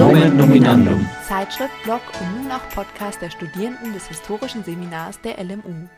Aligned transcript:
Nomen 0.00 0.34
Nominandum. 0.34 1.06
Zeitschrift, 1.28 1.74
Blog 1.84 2.00
und 2.18 2.42
nun 2.42 2.50
auch 2.50 2.66
Podcast 2.70 3.20
der 3.20 3.28
Studierenden 3.28 3.92
des 3.92 4.08
Historischen 4.08 4.64
Seminars 4.64 5.20
der 5.20 5.36
LMU. 5.44 5.88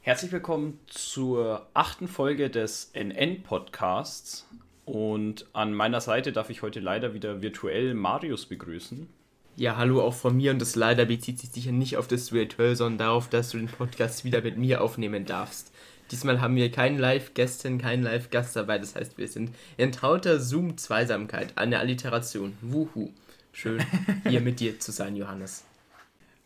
Herzlich 0.00 0.30
willkommen 0.30 0.78
zur 0.86 1.66
achten 1.74 2.06
Folge 2.06 2.50
des 2.50 2.92
NN-Podcasts. 2.94 4.46
Und 4.84 5.46
an 5.54 5.74
meiner 5.74 6.00
Seite 6.00 6.30
darf 6.30 6.50
ich 6.50 6.62
heute 6.62 6.78
leider 6.78 7.14
wieder 7.14 7.42
virtuell 7.42 7.94
Marius 7.94 8.46
begrüßen. 8.46 9.08
Ja, 9.56 9.76
hallo 9.76 10.02
auch 10.02 10.14
von 10.14 10.36
mir 10.36 10.52
und 10.52 10.60
das 10.60 10.76
leider 10.76 11.06
bezieht 11.06 11.40
sich 11.40 11.50
sicher 11.50 11.72
nicht 11.72 11.96
auf 11.96 12.06
das 12.06 12.30
Virtuell, 12.30 12.76
sondern 12.76 13.08
darauf, 13.08 13.28
dass 13.28 13.50
du 13.50 13.58
den 13.58 13.66
Podcast 13.66 14.24
wieder 14.24 14.42
mit 14.42 14.56
mir 14.56 14.80
aufnehmen 14.80 15.24
darfst. 15.24 15.72
Diesmal 16.12 16.40
haben 16.40 16.54
wir 16.54 16.70
keinen 16.70 16.98
Live-Gästin, 16.98 17.78
keinen 17.78 18.04
Live-Gast 18.04 18.54
dabei. 18.54 18.78
Das 18.78 18.94
heißt, 18.94 19.18
wir 19.18 19.26
sind 19.26 19.52
in 19.78 19.90
trauter 19.90 20.38
Zoom-Zweisamkeit. 20.38 21.58
Eine 21.58 21.80
Alliteration. 21.80 22.56
Wuhu. 22.60 23.10
Schön, 23.52 23.84
hier 24.28 24.40
mit 24.40 24.60
dir 24.60 24.80
zu 24.80 24.92
sein, 24.92 25.14
Johannes. 25.16 25.64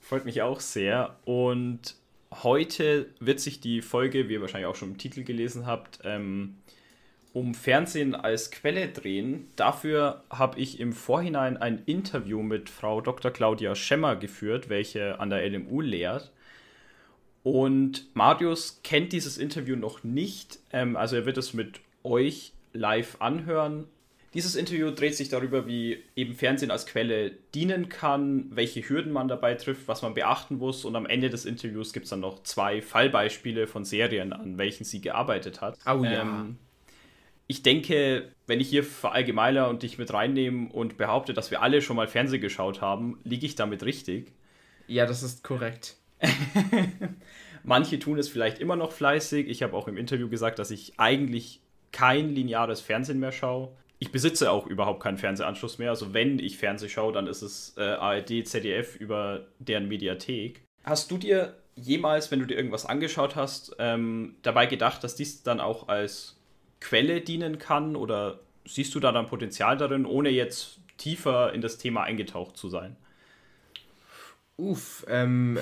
Freut 0.00 0.24
mich 0.24 0.42
auch 0.42 0.60
sehr. 0.60 1.16
Und 1.24 1.94
heute 2.42 3.06
wird 3.20 3.40
sich 3.40 3.60
die 3.60 3.82
Folge, 3.82 4.28
wie 4.28 4.34
ihr 4.34 4.40
wahrscheinlich 4.40 4.66
auch 4.66 4.76
schon 4.76 4.92
im 4.92 4.98
Titel 4.98 5.22
gelesen 5.22 5.66
habt, 5.66 6.00
ähm, 6.04 6.56
um 7.32 7.54
Fernsehen 7.54 8.14
als 8.14 8.50
Quelle 8.50 8.88
drehen. 8.88 9.48
Dafür 9.56 10.24
habe 10.30 10.58
ich 10.58 10.80
im 10.80 10.92
Vorhinein 10.92 11.56
ein 11.56 11.82
Interview 11.86 12.42
mit 12.42 12.70
Frau 12.70 13.00
Dr. 13.00 13.30
Claudia 13.30 13.74
Schemmer 13.74 14.16
geführt, 14.16 14.68
welche 14.68 15.20
an 15.20 15.30
der 15.30 15.48
LMU 15.48 15.80
lehrt. 15.80 16.32
Und 17.42 18.06
Marius 18.14 18.80
kennt 18.82 19.12
dieses 19.12 19.38
Interview 19.38 19.76
noch 19.76 20.02
nicht, 20.02 20.58
ähm, 20.72 20.96
also 20.96 21.14
er 21.14 21.26
wird 21.26 21.38
es 21.38 21.54
mit 21.54 21.80
euch 22.02 22.52
live 22.72 23.20
anhören. 23.20 23.84
Dieses 24.36 24.54
Interview 24.54 24.90
dreht 24.90 25.16
sich 25.16 25.30
darüber, 25.30 25.66
wie 25.66 26.04
eben 26.14 26.34
Fernsehen 26.34 26.70
als 26.70 26.84
Quelle 26.84 27.30
dienen 27.54 27.88
kann, 27.88 28.50
welche 28.50 28.86
Hürden 28.86 29.10
man 29.10 29.28
dabei 29.28 29.54
trifft, 29.54 29.88
was 29.88 30.02
man 30.02 30.12
beachten 30.12 30.58
muss. 30.58 30.84
Und 30.84 30.94
am 30.94 31.06
Ende 31.06 31.30
des 31.30 31.46
Interviews 31.46 31.94
gibt 31.94 32.04
es 32.04 32.10
dann 32.10 32.20
noch 32.20 32.42
zwei 32.42 32.82
Fallbeispiele 32.82 33.66
von 33.66 33.86
Serien, 33.86 34.34
an 34.34 34.58
welchen 34.58 34.84
sie 34.84 35.00
gearbeitet 35.00 35.62
hat. 35.62 35.78
Oh 35.86 36.04
ja. 36.04 36.20
Ähm, 36.20 36.58
ich 37.46 37.62
denke, 37.62 38.30
wenn 38.46 38.60
ich 38.60 38.68
hier 38.68 38.84
verallgemeiner 38.84 39.70
und 39.70 39.82
dich 39.82 39.96
mit 39.96 40.12
reinnehme 40.12 40.68
und 40.70 40.98
behaupte, 40.98 41.32
dass 41.32 41.50
wir 41.50 41.62
alle 41.62 41.80
schon 41.80 41.96
mal 41.96 42.06
Fernsehen 42.06 42.42
geschaut 42.42 42.82
haben, 42.82 43.18
liege 43.24 43.46
ich 43.46 43.54
damit 43.54 43.86
richtig. 43.86 44.34
Ja, 44.86 45.06
das 45.06 45.22
ist 45.22 45.44
korrekt. 45.44 45.96
Manche 47.64 47.98
tun 47.98 48.18
es 48.18 48.28
vielleicht 48.28 48.58
immer 48.58 48.76
noch 48.76 48.92
fleißig. 48.92 49.48
Ich 49.48 49.62
habe 49.62 49.74
auch 49.74 49.88
im 49.88 49.96
Interview 49.96 50.28
gesagt, 50.28 50.58
dass 50.58 50.70
ich 50.70 51.00
eigentlich 51.00 51.62
kein 51.90 52.34
lineares 52.34 52.82
Fernsehen 52.82 53.18
mehr 53.18 53.32
schaue. 53.32 53.72
Ich 53.98 54.12
besitze 54.12 54.50
auch 54.50 54.66
überhaupt 54.66 55.02
keinen 55.02 55.16
Fernsehanschluss 55.16 55.78
mehr. 55.78 55.90
Also 55.90 56.12
wenn 56.12 56.38
ich 56.38 56.58
Fernsehen 56.58 56.90
schaue, 56.90 57.12
dann 57.12 57.26
ist 57.26 57.42
es 57.42 57.74
äh, 57.78 57.82
ARD, 57.82 58.46
ZDF 58.46 58.96
über 58.96 59.46
deren 59.58 59.88
Mediathek. 59.88 60.60
Hast 60.84 61.10
du 61.10 61.16
dir 61.18 61.56
jemals, 61.76 62.30
wenn 62.30 62.40
du 62.40 62.46
dir 62.46 62.56
irgendwas 62.56 62.86
angeschaut 62.86 63.36
hast, 63.36 63.74
ähm, 63.78 64.36
dabei 64.42 64.66
gedacht, 64.66 65.02
dass 65.02 65.14
dies 65.14 65.42
dann 65.42 65.60
auch 65.60 65.88
als 65.88 66.36
Quelle 66.80 67.20
dienen 67.22 67.58
kann? 67.58 67.96
Oder 67.96 68.40
siehst 68.66 68.94
du 68.94 69.00
da 69.00 69.12
dann 69.12 69.26
Potenzial 69.26 69.76
darin, 69.76 70.04
ohne 70.04 70.28
jetzt 70.28 70.78
tiefer 70.98 71.52
in 71.52 71.60
das 71.60 71.78
Thema 71.78 72.02
eingetaucht 72.02 72.56
zu 72.56 72.68
sein? 72.68 72.96
Uff, 74.58 75.04
ähm, 75.08 75.58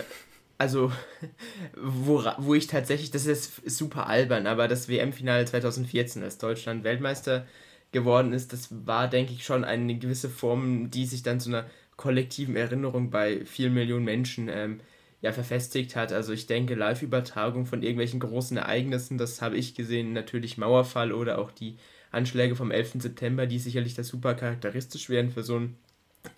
also, 0.58 0.92
wo, 1.76 2.24
wo 2.38 2.54
ich 2.54 2.66
tatsächlich, 2.66 3.10
das 3.10 3.26
ist 3.26 3.64
super 3.70 4.06
albern, 4.08 4.46
aber 4.46 4.69
das 4.69 4.88
WM-Finale 4.88 5.44
2014, 5.44 6.22
als 6.22 6.38
Deutschland 6.38 6.84
Weltmeister 6.84 7.46
geworden 7.95 8.34
ist, 8.34 8.53
das 8.53 8.69
war, 8.87 9.09
denke 9.09 9.33
ich, 9.33 9.45
schon 9.45 9.64
eine 9.64 9.97
gewisse 9.97 10.28
Form, 10.28 10.91
die 10.91 11.06
sich 11.06 11.22
dann 11.22 11.41
zu 11.41 11.49
einer 11.49 11.65
kollektiven 11.97 12.56
Erinnerung 12.56 13.09
bei 13.09 13.47
vielen 13.47 13.72
Millionen 13.72 14.05
Menschen 14.05 14.50
ähm, 14.50 14.81
ja, 15.22 15.32
verfestigt 15.32 15.97
hat. 15.97 16.12
Also 16.12 16.34
ich 16.34 16.47
denke, 16.47 16.75
Live-Übertragung 16.75 17.65
von 17.65 17.83
irgendwelchen 17.83 18.21
großen 18.21 18.59
Ereignissen, 18.59 19.16
das 19.16 19.41
habe 19.41 19.56
ich 19.56 19.75
gesehen, 19.75 20.12
natürlich 20.12 20.59
Mauerfall 20.59 21.12
oder 21.12 21.38
auch 21.38 21.50
die 21.50 21.77
Anschläge 22.10 22.56
vom 22.56 22.71
11. 22.71 22.97
September, 22.99 23.47
die 23.47 23.59
sicherlich 23.59 23.94
das 23.94 24.09
super 24.09 24.34
charakteristisch 24.34 25.09
wären 25.09 25.31
für 25.31 25.43
so 25.43 25.60
ein 25.60 25.77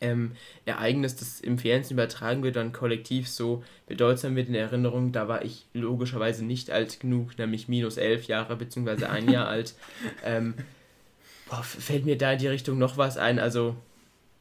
ähm, 0.00 0.33
Ereignis, 0.66 1.16
das 1.16 1.41
im 1.41 1.59
Fernsehen 1.59 1.97
übertragen 1.97 2.43
wird, 2.43 2.56
dann 2.56 2.72
kollektiv 2.72 3.28
so 3.28 3.65
bedeutsam 3.87 4.37
wird 4.37 4.49
in 4.49 4.55
Erinnerung. 4.55 5.12
Da 5.12 5.27
war 5.27 5.45
ich 5.45 5.66
logischerweise 5.72 6.45
nicht 6.45 6.71
alt 6.71 7.00
genug, 7.00 7.39
nämlich 7.39 7.69
minus 7.69 7.97
elf 7.97 8.25
Jahre 8.25 8.56
bzw. 8.56 9.06
ein 9.06 9.31
Jahr 9.31 9.49
alt. 9.49 9.75
Ähm, 10.25 10.55
boah, 11.49 11.62
fällt 11.62 12.05
mir 12.05 12.19
da 12.19 12.33
in 12.33 12.39
die 12.39 12.49
Richtung 12.49 12.79
noch 12.79 12.97
was 12.97 13.17
ein? 13.17 13.39
Also, 13.39 13.77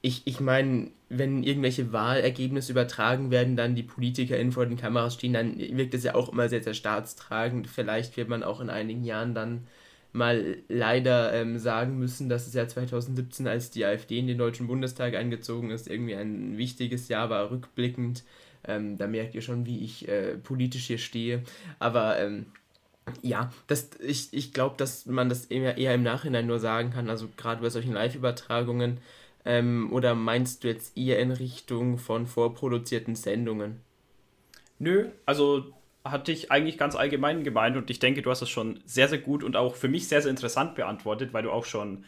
ich, 0.01 0.21
ich 0.25 0.39
meine, 0.39 0.91
wenn 1.09 1.43
irgendwelche 1.43 1.91
Wahlergebnisse 1.91 2.71
übertragen 2.71 3.31
werden, 3.31 3.55
dann 3.55 3.75
die 3.75 3.83
PolitikerInnen 3.83 4.51
vor 4.51 4.65
den 4.65 4.77
Kameras 4.77 5.15
stehen, 5.15 5.33
dann 5.33 5.57
wirkt 5.57 5.93
das 5.93 6.03
ja 6.03 6.15
auch 6.15 6.29
immer 6.29 6.49
sehr, 6.49 6.63
sehr 6.63 6.73
staatstragend. 6.73 7.67
Vielleicht 7.67 8.17
wird 8.17 8.29
man 8.29 8.43
auch 8.43 8.59
in 8.61 8.69
einigen 8.69 9.03
Jahren 9.03 9.33
dann 9.33 9.67
mal 10.13 10.57
leider 10.69 11.33
ähm, 11.33 11.59
sagen 11.59 11.97
müssen, 11.99 12.29
dass 12.29 12.45
das 12.45 12.53
Jahr 12.53 12.67
2017, 12.67 13.47
als 13.47 13.71
die 13.71 13.85
AfD 13.85 14.17
in 14.19 14.27
den 14.27 14.37
Deutschen 14.37 14.67
Bundestag 14.67 15.13
eingezogen 15.15 15.71
ist, 15.71 15.89
irgendwie 15.89 16.15
ein 16.15 16.57
wichtiges 16.57 17.07
Jahr 17.09 17.29
war, 17.29 17.51
rückblickend. 17.51 18.23
Ähm, 18.67 18.97
da 18.97 19.07
merkt 19.07 19.35
ihr 19.35 19.41
schon, 19.41 19.65
wie 19.65 19.83
ich 19.83 20.07
äh, 20.07 20.37
politisch 20.37 20.87
hier 20.87 20.97
stehe. 20.97 21.43
Aber 21.79 22.17
ähm, 22.19 22.47
ja, 23.21 23.51
das, 23.67 23.89
ich, 23.99 24.33
ich 24.33 24.53
glaube, 24.53 24.75
dass 24.77 25.05
man 25.05 25.29
das 25.29 25.45
eher, 25.45 25.77
eher 25.77 25.93
im 25.93 26.03
Nachhinein 26.03 26.47
nur 26.47 26.59
sagen 26.59 26.91
kann, 26.91 27.09
also 27.09 27.27
gerade 27.37 27.61
bei 27.61 27.69
solchen 27.69 27.93
Live-Übertragungen. 27.93 28.99
Ähm, 29.45 29.91
oder 29.93 30.15
meinst 30.15 30.63
du 30.63 30.67
jetzt 30.67 30.97
eher 30.97 31.19
in 31.19 31.31
Richtung 31.31 31.97
von 31.97 32.25
vorproduzierten 32.25 33.15
Sendungen? 33.15 33.81
Nö, 34.79 35.09
also 35.25 35.65
hatte 36.03 36.31
ich 36.31 36.51
eigentlich 36.51 36.77
ganz 36.77 36.95
allgemein 36.95 37.43
gemeint 37.43 37.77
und 37.77 37.89
ich 37.89 37.99
denke, 37.99 38.21
du 38.21 38.29
hast 38.29 38.41
es 38.41 38.49
schon 38.49 38.79
sehr, 38.85 39.07
sehr 39.07 39.19
gut 39.19 39.43
und 39.43 39.55
auch 39.55 39.75
für 39.75 39.87
mich 39.87 40.07
sehr, 40.07 40.21
sehr 40.21 40.31
interessant 40.31 40.75
beantwortet, 40.75 41.33
weil 41.33 41.43
du 41.43 41.51
auch 41.51 41.65
schon 41.65 42.05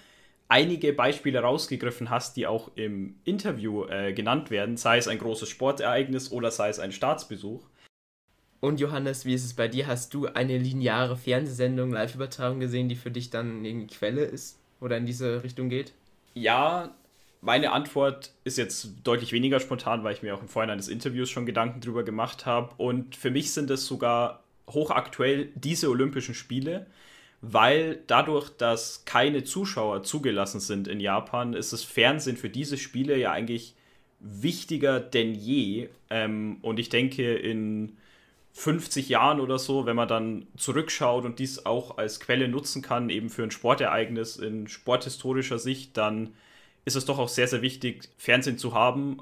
einige 0.49 0.93
Beispiele 0.93 1.39
rausgegriffen 1.39 2.09
hast, 2.09 2.37
die 2.37 2.47
auch 2.47 2.71
im 2.75 3.15
Interview 3.25 3.85
äh, 3.85 4.13
genannt 4.13 4.49
werden, 4.49 4.77
sei 4.77 4.97
es 4.97 5.07
ein 5.07 5.17
großes 5.17 5.49
Sportereignis 5.49 6.31
oder 6.31 6.51
sei 6.51 6.69
es 6.69 6.79
ein 6.79 6.91
Staatsbesuch. 6.91 7.63
Und 8.59 8.79
Johannes, 8.79 9.25
wie 9.25 9.33
ist 9.33 9.45
es 9.45 9.53
bei 9.53 9.67
dir? 9.67 9.87
Hast 9.87 10.13
du 10.13 10.27
eine 10.27 10.57
lineare 10.57 11.15
Fernsehsendung, 11.15 11.91
Live-Übertragung 11.91 12.59
gesehen, 12.59 12.89
die 12.89 12.95
für 12.95 13.11
dich 13.11 13.29
dann 13.29 13.59
eine 13.59 13.85
Quelle 13.87 14.23
ist 14.23 14.59
oder 14.81 14.97
in 14.97 15.05
diese 15.05 15.43
Richtung 15.43 15.69
geht? 15.69 15.93
Ja, 16.33 16.95
meine 17.41 17.71
Antwort 17.71 18.31
ist 18.43 18.57
jetzt 18.57 18.89
deutlich 19.03 19.31
weniger 19.31 19.59
spontan, 19.59 20.03
weil 20.03 20.13
ich 20.13 20.23
mir 20.23 20.35
auch 20.35 20.41
im 20.41 20.47
Vorhinein 20.47 20.79
des 20.79 20.87
Interviews 20.87 21.29
schon 21.29 21.45
Gedanken 21.45 21.81
drüber 21.81 22.03
gemacht 22.03 22.45
habe. 22.45 22.73
Und 22.77 23.15
für 23.15 23.29
mich 23.29 23.51
sind 23.53 23.69
es 23.69 23.85
sogar 23.85 24.43
hochaktuell 24.69 25.49
diese 25.55 25.89
Olympischen 25.89 26.33
Spiele, 26.33 26.87
weil 27.41 27.99
dadurch, 28.07 28.49
dass 28.49 29.05
keine 29.05 29.43
Zuschauer 29.43 30.01
zugelassen 30.03 30.59
sind 30.59 30.87
in 30.87 30.99
Japan, 30.99 31.53
ist 31.53 31.73
das 31.73 31.83
Fernsehen 31.83 32.37
für 32.37 32.49
diese 32.49 32.77
Spiele 32.77 33.17
ja 33.17 33.31
eigentlich 33.31 33.75
wichtiger 34.19 34.99
denn 34.99 35.35
je. 35.35 35.89
Ähm, 36.09 36.57
und 36.63 36.79
ich 36.79 36.89
denke, 36.89 37.35
in 37.35 37.97
50 38.57 39.07
Jahren 39.07 39.39
oder 39.39 39.59
so, 39.59 39.85
wenn 39.85 39.95
man 39.95 40.07
dann 40.07 40.47
zurückschaut 40.57 41.25
und 41.25 41.37
dies 41.37 41.67
auch 41.67 41.99
als 41.99 42.19
Quelle 42.19 42.47
nutzen 42.47 42.81
kann, 42.81 43.11
eben 43.11 43.29
für 43.29 43.43
ein 43.43 43.51
Sportereignis 43.51 44.37
in 44.37 44.67
sporthistorischer 44.67 45.59
Sicht, 45.59 45.95
dann 45.95 46.33
ist 46.83 46.95
es 46.95 47.05
doch 47.05 47.19
auch 47.19 47.29
sehr, 47.29 47.47
sehr 47.47 47.61
wichtig, 47.61 48.09
Fernsehen 48.17 48.57
zu 48.57 48.73
haben. 48.73 49.19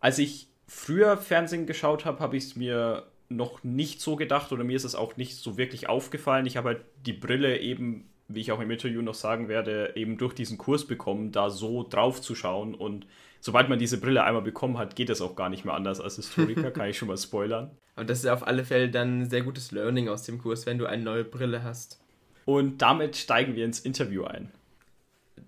Als 0.00 0.18
ich 0.18 0.48
früher 0.66 1.16
Fernsehen 1.16 1.66
geschaut 1.66 2.04
habe, 2.04 2.18
habe 2.18 2.36
ich 2.36 2.42
es 2.42 2.56
mir 2.56 3.06
noch 3.28 3.62
nicht 3.62 4.00
so 4.00 4.16
gedacht 4.16 4.50
oder 4.50 4.64
mir 4.64 4.74
ist 4.74 4.84
es 4.84 4.96
auch 4.96 5.16
nicht 5.16 5.36
so 5.36 5.56
wirklich 5.56 5.88
aufgefallen. 5.88 6.46
Ich 6.46 6.56
habe 6.56 6.70
halt 6.70 6.80
die 7.06 7.12
Brille 7.12 7.60
eben, 7.60 8.10
wie 8.26 8.40
ich 8.40 8.50
auch 8.50 8.60
im 8.60 8.70
Interview 8.72 9.00
noch 9.00 9.14
sagen 9.14 9.46
werde, 9.46 9.92
eben 9.94 10.18
durch 10.18 10.34
diesen 10.34 10.58
Kurs 10.58 10.88
bekommen, 10.88 11.30
da 11.30 11.50
so 11.50 11.86
drauf 11.88 12.20
zu 12.20 12.34
schauen. 12.34 12.74
Und 12.74 13.06
sobald 13.40 13.68
man 13.68 13.78
diese 13.78 14.00
Brille 14.00 14.24
einmal 14.24 14.42
bekommen 14.42 14.76
hat, 14.76 14.96
geht 14.96 15.08
es 15.08 15.20
auch 15.20 15.36
gar 15.36 15.50
nicht 15.50 15.64
mehr 15.64 15.74
anders 15.74 16.00
als 16.00 16.16
Historiker, 16.16 16.70
kann 16.72 16.90
ich 16.90 16.98
schon 16.98 17.06
mal 17.06 17.16
spoilern. 17.16 17.70
Aber 17.94 18.04
das 18.04 18.20
ist 18.20 18.26
auf 18.26 18.46
alle 18.46 18.64
Fälle 18.64 18.90
dann 18.90 19.22
ein 19.22 19.30
sehr 19.30 19.42
gutes 19.42 19.70
Learning 19.70 20.08
aus 20.08 20.22
dem 20.24 20.38
Kurs, 20.38 20.66
wenn 20.66 20.78
du 20.78 20.86
eine 20.86 21.02
neue 21.02 21.24
Brille 21.24 21.62
hast. 21.62 22.00
Und 22.44 22.82
damit 22.82 23.16
steigen 23.16 23.54
wir 23.54 23.64
ins 23.64 23.80
Interview 23.80 24.24
ein. 24.24 24.50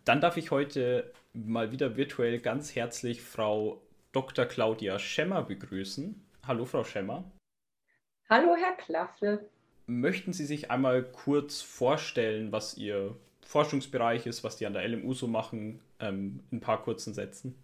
Dann 0.04 0.20
darf 0.20 0.36
ich 0.36 0.50
heute 0.50 1.12
mal 1.32 1.72
wieder 1.72 1.96
virtuell 1.96 2.38
ganz 2.38 2.74
herzlich 2.74 3.22
Frau 3.22 3.80
Dr. 4.12 4.44
Claudia 4.44 4.98
Schemmer 4.98 5.42
begrüßen. 5.42 6.22
Hallo, 6.46 6.64
Frau 6.66 6.84
Schemmer. 6.84 7.24
Hallo, 8.28 8.54
Herr 8.56 8.76
Klaffel. 8.76 9.48
Möchten 9.86 10.32
Sie 10.32 10.46
sich 10.46 10.70
einmal 10.70 11.02
kurz 11.02 11.62
vorstellen, 11.62 12.52
was 12.52 12.76
Ihr 12.76 13.16
Forschungsbereich 13.42 14.26
ist, 14.26 14.44
was 14.44 14.56
die 14.56 14.66
an 14.66 14.72
der 14.72 14.86
LMU 14.88 15.14
so 15.14 15.26
machen, 15.26 15.80
ähm, 16.00 16.40
in 16.50 16.58
ein 16.58 16.60
paar 16.60 16.82
kurzen 16.82 17.12
Sätzen? 17.12 17.54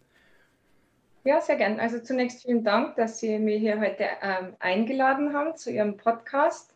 Ja, 1.23 1.41
sehr 1.43 1.57
gern. 1.57 1.79
Also 1.81 1.99
zunächst 2.01 2.43
vielen 2.43 2.65
Dank, 2.65 2.97
dass 2.97 3.19
Sie 3.19 3.39
mir 3.39 3.59
hier 3.59 3.79
heute 3.79 4.07
ähm, 4.23 4.57
eingeladen 4.59 5.35
haben 5.35 5.55
zu 5.55 5.71
Ihrem 5.71 5.99
Podcast. 5.99 6.75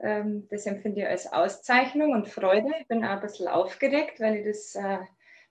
Ähm, 0.00 0.48
das 0.50 0.66
empfinde 0.66 1.02
ich 1.02 1.06
als 1.06 1.32
Auszeichnung 1.32 2.12
und 2.12 2.28
Freude. 2.28 2.68
Ich 2.80 2.88
bin 2.88 3.04
auch 3.04 3.10
ein 3.10 3.20
bisschen 3.20 3.46
aufgeregt, 3.46 4.18
weil 4.18 4.36
ich 4.36 4.46
das 4.46 4.74
äh, 4.74 4.98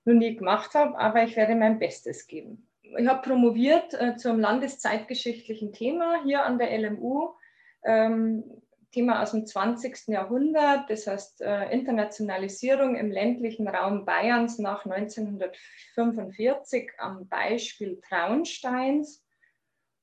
noch 0.04 0.14
nie 0.14 0.36
gemacht 0.36 0.74
habe, 0.74 0.98
aber 0.98 1.24
ich 1.24 1.38
werde 1.38 1.56
mein 1.56 1.80
Bestes 1.80 2.28
geben. 2.28 2.68
Ich 2.82 3.08
habe 3.08 3.22
promoviert 3.22 3.94
äh, 3.94 4.18
zum 4.18 4.40
landeszeitgeschichtlichen 4.40 5.72
Thema 5.72 6.22
hier 6.24 6.44
an 6.44 6.58
der 6.58 6.78
LMU. 6.78 7.30
Ähm, 7.86 8.44
Thema 8.92 9.22
aus 9.22 9.32
dem 9.32 9.46
20. 9.46 10.08
Jahrhundert, 10.08 10.90
das 10.90 11.06
heißt 11.06 11.42
äh, 11.42 11.72
Internationalisierung 11.72 12.96
im 12.96 13.12
ländlichen 13.12 13.68
Raum 13.68 14.06
Bayerns 14.06 14.58
nach 14.58 14.86
1945 14.86 16.92
am 16.98 17.28
Beispiel 17.28 18.02
Traunsteins. 18.08 19.24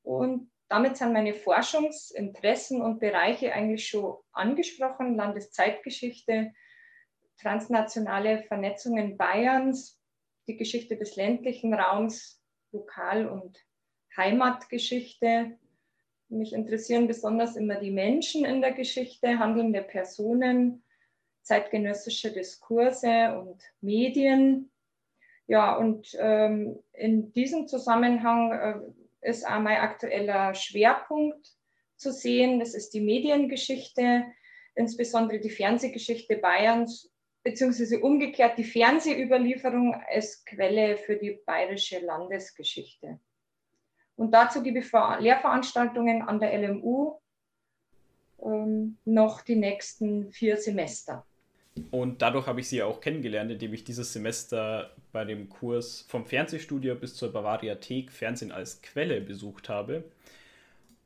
Und 0.03 0.51
damit 0.69 0.97
sind 0.97 1.13
meine 1.13 1.35
Forschungsinteressen 1.35 2.81
und 2.81 3.01
Bereiche 3.01 3.53
eigentlich 3.53 3.89
schon 3.89 4.17
angesprochen. 4.33 5.17
Landeszeitgeschichte, 5.17 6.53
transnationale 7.41 8.45
Vernetzungen 8.45 9.17
Bayerns, 9.17 10.01
die 10.47 10.57
Geschichte 10.57 10.97
des 10.97 11.17
ländlichen 11.17 11.75
Raums, 11.75 12.41
Lokal- 12.73 13.29
und 13.29 13.59
Heimatgeschichte. 14.17 15.59
Mich 16.29 16.53
interessieren 16.53 17.07
besonders 17.07 17.57
immer 17.57 17.77
die 17.77 17.91
Menschen 17.91 18.45
in 18.45 18.61
der 18.61 18.73
Geschichte, 18.73 19.39
handelnde 19.39 19.83
Personen, 19.83 20.83
zeitgenössische 21.43 22.33
Diskurse 22.33 23.39
und 23.39 23.63
Medien. 23.81 24.71
Ja, 25.47 25.77
und 25.77 26.17
ähm, 26.19 26.79
in 26.93 27.33
diesem 27.33 27.69
Zusammenhang 27.69 28.53
äh, 29.23 29.29
ist 29.31 29.47
auch 29.47 29.61
mein 29.61 29.79
aktueller 29.79 30.55
Schwerpunkt 30.55 31.49
zu 31.97 32.13
sehen. 32.13 32.59
Das 32.59 32.75
ist 32.75 32.91
die 32.91 33.01
Mediengeschichte, 33.01 34.25
insbesondere 34.75 35.39
die 35.39 35.51
Fernsehgeschichte 35.51 36.37
Bayerns 36.37 37.13
beziehungsweise 37.47 38.01
umgekehrt 38.01 38.59
die 38.59 38.65
Fernsehüberlieferung 38.65 39.95
als 40.09 40.45
Quelle 40.45 40.97
für 40.97 41.15
die 41.15 41.39
bayerische 41.47 42.01
Landesgeschichte. 42.01 43.21
Und 44.17 44.33
dazu 44.33 44.63
gebe 44.63 44.79
ich 44.79 44.93
Lehrveranstaltungen 44.93 46.23
an 46.23 46.41
der 46.41 46.57
LMU 46.59 47.19
ähm, 48.43 48.97
noch 49.05 49.43
die 49.43 49.57
nächsten 49.57 50.31
vier 50.33 50.57
Semester. 50.57 51.25
Und 51.91 52.23
dadurch 52.23 52.47
habe 52.47 52.61
ich 52.61 52.69
sie 52.69 52.83
auch 52.83 53.01
kennengelernt, 53.01 53.51
indem 53.51 53.75
ich 53.75 53.85
dieses 53.85 54.13
Semester 54.13 54.95
bei 55.13 55.25
dem 55.25 55.49
Kurs 55.49 56.07
vom 56.09 56.25
Fernsehstudio 56.25 56.95
bis 56.95 57.15
zur 57.15 57.33
Bavariathek 57.33 58.11
Fernsehen 58.11 58.53
als 58.53 58.81
Quelle 58.81 59.21
besucht 59.21 59.69
habe. 59.69 60.05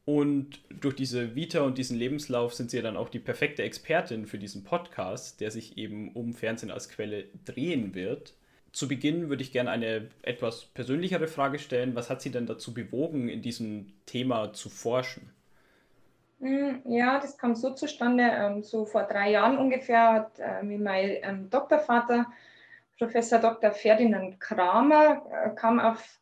Und 0.05 0.61
durch 0.71 0.95
diese 0.95 1.35
Vita 1.35 1.61
und 1.61 1.77
diesen 1.77 1.99
Lebenslauf 1.99 2.55
sind 2.55 2.71
sie 2.71 2.79
ja 2.79 2.83
dann 2.83 2.97
auch 2.97 3.09
die 3.09 3.19
perfekte 3.19 3.63
Expertin 3.63 4.27
für 4.27 4.39
diesen 4.39 4.65
Podcast, 4.65 5.41
der 5.41 5.51
sich 5.51 5.77
eben 5.77 6.13
um 6.13 6.35
Fernsehen 6.35 6.71
als 6.71 6.89
Quelle 6.89 7.27
drehen 7.45 7.95
wird. 7.95 8.35
Zu 8.73 8.87
Beginn 8.89 9.29
würde 9.29 9.43
ich 9.43 9.53
gerne 9.53 9.71
eine 9.71 10.09
etwas 10.23 10.65
persönlichere 10.65 11.27
Frage 11.27 11.59
stellen. 11.59 11.95
Was 11.95 12.09
hat 12.09 12.23
Sie 12.23 12.31
denn 12.31 12.47
dazu 12.47 12.73
bewogen, 12.73 13.29
in 13.29 13.43
diesem 13.43 13.93
Thema 14.07 14.53
zu 14.53 14.69
forschen? 14.69 15.31
Hm, 16.41 16.83
ja, 16.87 17.19
das 17.19 17.37
kam 17.37 17.55
so 17.55 17.75
zustande. 17.75 18.23
Ähm, 18.23 18.63
so 18.63 18.87
vor 18.87 19.03
drei 19.03 19.33
Jahren 19.33 19.59
ungefähr 19.59 20.13
hat 20.13 20.39
äh, 20.39 20.63
mein 20.63 21.17
ähm, 21.23 21.51
Doktorvater, 21.51 22.27
Professor 22.99 23.39
Dr. 23.39 23.73
Ferdinand 23.73 24.41
Kramer, 24.41 25.23
äh, 25.33 25.51
kam 25.55 25.81
auf 25.81 26.21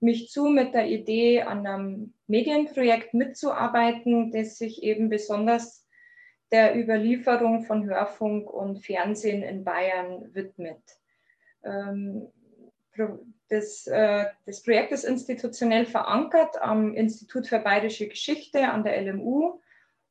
mich 0.00 0.30
zu 0.30 0.48
mit 0.48 0.74
der 0.74 0.86
Idee, 0.86 1.42
an 1.42 1.66
einem 1.66 2.12
Medienprojekt 2.26 3.14
mitzuarbeiten, 3.14 4.32
das 4.32 4.58
sich 4.58 4.82
eben 4.82 5.08
besonders 5.08 5.86
der 6.52 6.76
Überlieferung 6.76 7.64
von 7.64 7.84
Hörfunk 7.86 8.50
und 8.50 8.84
Fernsehen 8.84 9.42
in 9.42 9.64
Bayern 9.64 10.34
widmet. 10.34 10.82
Ähm, 11.64 12.28
das, 13.48 13.86
äh, 13.86 14.26
das 14.46 14.62
Projekt 14.62 14.92
ist 14.92 15.04
institutionell 15.04 15.86
verankert 15.86 16.60
am 16.60 16.94
Institut 16.94 17.46
für 17.46 17.58
Bayerische 17.58 18.08
Geschichte 18.08 18.68
an 18.68 18.84
der 18.84 19.00
LMU 19.02 19.60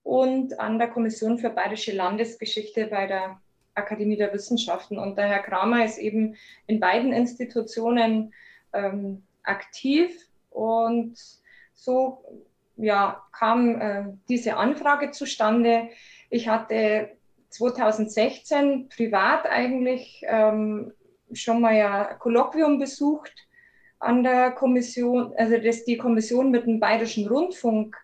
und 0.03 0.59
an 0.59 0.77
der 0.77 0.89
Kommission 0.89 1.37
für 1.37 1.49
Bayerische 1.49 1.93
Landesgeschichte 1.93 2.87
bei 2.87 3.07
der 3.07 3.41
Akademie 3.73 4.17
der 4.17 4.33
Wissenschaften. 4.33 4.99
Und 4.99 5.17
der 5.17 5.27
Herr 5.27 5.43
Kramer 5.43 5.85
ist 5.85 5.97
eben 5.97 6.35
in 6.67 6.79
beiden 6.79 7.11
Institutionen 7.11 8.33
ähm, 8.73 9.23
aktiv 9.43 10.15
und 10.49 11.17
so 11.73 12.23
ja, 12.75 13.23
kam 13.31 13.81
äh, 13.81 14.05
diese 14.29 14.57
Anfrage 14.57 15.11
zustande. 15.11 15.89
Ich 16.29 16.47
hatte 16.47 17.11
2016 17.49 18.89
privat 18.89 19.45
eigentlich 19.45 20.23
ähm, 20.27 20.91
schon 21.35 21.61
mal 21.61 21.75
ja 21.75 22.13
Kolloquium 22.15 22.79
besucht 22.79 23.33
an 23.99 24.23
der 24.23 24.51
Kommission, 24.51 25.33
also 25.37 25.57
das 25.57 25.85
die 25.85 25.97
Kommission 25.97 26.51
mit 26.51 26.65
dem 26.65 26.79
Bayerischen 26.79 27.27
Rundfunk 27.27 27.97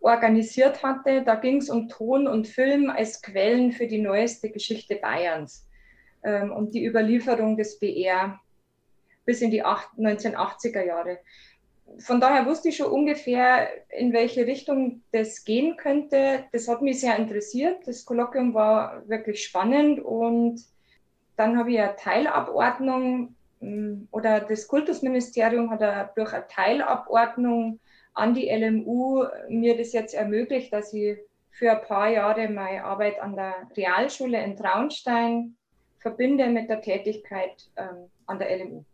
organisiert 0.00 0.82
hatte. 0.82 1.22
Da 1.22 1.36
ging 1.36 1.58
es 1.58 1.70
um 1.70 1.88
Ton 1.88 2.26
und 2.26 2.48
Film 2.48 2.90
als 2.90 3.22
Quellen 3.22 3.72
für 3.72 3.86
die 3.86 4.00
neueste 4.00 4.50
Geschichte 4.50 4.96
Bayerns 4.96 5.66
ähm, 6.24 6.52
und 6.52 6.74
die 6.74 6.84
Überlieferung 6.84 7.56
des 7.56 7.78
BR 7.78 8.40
bis 9.24 9.42
in 9.42 9.50
die 9.50 9.64
1980er 9.64 10.84
Jahre. 10.84 11.18
Von 11.98 12.20
daher 12.20 12.46
wusste 12.46 12.68
ich 12.68 12.76
schon 12.76 12.90
ungefähr, 12.90 13.68
in 13.90 14.12
welche 14.12 14.46
Richtung 14.46 15.02
das 15.12 15.44
gehen 15.44 15.76
könnte. 15.76 16.44
Das 16.52 16.68
hat 16.68 16.82
mich 16.82 17.00
sehr 17.00 17.16
interessiert. 17.16 17.86
Das 17.86 18.04
Kolloquium 18.04 18.54
war 18.54 19.08
wirklich 19.08 19.44
spannend 19.44 20.00
und 20.00 20.60
dann 21.40 21.56
habe 21.56 21.72
ich 21.72 21.80
eine 21.80 21.96
Teilabordnung 21.96 23.34
hm, 23.60 24.08
oder 24.10 24.40
das 24.40 24.68
Kultusministerium 24.68 25.70
hat 25.70 26.16
durch 26.16 26.34
eine 26.34 26.46
Teilabordnung 26.48 27.80
an 28.12 28.34
die 28.34 28.50
LMU 28.50 29.24
mir 29.48 29.78
das 29.78 29.94
jetzt 29.94 30.12
ermöglicht, 30.12 30.70
dass 30.70 30.92
ich 30.92 31.16
für 31.50 31.70
ein 31.70 31.80
paar 31.80 32.10
Jahre 32.10 32.48
meine 32.50 32.84
Arbeit 32.84 33.18
an 33.20 33.36
der 33.36 33.54
Realschule 33.74 34.42
in 34.44 34.54
Traunstein 34.54 35.56
verbinde 35.98 36.46
mit 36.48 36.68
der 36.68 36.82
Tätigkeit 36.82 37.70
ähm, 37.76 38.10
an 38.26 38.38
der 38.38 38.58
LMU. 38.58 38.84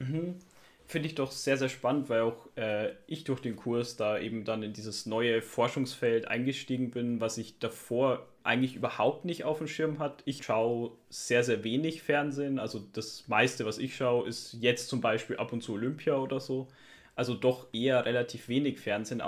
Mhm. 0.00 0.40
Finde 0.88 1.08
ich 1.08 1.16
doch 1.16 1.32
sehr, 1.32 1.56
sehr 1.56 1.68
spannend, 1.68 2.08
weil 2.08 2.20
auch 2.20 2.46
äh, 2.56 2.92
ich 3.08 3.24
durch 3.24 3.40
den 3.40 3.56
Kurs 3.56 3.96
da 3.96 4.18
eben 4.18 4.44
dann 4.44 4.62
in 4.62 4.72
dieses 4.72 5.04
neue 5.04 5.42
Forschungsfeld 5.42 6.28
eingestiegen 6.28 6.92
bin, 6.92 7.20
was 7.20 7.38
ich 7.38 7.58
davor 7.58 8.24
eigentlich 8.44 8.76
überhaupt 8.76 9.24
nicht 9.24 9.42
auf 9.42 9.58
dem 9.58 9.66
Schirm 9.66 9.98
hat. 9.98 10.22
Ich 10.26 10.44
schaue 10.44 10.92
sehr, 11.10 11.42
sehr 11.42 11.64
wenig 11.64 12.02
Fernsehen. 12.02 12.60
Also 12.60 12.80
das 12.92 13.26
meiste, 13.26 13.66
was 13.66 13.78
ich 13.78 13.96
schaue, 13.96 14.28
ist 14.28 14.58
jetzt 14.60 14.88
zum 14.88 15.00
Beispiel 15.00 15.38
ab 15.38 15.52
und 15.52 15.60
zu 15.60 15.72
Olympia 15.72 16.14
oder 16.14 16.38
so. 16.38 16.68
Also 17.16 17.34
doch 17.34 17.66
eher 17.72 18.04
relativ 18.04 18.48
wenig 18.48 18.78
Fernsehen. 18.78 19.20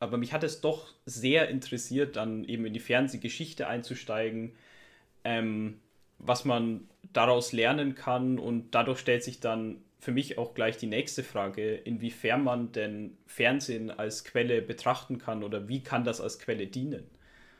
aber 0.00 0.16
mich 0.16 0.32
hat 0.32 0.42
es 0.42 0.60
doch 0.60 0.92
sehr 1.04 1.48
interessiert, 1.48 2.16
dann 2.16 2.44
eben 2.44 2.66
in 2.66 2.72
die 2.72 2.80
Fernsehgeschichte 2.80 3.68
einzusteigen. 3.68 4.56
Ähm, 5.22 5.78
was 6.18 6.44
man 6.44 6.88
daraus 7.12 7.52
lernen 7.52 7.94
kann 7.94 8.38
und 8.38 8.74
dadurch 8.74 8.98
stellt 8.98 9.22
sich 9.22 9.38
dann 9.38 9.82
für 10.06 10.12
mich 10.12 10.38
auch 10.38 10.54
gleich 10.54 10.76
die 10.76 10.86
nächste 10.86 11.24
Frage, 11.24 11.74
inwiefern 11.74 12.44
man 12.44 12.70
denn 12.70 13.18
Fernsehen 13.26 13.90
als 13.90 14.22
Quelle 14.22 14.62
betrachten 14.62 15.18
kann 15.18 15.42
oder 15.42 15.66
wie 15.66 15.82
kann 15.82 16.04
das 16.04 16.20
als 16.20 16.38
Quelle 16.38 16.68
dienen? 16.68 17.10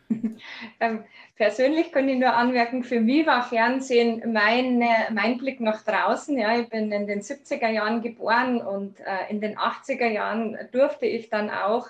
Ähm, 0.79 1.03
persönlich 1.35 1.91
kann 1.91 2.09
ich 2.09 2.19
nur 2.19 2.33
anmerken, 2.33 2.85
für 2.85 3.01
mich 3.01 3.27
war 3.27 3.43
Fernsehen 3.43 4.33
mein, 4.33 4.79
mein 5.11 5.39
Blick 5.39 5.59
nach 5.59 5.83
draußen. 5.83 6.39
Ja, 6.39 6.57
ich 6.61 6.69
bin 6.69 6.93
in 6.93 7.09
den 7.09 7.23
70er 7.23 7.69
Jahren 7.69 8.03
geboren 8.03 8.61
und 8.61 9.01
äh, 9.01 9.29
in 9.29 9.41
den 9.41 9.59
80er 9.59 10.07
Jahren 10.07 10.57
durfte 10.71 11.07
ich 11.07 11.29
dann 11.29 11.51
auch 11.51 11.89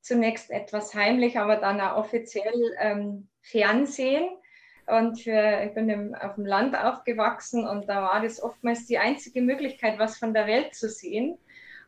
zunächst 0.00 0.50
etwas 0.50 0.96
heimlich, 0.96 1.38
aber 1.38 1.56
dann 1.56 1.80
auch 1.80 1.98
offiziell 1.98 2.74
ähm, 2.80 3.28
Fernsehen. 3.40 4.28
Und 4.86 5.20
für, 5.20 5.64
ich 5.66 5.74
bin 5.74 5.88
im, 5.88 6.14
auf 6.14 6.36
dem 6.36 6.46
Land 6.46 6.76
aufgewachsen 6.76 7.66
und 7.66 7.88
da 7.88 8.02
war 8.02 8.22
das 8.22 8.40
oftmals 8.40 8.86
die 8.86 8.98
einzige 8.98 9.42
Möglichkeit, 9.42 9.98
was 9.98 10.16
von 10.16 10.32
der 10.32 10.46
Welt 10.46 10.74
zu 10.74 10.88
sehen. 10.88 11.36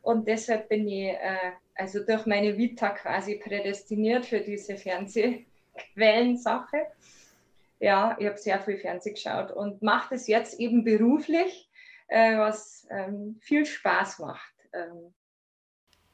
Und 0.02 0.26
deshalb 0.26 0.68
bin 0.68 0.88
ich 0.88 1.10
äh, 1.10 1.52
also 1.76 2.04
durch 2.04 2.26
meine 2.26 2.58
Vita 2.58 2.90
quasi 2.90 3.36
prädestiniert 3.36 4.26
für 4.26 4.40
diese 4.40 4.76
Fernsehquellensache. 4.76 6.86
Ja, 7.78 8.16
ich 8.18 8.26
habe 8.26 8.36
sehr 8.36 8.58
viel 8.60 8.78
Fernsehen 8.78 9.14
geschaut 9.14 9.52
und 9.52 9.80
mache 9.80 10.14
das 10.14 10.26
jetzt 10.26 10.58
eben 10.58 10.82
beruflich, 10.82 11.70
äh, 12.08 12.36
was 12.36 12.88
ähm, 12.90 13.36
viel 13.40 13.64
Spaß 13.64 14.18
macht. 14.18 14.54
Ähm, 14.72 15.14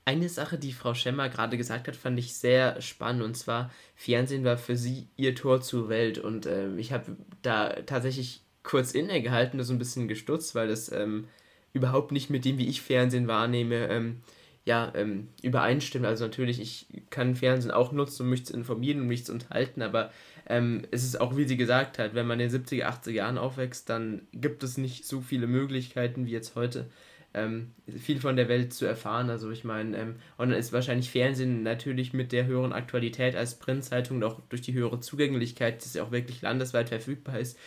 eine 0.04 0.28
Sache, 0.28 0.58
die 0.58 0.72
Frau 0.72 0.94
Schemmer 0.94 1.28
gerade 1.28 1.56
gesagt 1.56 1.88
hat, 1.88 1.96
fand 1.96 2.18
ich 2.18 2.34
sehr 2.34 2.80
spannend. 2.80 3.22
Und 3.22 3.36
zwar, 3.36 3.70
Fernsehen 3.94 4.44
war 4.44 4.58
für 4.58 4.76
sie 4.76 5.08
ihr 5.16 5.34
Tor 5.34 5.60
zur 5.62 5.88
Welt. 5.88 6.18
Und 6.18 6.46
äh, 6.46 6.74
ich 6.76 6.92
habe 6.92 7.16
da 7.42 7.70
tatsächlich 7.86 8.42
kurz 8.62 8.92
innegehalten, 8.92 9.62
so 9.62 9.72
ein 9.72 9.78
bisschen 9.78 10.08
gestutzt, 10.08 10.54
weil 10.54 10.68
das 10.68 10.90
ähm, 10.92 11.26
überhaupt 11.72 12.12
nicht 12.12 12.30
mit 12.30 12.44
dem, 12.44 12.58
wie 12.58 12.68
ich 12.68 12.82
Fernsehen 12.82 13.28
wahrnehme, 13.28 13.88
ähm, 13.88 14.20
ja, 14.64 14.92
ähm, 14.94 15.28
übereinstimmen. 15.42 16.08
Also 16.08 16.24
natürlich, 16.24 16.60
ich 16.60 16.86
kann 17.10 17.36
Fernsehen 17.36 17.70
auch 17.70 17.92
nutzen, 17.92 18.22
um 18.22 18.30
mich 18.30 18.46
zu 18.46 18.54
informieren 18.54 19.00
und 19.00 19.06
mich 19.06 19.26
zu 19.26 19.32
unterhalten, 19.32 19.82
aber 19.82 20.10
ähm, 20.46 20.82
es 20.90 21.04
ist 21.04 21.20
auch, 21.20 21.36
wie 21.36 21.44
sie 21.44 21.56
gesagt 21.56 21.98
hat, 21.98 22.14
wenn 22.14 22.26
man 22.26 22.40
in 22.40 22.50
den 22.50 22.64
70er, 22.64 22.84
80er 22.84 23.10
Jahren 23.10 23.38
aufwächst, 23.38 23.90
dann 23.90 24.22
gibt 24.32 24.62
es 24.62 24.78
nicht 24.78 25.06
so 25.06 25.20
viele 25.20 25.46
Möglichkeiten 25.46 26.26
wie 26.26 26.30
jetzt 26.30 26.54
heute, 26.54 26.86
ähm, 27.34 27.72
viel 27.98 28.20
von 28.20 28.36
der 28.36 28.48
Welt 28.48 28.72
zu 28.72 28.86
erfahren. 28.86 29.30
Also 29.30 29.50
ich 29.50 29.64
meine, 29.64 29.96
ähm, 29.96 30.16
und 30.36 30.50
dann 30.50 30.58
ist 30.58 30.72
wahrscheinlich 30.72 31.10
Fernsehen 31.10 31.62
natürlich 31.62 32.12
mit 32.12 32.32
der 32.32 32.46
höheren 32.46 32.72
Aktualität 32.72 33.36
als 33.36 33.58
Printzeitung 33.58 34.18
und 34.18 34.24
auch 34.24 34.40
durch 34.48 34.62
die 34.62 34.72
höhere 34.72 35.00
Zugänglichkeit, 35.00 35.84
dass 35.84 35.94
ja 35.94 36.04
auch 36.04 36.12
wirklich 36.12 36.42
landesweit 36.42 36.88
verfügbar 36.88 37.38
ist, 37.38 37.58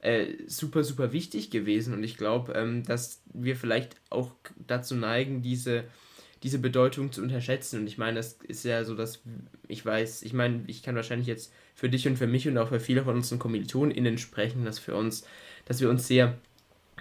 äh, 0.00 0.26
super, 0.46 0.84
super 0.84 1.12
wichtig 1.12 1.50
gewesen. 1.50 1.94
Und 1.94 2.04
ich 2.04 2.16
glaube, 2.16 2.52
ähm, 2.54 2.84
dass 2.84 3.22
wir 3.32 3.56
vielleicht 3.56 3.96
auch 4.10 4.32
dazu 4.66 4.94
neigen, 4.94 5.42
diese 5.42 5.84
diese 6.42 6.58
Bedeutung 6.58 7.12
zu 7.12 7.22
unterschätzen. 7.22 7.80
Und 7.80 7.86
ich 7.86 7.98
meine, 7.98 8.16
das 8.16 8.38
ist 8.48 8.64
ja 8.64 8.84
so, 8.84 8.94
dass 8.94 9.22
ich 9.68 9.84
weiß, 9.84 10.22
ich 10.22 10.32
meine, 10.32 10.64
ich 10.66 10.82
kann 10.82 10.96
wahrscheinlich 10.96 11.28
jetzt 11.28 11.52
für 11.74 11.88
dich 11.88 12.06
und 12.08 12.16
für 12.16 12.26
mich 12.26 12.48
und 12.48 12.58
auch 12.58 12.68
für 12.68 12.80
viele 12.80 13.04
von 13.04 13.16
unseren 13.16 13.38
KommilitonInnen 13.38 14.18
sprechen, 14.18 14.64
dass 14.64 14.78
für 14.78 14.96
uns, 14.96 15.24
dass 15.66 15.80
wir 15.80 15.88
uns 15.88 16.06
sehr, 16.08 16.38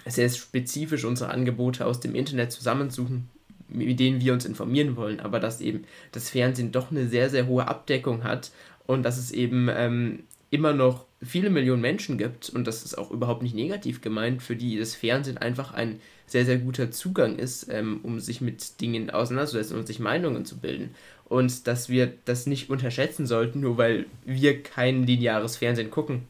sehr 0.05 0.29
spezifisch 0.29 1.05
unsere 1.05 1.31
Angebote 1.31 1.85
aus 1.85 1.99
dem 1.99 2.15
Internet 2.15 2.51
zusammensuchen, 2.51 3.29
mit 3.69 3.99
denen 3.99 4.21
wir 4.21 4.33
uns 4.33 4.45
informieren 4.45 4.95
wollen, 4.95 5.19
aber 5.19 5.39
dass 5.39 5.61
eben 5.61 5.85
das 6.11 6.29
Fernsehen 6.29 6.71
doch 6.71 6.91
eine 6.91 7.07
sehr, 7.07 7.29
sehr 7.29 7.47
hohe 7.47 7.67
Abdeckung 7.67 8.23
hat 8.23 8.51
und 8.87 9.03
dass 9.03 9.17
es 9.17 9.31
eben 9.31 9.69
ähm, 9.71 10.23
immer 10.49 10.73
noch 10.73 11.05
viele 11.23 11.49
Millionen 11.49 11.81
Menschen 11.81 12.17
gibt, 12.17 12.49
und 12.49 12.65
das 12.65 12.83
ist 12.83 12.97
auch 12.97 13.11
überhaupt 13.11 13.43
nicht 13.43 13.55
negativ 13.55 14.01
gemeint, 14.01 14.41
für 14.41 14.55
die 14.55 14.77
das 14.77 14.95
Fernsehen 14.95 15.37
einfach 15.37 15.73
ein 15.73 16.01
sehr, 16.25 16.45
sehr 16.45 16.57
guter 16.57 16.91
Zugang 16.91 17.37
ist, 17.37 17.67
ähm, 17.69 17.99
um 18.03 18.19
sich 18.19 18.41
mit 18.41 18.81
Dingen 18.81 19.09
auseinanderzusetzen 19.09 19.77
und 19.77 19.87
sich 19.87 19.99
Meinungen 19.99 20.45
zu 20.45 20.57
bilden. 20.57 20.95
Und 21.25 21.67
dass 21.67 21.89
wir 21.89 22.13
das 22.25 22.47
nicht 22.47 22.69
unterschätzen 22.69 23.25
sollten, 23.25 23.61
nur 23.61 23.77
weil 23.77 24.05
wir 24.25 24.61
kein 24.63 25.05
lineares 25.05 25.57
Fernsehen 25.57 25.91
gucken. 25.91 26.23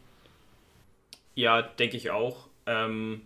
Ja, 1.36 1.62
denke 1.62 1.98
ich 1.98 2.12
auch. 2.12 2.48
Ähm, 2.66 3.22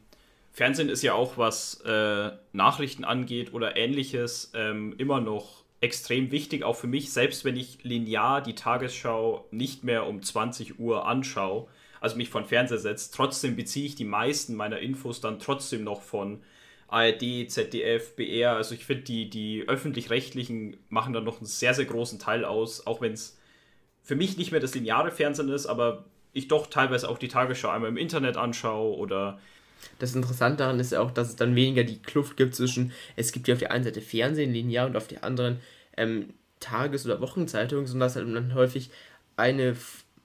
Fernsehen 0.55 0.88
ist 0.88 1.03
ja 1.03 1.13
auch, 1.13 1.38
was 1.38 1.81
äh, 1.81 2.31
Nachrichten 2.53 3.03
angeht 3.03 3.53
oder 3.53 3.75
ähnliches, 3.75 4.53
ähm, 4.55 4.95
immer 4.97 5.19
noch 5.19 5.65
extrem 5.81 6.31
wichtig, 6.31 6.63
auch 6.63 6.77
für 6.77 6.88
mich, 6.88 7.12
selbst 7.12 7.43
wenn 7.43 7.57
ich 7.57 7.83
linear 7.83 8.41
die 8.41 8.55
Tagesschau 8.55 9.50
nicht 9.51 9.83
mehr 9.83 10.07
um 10.07 10.24
20 10.24 10.79
Uhr 10.79 11.05
anschaue, 11.05 11.67
also 12.00 12.15
mich 12.15 12.29
von 12.29 12.45
Fernseher 12.45 12.77
setze, 12.77 13.12
trotzdem 13.13 13.57
beziehe 13.57 13.85
ich 13.85 13.95
die 13.95 14.05
meisten 14.05 14.55
meiner 14.55 14.79
Infos 14.79 15.19
dann 15.19 15.39
trotzdem 15.39 15.83
noch 15.83 16.01
von 16.01 16.41
ARD, 16.88 17.51
ZDF, 17.51 18.15
BR. 18.15 18.55
Also 18.55 18.75
ich 18.75 18.85
finde, 18.85 19.03
die, 19.03 19.29
die 19.29 19.65
öffentlich-rechtlichen 19.67 20.77
machen 20.88 21.12
da 21.12 21.19
noch 21.19 21.39
einen 21.39 21.47
sehr, 21.47 21.74
sehr 21.74 21.83
großen 21.83 22.17
Teil 22.17 22.45
aus, 22.45 22.88
auch 22.88 23.01
wenn 23.01 23.12
es 23.12 23.38
für 24.03 24.15
mich 24.15 24.38
nicht 24.38 24.51
mehr 24.51 24.62
das 24.62 24.74
lineare 24.74 25.12
Fernsehen 25.12 25.50
ist, 25.50 25.65
aber 25.65 26.05
ich 26.31 26.47
doch 26.47 26.67
teilweise 26.67 27.09
auch 27.09 27.17
die 27.17 27.27
Tagesschau 27.27 27.67
einmal 27.67 27.89
im 27.89 27.97
Internet 27.97 28.38
anschaue 28.38 28.95
oder 28.95 29.38
das 30.00 30.15
Interessante 30.15 30.58
daran 30.58 30.80
ist 30.80 30.92
ja 30.92 31.00
auch, 31.01 31.12
dass 31.12 31.30
es 31.30 31.36
dann 31.36 31.56
weniger 31.56 31.84
die 31.84 32.01
Kluft 32.01 32.38
gibt 32.38 32.56
zwischen, 32.56 32.92
es 33.15 33.32
gibt 33.32 33.48
ja 33.48 33.54
auf 33.54 33.60
der 33.60 33.72
einen 33.72 33.84
Seite 33.84 34.01
Fernsehen 34.01 34.54
linear 34.54 34.88
und 34.88 34.98
auf 34.98 35.08
der 35.08 35.24
anderen 35.24 35.60
ähm, 35.98 36.34
Tages- 36.60 37.06
oder 37.06 37.22
Wochenzeitungen, 37.22 37.86
sondern 37.86 38.08
dass 38.08 38.15
halt 38.15 38.34
dann 38.34 38.54
häufig 38.54 38.89
eine, 39.38 39.75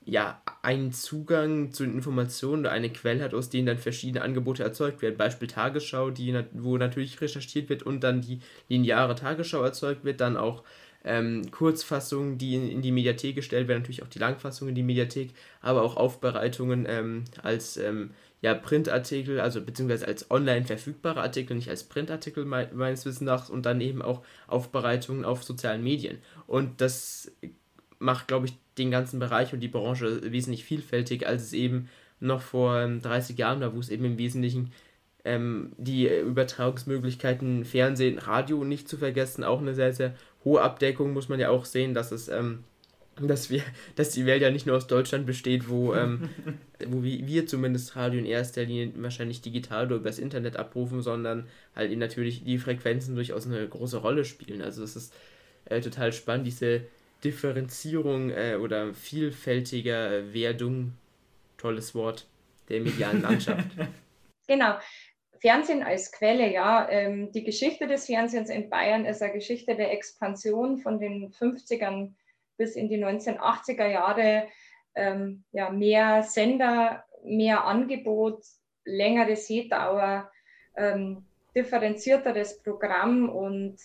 ja, 0.05 0.41
einen 0.63 0.93
Zugang 0.93 1.73
zu 1.73 1.85
den 1.85 1.95
Informationen 1.95 2.63
oder 2.63 2.73
eine 2.73 2.91
Quelle 2.91 3.23
hat, 3.23 3.35
aus 3.35 3.51
denen 3.51 3.67
dann 3.67 3.79
verschiedene 3.79 4.23
Angebote 4.23 4.63
erzeugt 4.63 5.03
werden. 5.03 5.17
Beispiel 5.17 5.49
Tagesschau, 5.49 6.11
die, 6.11 6.39
wo 6.53 6.77
natürlich 6.79 7.21
recherchiert 7.21 7.69
wird 7.69 7.83
und 7.83 8.01
dann 8.01 8.21
die 8.21 8.41
lineare 8.69 9.15
Tagesschau 9.15 9.63
erzeugt 9.63 10.05
wird, 10.05 10.21
dann 10.21 10.37
auch 10.37 10.63
ähm, 11.05 11.51
Kurzfassungen, 11.51 12.39
die 12.39 12.55
in, 12.55 12.71
in, 12.71 12.83
die 12.83 12.93
Mediathek 12.93 13.35
gestellt 13.35 13.69
werden, 13.69 13.81
natürlich 13.81 14.03
auch 14.03 14.09
die 14.09 14.19
Langfassungen 14.19 14.71
in 14.71 14.75
die 14.75 14.83
Mediathek, 14.83 15.31
aber 15.61 15.83
auch 15.83 15.97
Aufbereitungen 15.97 16.87
ähm, 16.89 17.25
als 17.43 17.77
ähm, 17.77 18.11
ja, 18.43 18.55
Printartikel, 18.55 19.41
also 19.41 19.61
beziehungsweise 19.61 20.07
als 20.07 20.31
online 20.31 20.65
verfügbare 20.65 21.21
Artikel, 21.21 21.55
nicht 21.57 21.69
als 21.69 21.85
Printartikel 21.85 22.45
me 22.45 22.71
meines 22.73 23.05
Wissens 23.05 23.21
nach 23.21 23.49
und 23.51 23.67
dann 23.67 23.81
eben 23.81 24.01
auch 24.01 24.23
Aufbereitungen 24.47 25.25
auf 25.25 25.45
sozialen 25.45 25.83
Medien. 25.83 26.19
Und 26.47 26.81
das 26.81 27.31
macht, 27.99 28.29
glaube 28.29 28.47
ich, 28.47 28.55
den 28.79 28.91
ganzen 28.91 29.21
Bereich 29.21 29.53
und 29.53 29.61
die 29.61 29.69
Branche 29.69 30.33
wesentlich 30.33 30.65
vielfältig, 30.65 31.27
als 31.27 31.43
es 31.43 31.53
eben 31.53 31.89
noch 32.19 32.41
vor 32.41 32.87
30 32.87 33.31
ähm, 33.31 33.37
Jahren 33.39 33.61
war, 33.61 33.75
wo 33.75 33.81
es 33.81 33.91
eben 33.91 34.05
im 34.05 34.19
Wesentlichen 34.19 34.73
ähm, 35.25 35.73
die 35.77 36.09
Übertragungsmöglichkeiten 36.09 37.67
Fernsehen, 37.67 38.19
Radio 38.19 38.65
nicht 38.65 38.89
zu 38.89 38.97
vergessen, 38.97 39.45
auch 39.45 39.61
eine 39.61 39.75
sehr, 39.75 39.93
sehr 39.93 40.15
hohe 40.45 40.63
Abdeckung, 40.63 41.13
muss 41.13 41.29
man 41.29 41.41
ja 41.41 41.51
auch 41.51 41.67
sehen, 41.67 41.93
dass 41.93 42.11
es 42.11 42.29
ähm, 42.29 42.65
dass 43.29 43.51
wir, 43.51 43.63
dass 43.97 44.11
die 44.11 44.27
Welt 44.27 44.43
ja 44.43 44.51
nicht 44.51 44.67
nur 44.67 44.77
aus 44.77 44.87
Deutschland 44.87 45.27
besteht, 45.27 45.69
wo, 45.69 45.95
ähm, 45.95 46.29
wo 46.87 47.03
wir 47.03 47.47
zumindest 47.47 47.97
Radio 47.97 48.19
in 48.19 48.27
erster 48.27 48.65
Linie 48.65 48.93
wahrscheinlich 48.97 49.43
digital 49.43 49.87
oder 49.87 49.97
übers 49.97 50.19
Internet 50.19 50.57
abrufen, 50.57 51.03
sondern 51.03 51.47
halt 51.75 51.91
eben 51.91 52.01
natürlich 52.01 52.45
die 52.45 52.59
Frequenzen 52.59 53.15
durchaus 53.15 53.47
eine 53.47 53.67
große 53.67 53.99
Rolle 53.99 54.25
spielen. 54.25 54.63
Also 54.63 54.83
es 54.83 54.97
ist 54.97 55.15
äh, 55.67 55.81
total 55.81 56.13
spannend, 56.13 56.47
diese 56.47 56.83
Differenzierung 57.25 58.31
äh, 58.31 58.57
oder 58.57 58.95
vielfältiger 58.95 60.33
Werdung, 60.33 60.95
tolles 61.59 61.95
Wort, 61.95 62.27
der 62.69 62.81
medialen 62.81 63.23
Landschaft. 63.23 63.67
Genau. 64.47 64.79
Fernsehen 65.41 65.83
als 65.83 66.13
Quelle, 66.13 66.53
ja. 66.53 66.89
Ähm, 66.91 67.33
die 67.33 67.45
Geschichte 67.45 67.87
des 67.87 68.07
Fernsehens 68.07 68.51
in 68.51 68.69
Bayern 68.69 69.07
ist 69.07 69.23
eine 69.23 69.33
Geschichte 69.33 69.75
der 69.75 69.93
Expansion 69.93 70.79
von 70.79 70.99
den 70.99 71.33
50ern 71.33 72.13
bis 72.61 72.77
in 72.77 72.91
die 72.91 73.03
1980er 73.03 73.87
Jahre 73.87 74.47
ähm, 74.95 75.45
ja, 75.51 75.71
mehr 75.71 76.23
Sender, 76.23 77.05
mehr 77.25 77.65
Angebot, 77.65 78.45
längere 78.85 79.35
Seedauer, 79.35 80.31
ähm, 80.77 81.25
differenzierteres 81.57 82.63
Programm 82.63 83.31
und 83.31 83.79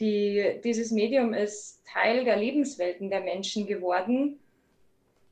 die, 0.00 0.58
dieses 0.64 0.90
Medium 0.90 1.34
ist 1.34 1.84
Teil 1.86 2.24
der 2.24 2.36
Lebenswelten 2.36 3.10
der 3.10 3.20
Menschen 3.20 3.66
geworden, 3.66 4.40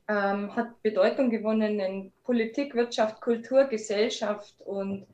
ähm, 0.07 0.55
hat 0.55 0.79
Bedeutung 0.83 1.31
gewonnen 1.31 1.79
in 1.79 2.11
Politik, 2.23 2.75
Wirtschaft, 2.75 3.21
Kultur, 3.21 3.65
Gesellschaft 3.65 4.53
und 4.59 5.07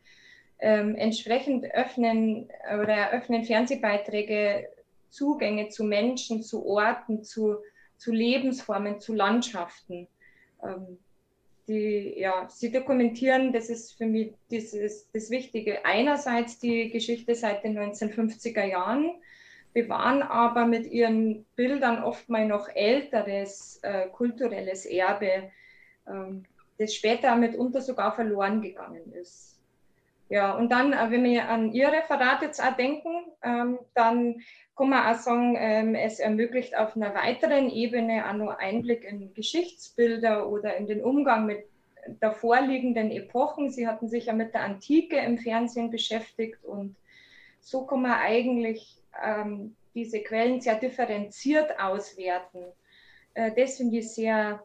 ähm, 0.59 0.95
entsprechend 0.95 1.65
öffnen 1.73 2.49
oder 2.73 2.93
eröffnen 2.93 3.45
Fernsehbeiträge 3.45 4.69
Zugänge 5.13 5.69
zu 5.69 5.83
Menschen, 5.83 6.41
zu 6.41 6.65
Orten, 6.65 7.23
zu, 7.23 7.57
zu 7.97 8.11
Lebensformen, 8.11 8.99
zu 8.99 9.13
Landschaften. 9.13 10.07
Ähm, 10.63 10.97
die, 11.67 12.15
ja, 12.17 12.49
sie 12.49 12.71
dokumentieren, 12.71 13.53
das 13.53 13.69
ist 13.69 13.93
für 13.93 14.07
mich 14.07 14.33
dieses, 14.49 15.09
das 15.11 15.29
Wichtige, 15.29 15.85
einerseits 15.85 16.57
die 16.57 16.89
Geschichte 16.89 17.35
seit 17.35 17.63
den 17.63 17.77
1950er 17.77 18.65
Jahren, 18.65 19.11
bewahren 19.71 20.23
aber 20.23 20.65
mit 20.65 20.87
ihren 20.87 21.45
Bildern 21.55 22.03
oft 22.03 22.27
mal 22.27 22.47
noch 22.47 22.67
älteres 22.73 23.79
äh, 23.83 24.07
kulturelles 24.07 24.85
Erbe, 24.85 25.51
ähm, 26.07 26.43
das 26.79 26.95
später 26.95 27.35
mitunter 27.35 27.81
sogar 27.81 28.15
verloren 28.15 28.61
gegangen 28.61 29.13
ist. 29.13 29.52
Ja, 30.29 30.53
und 30.53 30.71
dann, 30.71 30.93
äh, 30.93 31.11
wenn 31.11 31.23
wir 31.23 31.49
an 31.49 31.73
Ihr 31.73 31.89
Referat 31.89 32.41
jetzt 32.41 32.61
auch 32.61 32.75
denken, 32.75 33.25
ähm, 33.43 33.79
dann 33.93 34.41
kann 34.75 34.89
man 34.89 35.13
auch 35.13 35.19
sagen, 35.19 35.55
ähm, 35.59 35.95
es 35.95 36.19
ermöglicht 36.19 36.75
auf 36.75 36.95
einer 36.95 37.13
weiteren 37.13 37.69
Ebene 37.69 38.27
auch 38.27 38.33
nur 38.33 38.59
Einblick 38.59 39.03
in 39.03 39.33
Geschichtsbilder 39.33 40.47
oder 40.47 40.75
in 40.77 40.87
den 40.87 41.03
Umgang 41.03 41.45
mit 41.45 41.65
davor 42.19 42.61
liegenden 42.61 43.11
Epochen. 43.11 43.69
Sie 43.69 43.87
hatten 43.87 44.07
sich 44.07 44.25
ja 44.25 44.33
mit 44.33 44.53
der 44.53 44.63
Antike 44.63 45.17
im 45.17 45.37
Fernsehen 45.37 45.91
beschäftigt 45.91 46.63
und 46.63 46.95
so 47.61 47.85
kann 47.85 48.01
man 48.01 48.13
eigentlich 48.13 48.97
ähm, 49.23 49.75
diese 49.93 50.21
Quellen 50.21 50.59
sehr 50.61 50.75
differenziert 50.75 51.79
auswerten. 51.79 52.63
Äh, 53.33 53.51
das 53.55 53.77
finde 53.77 53.99
ich 53.99 54.11
sehr 54.11 54.63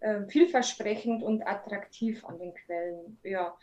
äh, 0.00 0.22
vielversprechend 0.28 1.22
und 1.22 1.46
attraktiv 1.46 2.24
an 2.24 2.38
den 2.38 2.54
Quellen. 2.54 3.18
Ja. 3.22 3.54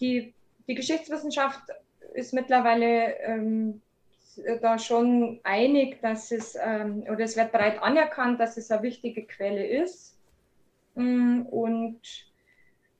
Die, 0.00 0.34
die 0.68 0.74
Geschichtswissenschaft 0.74 1.62
ist 2.14 2.32
mittlerweile 2.32 3.18
ähm, 3.20 3.82
da 4.60 4.78
schon 4.78 5.40
einig, 5.42 6.00
dass 6.00 6.30
es, 6.32 6.56
ähm, 6.60 7.02
oder 7.02 7.20
es 7.20 7.36
wird 7.36 7.52
breit 7.52 7.82
anerkannt, 7.82 8.40
dass 8.40 8.56
es 8.56 8.70
eine 8.70 8.82
wichtige 8.82 9.24
Quelle 9.26 9.66
ist. 9.66 10.18
Mm, 10.94 11.42
und 11.42 12.00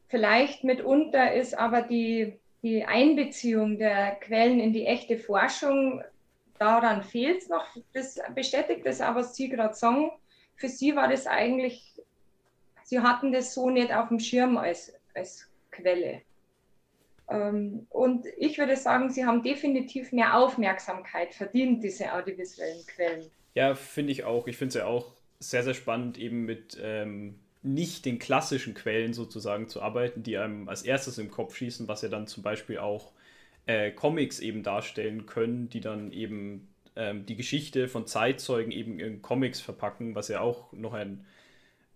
vielleicht 0.09 0.65
mitunter 0.65 1.33
ist 1.33 1.55
aber 1.55 1.83
die, 1.83 2.39
die 2.63 2.85
Einbeziehung 2.85 3.79
der 3.79 4.17
Quellen 4.17 4.61
in 4.61 4.73
die 4.73 4.87
echte 4.87 5.19
Forschung, 5.19 6.03
daran 6.59 7.03
fehlt 7.03 7.43
es 7.43 7.49
noch. 7.49 7.67
Das 7.93 8.21
bestätigt 8.35 8.87
das 8.87 9.01
aber, 9.01 9.25
Sie 9.25 9.49
gerade 9.49 9.75
sagen. 9.75 10.11
Für 10.57 10.69
Sie 10.69 10.95
war 10.95 11.09
das 11.09 11.27
eigentlich, 11.27 12.01
Sie 12.85 13.01
hatten 13.01 13.33
das 13.33 13.55
so 13.55 13.71
nicht 13.71 13.93
auf 13.93 14.09
dem 14.09 14.21
Schirm 14.21 14.59
als, 14.59 14.95
als 15.15 15.51
Quelle. 15.71 16.23
Ähm, 17.29 17.87
und 17.91 18.27
ich 18.39 18.59
würde 18.59 18.77
sagen, 18.77 19.11
sie 19.11 19.25
haben 19.25 19.43
definitiv 19.43 20.13
mehr 20.13 20.37
Aufmerksamkeit 20.37 21.35
verdient, 21.35 21.83
diese 21.83 22.13
audiovisuellen 22.13 22.87
Quellen. 22.87 23.31
Ja, 23.55 23.75
finde 23.75 24.13
ich 24.13 24.25
auch. 24.25 24.47
Ich 24.47 24.57
finde 24.57 24.69
es 24.69 24.75
ja 24.75 24.87
auch 24.87 25.15
sehr, 25.39 25.63
sehr 25.63 25.75
spannend, 25.75 26.19
eben 26.19 26.45
mit 26.45 26.79
ähm, 26.83 27.39
nicht 27.63 28.05
den 28.05 28.19
klassischen 28.19 28.75
Quellen 28.75 29.13
sozusagen 29.13 29.69
zu 29.69 29.83
arbeiten, 29.83 30.23
die 30.23 30.37
einem 30.37 30.69
als 30.69 30.83
erstes 30.83 31.19
im 31.19 31.31
Kopf 31.31 31.57
schießen, 31.57 31.89
was 31.89 32.03
ja 32.03 32.09
dann 32.09 32.27
zum 32.27 32.43
Beispiel 32.43 32.79
auch 32.79 33.13
äh, 33.67 33.91
Comics 33.93 34.41
eben 34.41 34.63
darstellen 34.63 35.27
können, 35.27 35.69
die 35.69 35.81
dann 35.81 36.11
eben 36.13 36.69
ähm, 36.97 37.25
die 37.27 37.37
Geschichte 37.37 37.89
von 37.89 38.07
Zeitzeugen 38.07 38.73
eben 38.73 38.99
in 38.99 39.23
Comics 39.23 39.61
verpacken, 39.61 40.15
was 40.15 40.29
ja 40.29 40.41
auch 40.41 40.73
noch 40.73 40.93
ein, 40.93 41.25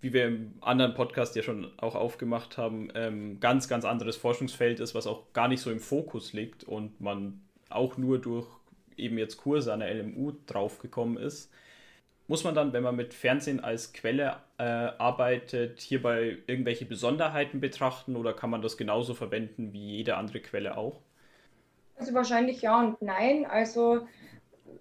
wie 0.00 0.12
wir 0.12 0.26
im 0.26 0.54
anderen 0.60 0.94
Podcast 0.94 1.36
ja 1.36 1.42
schon 1.42 1.70
auch 1.78 1.94
aufgemacht 1.94 2.58
haben, 2.58 2.88
ähm, 2.94 3.40
ganz, 3.40 3.68
ganz 3.68 3.84
anderes 3.84 4.16
Forschungsfeld 4.16 4.80
ist, 4.80 4.94
was 4.94 5.06
auch 5.06 5.32
gar 5.32 5.48
nicht 5.48 5.60
so 5.60 5.70
im 5.70 5.80
Fokus 5.80 6.32
liegt 6.32 6.64
und 6.64 7.00
man 7.00 7.40
auch 7.68 7.96
nur 7.96 8.20
durch 8.20 8.46
eben 8.96 9.18
jetzt 9.18 9.36
Kurse 9.36 9.72
an 9.72 9.80
der 9.80 9.94
LMU 9.94 10.32
draufgekommen 10.46 11.16
ist. 11.16 11.52
Muss 12.28 12.44
man 12.44 12.54
dann, 12.54 12.72
wenn 12.72 12.82
man 12.82 12.96
mit 12.96 13.14
Fernsehen 13.14 13.60
als 13.60 13.92
Quelle 13.92 14.36
äh, 14.58 14.64
arbeitet, 14.64 15.80
hierbei 15.80 16.38
irgendwelche 16.46 16.84
Besonderheiten 16.84 17.60
betrachten 17.60 18.16
oder 18.16 18.32
kann 18.32 18.50
man 18.50 18.62
das 18.62 18.76
genauso 18.76 19.14
verwenden 19.14 19.72
wie 19.72 19.96
jede 19.96 20.16
andere 20.16 20.40
Quelle 20.40 20.76
auch? 20.76 21.00
Also 21.96 22.14
wahrscheinlich 22.14 22.62
ja 22.62 22.80
und 22.80 23.00
nein. 23.00 23.46
Also 23.46 24.06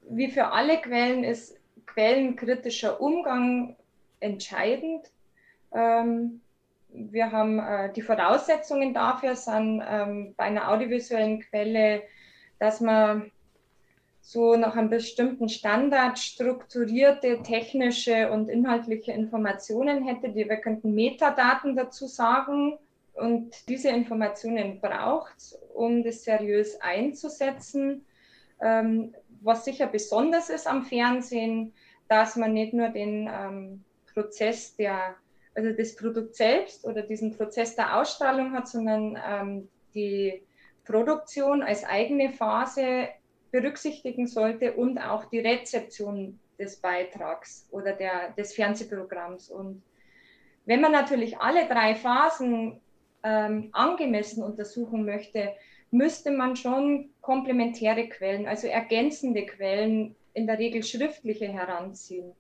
wie 0.09 0.29
für 0.31 0.47
alle 0.47 0.81
Quellen 0.81 1.23
ist 1.23 1.57
quellenkritischer 1.85 2.99
Umgang 2.99 3.75
entscheidend. 4.19 5.11
Ähm, 5.73 6.41
wir 6.89 7.31
haben 7.31 7.59
äh, 7.59 7.91
die 7.93 8.01
Voraussetzungen 8.01 8.93
dafür 8.93 9.35
sind 9.35 9.83
ähm, 9.87 10.33
bei 10.37 10.45
einer 10.45 10.71
audiovisuellen 10.71 11.41
Quelle, 11.41 12.03
dass 12.59 12.81
man 12.81 13.31
so 14.21 14.55
nach 14.55 14.75
einem 14.75 14.89
bestimmten 14.89 15.49
Standard 15.49 16.17
strukturierte 16.17 17.43
technische 17.43 18.31
und 18.31 18.49
inhaltliche 18.49 19.11
Informationen 19.11 20.03
hätte, 20.03 20.29
die 20.29 20.49
wir 20.49 20.57
könnten 20.57 20.95
Metadaten 20.95 21.75
dazu 21.75 22.07
sagen. 22.07 22.79
Und 23.13 23.69
diese 23.69 23.89
Informationen 23.89 24.81
braucht 24.81 25.55
um 25.75 26.03
das 26.03 26.23
seriös 26.23 26.81
einzusetzen. 26.81 28.03
Ähm, 28.61 29.13
was 29.41 29.63
sicher 29.63 29.85
besonders 29.85 30.49
ist 30.49 30.65
am 30.65 30.85
Fernsehen, 30.85 31.73
dass 32.07 32.35
man 32.35 32.53
nicht 32.53 32.73
nur 32.73 32.89
den 32.89 33.29
ähm, 33.31 33.83
Prozess 34.15 34.75
der, 34.75 35.15
also 35.53 35.71
das 35.71 35.95
Produkt 35.95 36.35
selbst 36.35 36.85
oder 36.85 37.03
diesen 37.03 37.37
Prozess 37.37 37.75
der 37.75 37.99
Ausstrahlung 37.99 38.53
hat, 38.53 38.67
sondern 38.67 39.19
ähm, 39.23 39.69
die 39.93 40.41
Produktion 40.85 41.61
als 41.61 41.83
eigene 41.83 42.31
Phase 42.31 43.09
berücksichtigen 43.51 44.27
sollte 44.27 44.73
und 44.73 44.97
auch 44.97 45.25
die 45.25 45.39
Rezeption 45.39 46.39
des 46.57 46.77
Beitrags 46.77 47.67
oder 47.71 47.93
der, 47.93 48.31
des 48.31 48.53
Fernsehprogramms. 48.53 49.49
Und 49.49 49.83
wenn 50.65 50.81
man 50.81 50.91
natürlich 50.91 51.37
alle 51.37 51.67
drei 51.67 51.95
Phasen 51.95 52.79
ähm, 53.23 53.69
angemessen 53.71 54.43
untersuchen 54.43 55.05
möchte, 55.05 55.53
müsste 55.91 56.31
man 56.31 56.55
schon 56.55 57.11
komplementäre 57.21 58.07
Quellen, 58.09 58.47
also 58.47 58.67
ergänzende 58.67 59.45
Quellen, 59.45 60.15
in 60.33 60.47
der 60.47 60.59
Regel 60.59 60.83
schriftliche 60.83 61.47
heranziehen. 61.47 62.33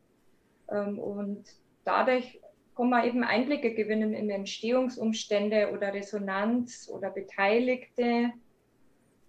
Ähm, 0.69 0.99
und 0.99 1.45
dadurch 1.85 2.41
kann 2.75 2.89
man 2.89 3.05
eben 3.05 3.23
Einblicke 3.23 3.73
gewinnen 3.73 4.13
in 4.13 4.29
Entstehungsumstände 4.29 5.71
oder 5.71 5.93
Resonanz 5.93 6.89
oder 6.91 7.09
Beteiligte 7.09 8.33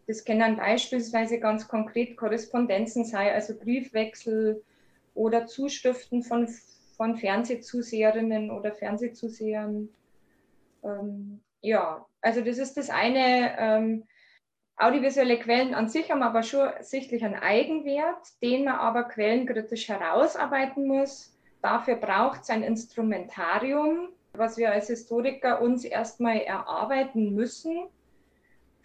das 0.07 0.25
können 0.25 0.57
beispielsweise 0.57 1.41
ganz 1.41 1.67
konkret 1.67 2.17
Korrespondenzen 2.17 3.05
sein, 3.05 3.33
also 3.35 3.59
Briefwechsel 3.59 4.63
oder 5.15 5.47
Zuschriften 5.47 6.23
von, 6.23 6.49
von 6.97 7.17
Fernsehzuseherinnen 7.17 8.51
oder 8.51 8.73
Fernsehzusehern. 8.73 9.89
Ähm, 10.85 11.41
ja, 11.61 12.07
also 12.21 12.41
das 12.41 12.59
ist 12.59 12.77
das 12.77 12.91
eine. 12.91 13.57
Ähm, 13.59 14.05
audiovisuelle 14.79 15.39
Quellen 15.39 15.75
an 15.75 15.89
sich 15.89 16.11
haben 16.11 16.23
aber 16.23 16.43
schon 16.43 16.69
sichtlich 16.81 17.25
einen 17.25 17.35
Eigenwert, 17.35 18.27
den 18.43 18.65
man 18.65 18.75
aber 18.75 19.05
quellenkritisch 19.05 19.89
herausarbeiten 19.89 20.87
muss. 20.87 21.36
Dafür 21.67 21.97
braucht 21.97 22.43
es 22.43 22.51
ein 22.51 22.63
Instrumentarium, 22.63 24.11
was 24.33 24.57
wir 24.57 24.71
als 24.71 24.87
Historiker 24.87 25.61
uns 25.61 25.85
erstmal 25.85 26.39
erarbeiten 26.39 27.35
müssen 27.35 27.89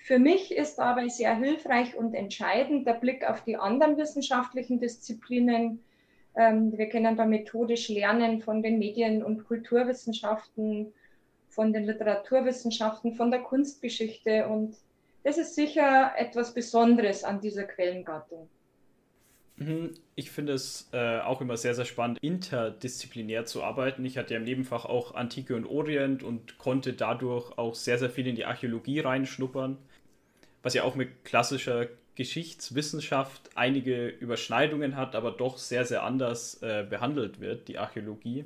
für 0.03 0.17
mich 0.17 0.51
ist 0.51 0.77
dabei 0.77 1.09
sehr 1.09 1.35
hilfreich 1.35 1.95
und 1.95 2.15
entscheidend 2.15 2.87
der 2.87 2.93
Blick 2.93 3.23
auf 3.23 3.43
die 3.43 3.55
anderen 3.55 3.97
wissenschaftlichen 3.97 4.79
Disziplinen. 4.79 5.83
Ähm, 6.35 6.75
wir 6.75 6.89
können 6.89 7.15
da 7.15 7.25
methodisch 7.25 7.87
lernen 7.87 8.41
von 8.41 8.63
den 8.63 8.79
Medien- 8.79 9.23
und 9.23 9.45
Kulturwissenschaften, 9.47 10.91
von 11.49 11.71
den 11.71 11.83
Literaturwissenschaften, 11.83 13.13
von 13.13 13.29
der 13.29 13.41
Kunstgeschichte. 13.41 14.47
Und 14.47 14.75
das 15.23 15.37
ist 15.37 15.53
sicher 15.53 16.13
etwas 16.17 16.53
Besonderes 16.53 17.23
an 17.23 17.39
dieser 17.39 17.65
Quellengattung. 17.65 18.49
Mhm. 19.57 19.91
Ich 20.15 20.31
finde 20.31 20.53
es 20.53 20.89
äh, 20.91 21.19
auch 21.19 21.41
immer 21.41 21.57
sehr, 21.57 21.75
sehr 21.75 21.85
spannend, 21.85 22.19
interdisziplinär 22.21 23.45
zu 23.45 23.63
arbeiten. 23.63 24.05
Ich 24.05 24.17
hatte 24.17 24.33
ja 24.33 24.39
im 24.39 24.45
Nebenfach 24.45 24.85
auch 24.85 25.15
Antike 25.15 25.55
und 25.55 25.65
Orient 25.65 26.23
und 26.23 26.57
konnte 26.57 26.93
dadurch 26.93 27.57
auch 27.57 27.75
sehr, 27.75 27.97
sehr 27.97 28.09
viel 28.09 28.27
in 28.27 28.35
die 28.35 28.45
Archäologie 28.45 28.99
reinschnuppern 28.99 29.77
was 30.63 30.73
ja 30.73 30.83
auch 30.83 30.95
mit 30.95 31.25
klassischer 31.25 31.87
Geschichtswissenschaft 32.15 33.49
einige 33.55 34.07
Überschneidungen 34.07 34.95
hat, 34.95 35.15
aber 35.15 35.31
doch 35.31 35.57
sehr, 35.57 35.85
sehr 35.85 36.03
anders 36.03 36.61
äh, 36.61 36.85
behandelt 36.87 37.39
wird, 37.39 37.67
die 37.67 37.77
Archäologie. 37.77 38.45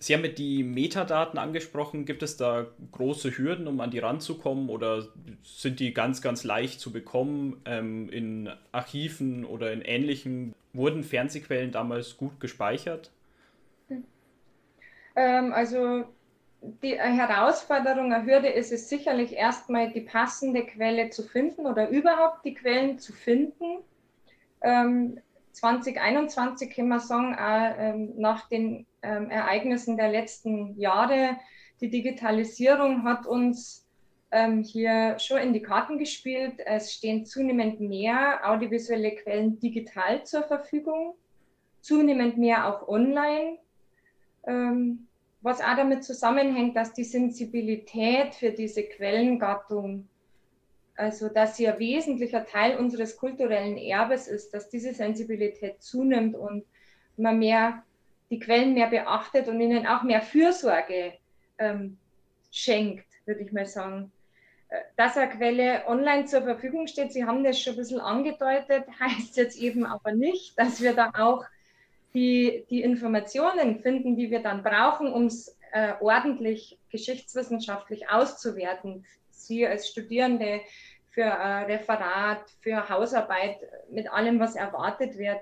Sie 0.00 0.14
haben 0.14 0.22
mit 0.22 0.38
die 0.38 0.62
Metadaten 0.62 1.38
angesprochen. 1.38 2.06
Gibt 2.06 2.22
es 2.22 2.38
da 2.38 2.66
große 2.90 3.36
Hürden, 3.36 3.68
um 3.68 3.80
an 3.80 3.90
die 3.90 3.98
ranzukommen 3.98 4.70
oder 4.70 5.06
sind 5.42 5.78
die 5.78 5.92
ganz, 5.92 6.22
ganz 6.22 6.42
leicht 6.42 6.80
zu 6.80 6.90
bekommen 6.90 7.60
ähm, 7.66 8.08
in 8.08 8.50
Archiven 8.72 9.44
oder 9.44 9.72
in 9.72 9.82
ähnlichen? 9.82 10.54
Wurden 10.72 11.04
Fernsehquellen 11.04 11.70
damals 11.70 12.16
gut 12.16 12.40
gespeichert? 12.40 13.10
Ähm, 15.16 15.52
also 15.52 16.04
die 16.82 16.98
Herausforderung, 16.98 18.10
eine 18.12 18.24
Hürde 18.24 18.48
ist 18.48 18.72
es 18.72 18.88
sicherlich 18.88 19.34
erstmal 19.34 19.92
die 19.92 20.00
passende 20.00 20.64
Quelle 20.64 21.10
zu 21.10 21.22
finden 21.22 21.66
oder 21.66 21.90
überhaupt 21.90 22.44
die 22.46 22.54
Quellen 22.54 22.98
zu 22.98 23.12
finden. 23.12 23.80
Ähm, 24.62 25.20
2021 25.60 26.70
kann 26.74 26.88
man 26.88 27.00
sagen, 27.00 27.34
auch, 27.34 27.74
ähm, 27.78 28.14
nach 28.16 28.48
den 28.48 28.86
ähm, 29.02 29.30
Ereignissen 29.30 29.96
der 29.96 30.10
letzten 30.10 30.78
Jahre, 30.78 31.36
die 31.80 31.90
Digitalisierung 31.90 33.04
hat 33.04 33.26
uns 33.26 33.86
ähm, 34.30 34.62
hier 34.62 35.18
schon 35.18 35.38
in 35.38 35.52
die 35.52 35.62
Karten 35.62 35.98
gespielt. 35.98 36.54
Es 36.64 36.92
stehen 36.92 37.26
zunehmend 37.26 37.80
mehr 37.80 38.40
audiovisuelle 38.44 39.16
Quellen 39.16 39.58
digital 39.60 40.24
zur 40.24 40.44
Verfügung, 40.44 41.14
zunehmend 41.80 42.38
mehr 42.38 42.66
auch 42.66 42.88
online. 42.88 43.58
Ähm, 44.46 45.06
was 45.42 45.60
auch 45.60 45.76
damit 45.76 46.04
zusammenhängt, 46.04 46.76
dass 46.76 46.92
die 46.92 47.04
Sensibilität 47.04 48.34
für 48.34 48.50
diese 48.50 48.82
Quellengattung, 48.82 50.08
also 51.00 51.28
dass 51.28 51.56
sie 51.56 51.66
ein 51.66 51.78
wesentlicher 51.78 52.44
Teil 52.44 52.76
unseres 52.76 53.16
kulturellen 53.16 53.78
Erbes 53.78 54.28
ist, 54.28 54.52
dass 54.52 54.68
diese 54.68 54.92
Sensibilität 54.92 55.82
zunimmt 55.82 56.36
und 56.36 56.64
man 57.16 57.38
mehr 57.38 57.82
die 58.30 58.38
Quellen 58.38 58.74
mehr 58.74 58.88
beachtet 58.88 59.48
und 59.48 59.60
ihnen 59.60 59.86
auch 59.86 60.02
mehr 60.02 60.20
Fürsorge 60.20 61.14
ähm, 61.58 61.96
schenkt, 62.52 63.06
würde 63.24 63.40
ich 63.40 63.52
mal 63.52 63.66
sagen. 63.66 64.12
Äh, 64.68 64.80
dass 64.96 65.16
eine 65.16 65.30
Quelle 65.30 65.84
online 65.86 66.26
zur 66.26 66.42
Verfügung 66.42 66.86
steht, 66.86 67.12
Sie 67.12 67.24
haben 67.24 67.44
das 67.44 67.60
schon 67.60 67.74
ein 67.74 67.78
bisschen 67.78 68.00
angedeutet, 68.00 68.84
heißt 69.00 69.36
jetzt 69.36 69.58
eben 69.58 69.86
aber 69.86 70.12
nicht, 70.12 70.58
dass 70.58 70.80
wir 70.80 70.94
da 70.94 71.12
auch 71.18 71.44
die, 72.14 72.66
die 72.68 72.82
Informationen 72.82 73.80
finden, 73.80 74.16
die 74.16 74.30
wir 74.30 74.42
dann 74.42 74.62
brauchen, 74.62 75.12
um 75.12 75.26
es 75.26 75.56
äh, 75.72 75.94
ordentlich 76.00 76.78
geschichtswissenschaftlich 76.90 78.10
auszuwerten. 78.10 79.06
Sie 79.30 79.66
als 79.66 79.88
Studierende 79.88 80.60
für 81.10 81.22
äh, 81.22 81.64
Referat, 81.64 82.50
für 82.60 82.88
Hausarbeit, 82.88 83.58
mit 83.90 84.10
allem, 84.10 84.40
was 84.40 84.56
erwartet 84.56 85.18
wird. 85.18 85.40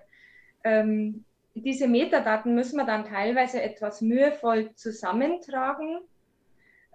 Ähm, 0.64 1.24
diese 1.54 1.88
Metadaten 1.88 2.54
müssen 2.54 2.76
wir 2.76 2.84
dann 2.84 3.04
teilweise 3.04 3.62
etwas 3.62 4.00
mühevoll 4.00 4.74
zusammentragen. 4.74 6.00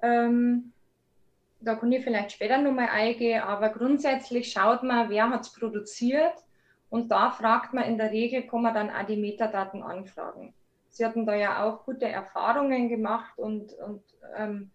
Ähm, 0.02 0.74
da 1.62 1.76
kann 1.76 1.92
ich 1.92 2.04
vielleicht 2.04 2.34
später 2.34 2.58
nochmal 2.58 2.90
eingehen, 2.90 3.42
aber 3.42 3.70
grundsätzlich 3.70 4.52
schaut 4.52 4.84
man, 4.84 5.10
wer 5.10 5.30
hat 5.30 5.42
es 5.42 5.54
produziert 5.54 6.34
und 6.90 7.10
da 7.10 7.32
fragt 7.32 7.74
man 7.74 7.86
in 7.86 7.98
der 7.98 8.12
Regel, 8.12 8.44
kann 8.44 8.64
man 8.64 8.74
dann 8.74 8.90
auch 8.90 9.06
die 9.06 9.18
Metadaten 9.18 9.82
anfragen. 9.82 10.54
Sie 10.90 11.06
hatten 11.06 11.26
da 11.26 11.36
ja 11.36 11.64
auch 11.64 11.86
gute 11.86 12.08
Erfahrungen 12.08 12.90
gemacht 12.90 13.38
und, 13.38 13.74
und 13.74 14.04
ähm, 14.38 14.72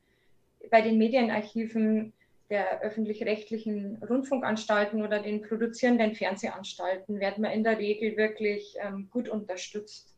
bei 0.70 0.80
den 0.82 0.98
Medienarchiven 0.98 2.12
der 2.50 2.80
öffentlich-rechtlichen 2.80 4.02
Rundfunkanstalten 4.08 5.02
oder 5.02 5.20
den 5.20 5.42
produzierenden 5.42 6.14
Fernsehanstalten 6.14 7.20
wird 7.20 7.38
man 7.38 7.50
in 7.50 7.64
der 7.64 7.78
Regel 7.78 8.16
wirklich 8.16 8.76
ähm, 8.80 9.08
gut 9.10 9.28
unterstützt. 9.28 10.14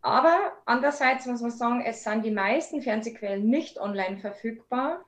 Aber 0.00 0.52
andererseits 0.64 1.26
muss 1.26 1.40
man 1.40 1.50
sagen, 1.50 1.82
es 1.84 2.02
sind 2.02 2.24
die 2.24 2.30
meisten 2.30 2.82
Fernsehquellen 2.82 3.48
nicht 3.48 3.78
online 3.78 4.18
verfügbar, 4.18 5.04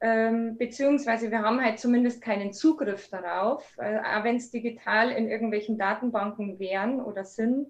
ähm, 0.00 0.56
beziehungsweise 0.56 1.30
wir 1.30 1.42
haben 1.42 1.60
halt 1.60 1.78
zumindest 1.78 2.22
keinen 2.22 2.52
Zugriff 2.52 3.08
darauf, 3.10 3.76
äh, 3.78 3.98
auch 3.98 4.22
wenn 4.22 4.36
es 4.36 4.50
digital 4.50 5.10
in 5.10 5.28
irgendwelchen 5.28 5.76
Datenbanken 5.76 6.58
wären 6.58 7.00
oder 7.00 7.24
sind. 7.24 7.68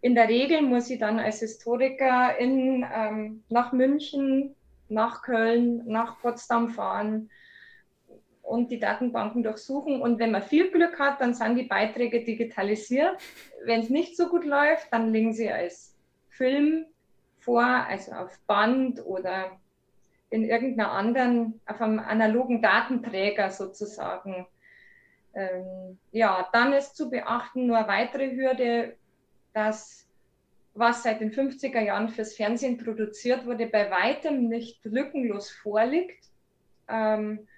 In 0.00 0.14
der 0.14 0.28
Regel 0.28 0.62
muss 0.62 0.88
ich 0.88 0.98
dann 0.98 1.18
als 1.18 1.40
Historiker 1.40 2.38
in, 2.38 2.86
ähm, 2.94 3.44
nach 3.48 3.72
München, 3.72 4.54
nach 4.88 5.22
Köln, 5.22 5.82
nach 5.86 6.20
Potsdam 6.20 6.70
fahren 6.70 7.30
und 8.46 8.70
die 8.70 8.78
Datenbanken 8.78 9.42
durchsuchen. 9.42 10.00
Und 10.00 10.18
wenn 10.18 10.30
man 10.30 10.42
viel 10.42 10.70
Glück 10.70 10.98
hat, 10.98 11.20
dann 11.20 11.34
sind 11.34 11.56
die 11.56 11.64
Beiträge 11.64 12.22
digitalisiert. 12.22 13.16
Wenn 13.64 13.80
es 13.80 13.90
nicht 13.90 14.16
so 14.16 14.28
gut 14.28 14.44
läuft, 14.44 14.92
dann 14.92 15.12
liegen 15.12 15.32
sie 15.32 15.50
als 15.50 15.96
Film 16.28 16.86
vor, 17.40 17.64
also 17.64 18.12
auf 18.12 18.38
Band 18.46 19.04
oder 19.04 19.58
in 20.30 20.44
irgendeiner 20.44 20.92
anderen, 20.92 21.60
auf 21.66 21.80
einem 21.80 21.98
analogen 21.98 22.62
Datenträger 22.62 23.50
sozusagen. 23.50 24.46
Ähm, 25.34 25.98
ja, 26.12 26.48
dann 26.52 26.72
ist 26.72 26.96
zu 26.96 27.10
beachten 27.10 27.66
nur 27.66 27.86
weitere 27.88 28.34
Hürde, 28.34 28.96
dass 29.52 30.08
was 30.74 31.02
seit 31.02 31.20
den 31.20 31.32
50er 31.32 31.80
Jahren 31.80 32.10
fürs 32.10 32.34
Fernsehen 32.36 32.76
produziert 32.76 33.46
wurde, 33.46 33.66
bei 33.66 33.90
weitem 33.90 34.48
nicht 34.48 34.84
lückenlos 34.84 35.50
vorliegt. 35.50 36.26
Ähm, 36.88 37.48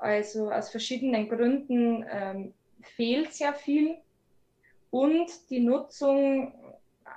also 0.00 0.50
aus 0.50 0.70
verschiedenen 0.70 1.28
Gründen 1.28 2.04
ähm, 2.10 2.54
fehlt 2.82 3.34
sehr 3.34 3.52
viel 3.52 3.96
und 4.90 5.30
die 5.50 5.60
Nutzung 5.60 6.54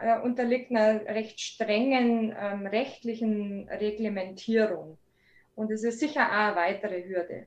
äh, 0.02 0.20
unterliegt 0.20 0.70
einer 0.70 1.06
recht 1.06 1.40
strengen 1.40 2.36
ähm, 2.38 2.68
rechtlichen 2.68 3.70
Reglementierung. 3.70 4.98
Und 5.56 5.72
es 5.72 5.84
ist 5.84 6.00
sicher 6.00 6.28
auch 6.28 6.32
eine 6.32 6.56
weitere 6.56 7.08
Hürde. 7.08 7.46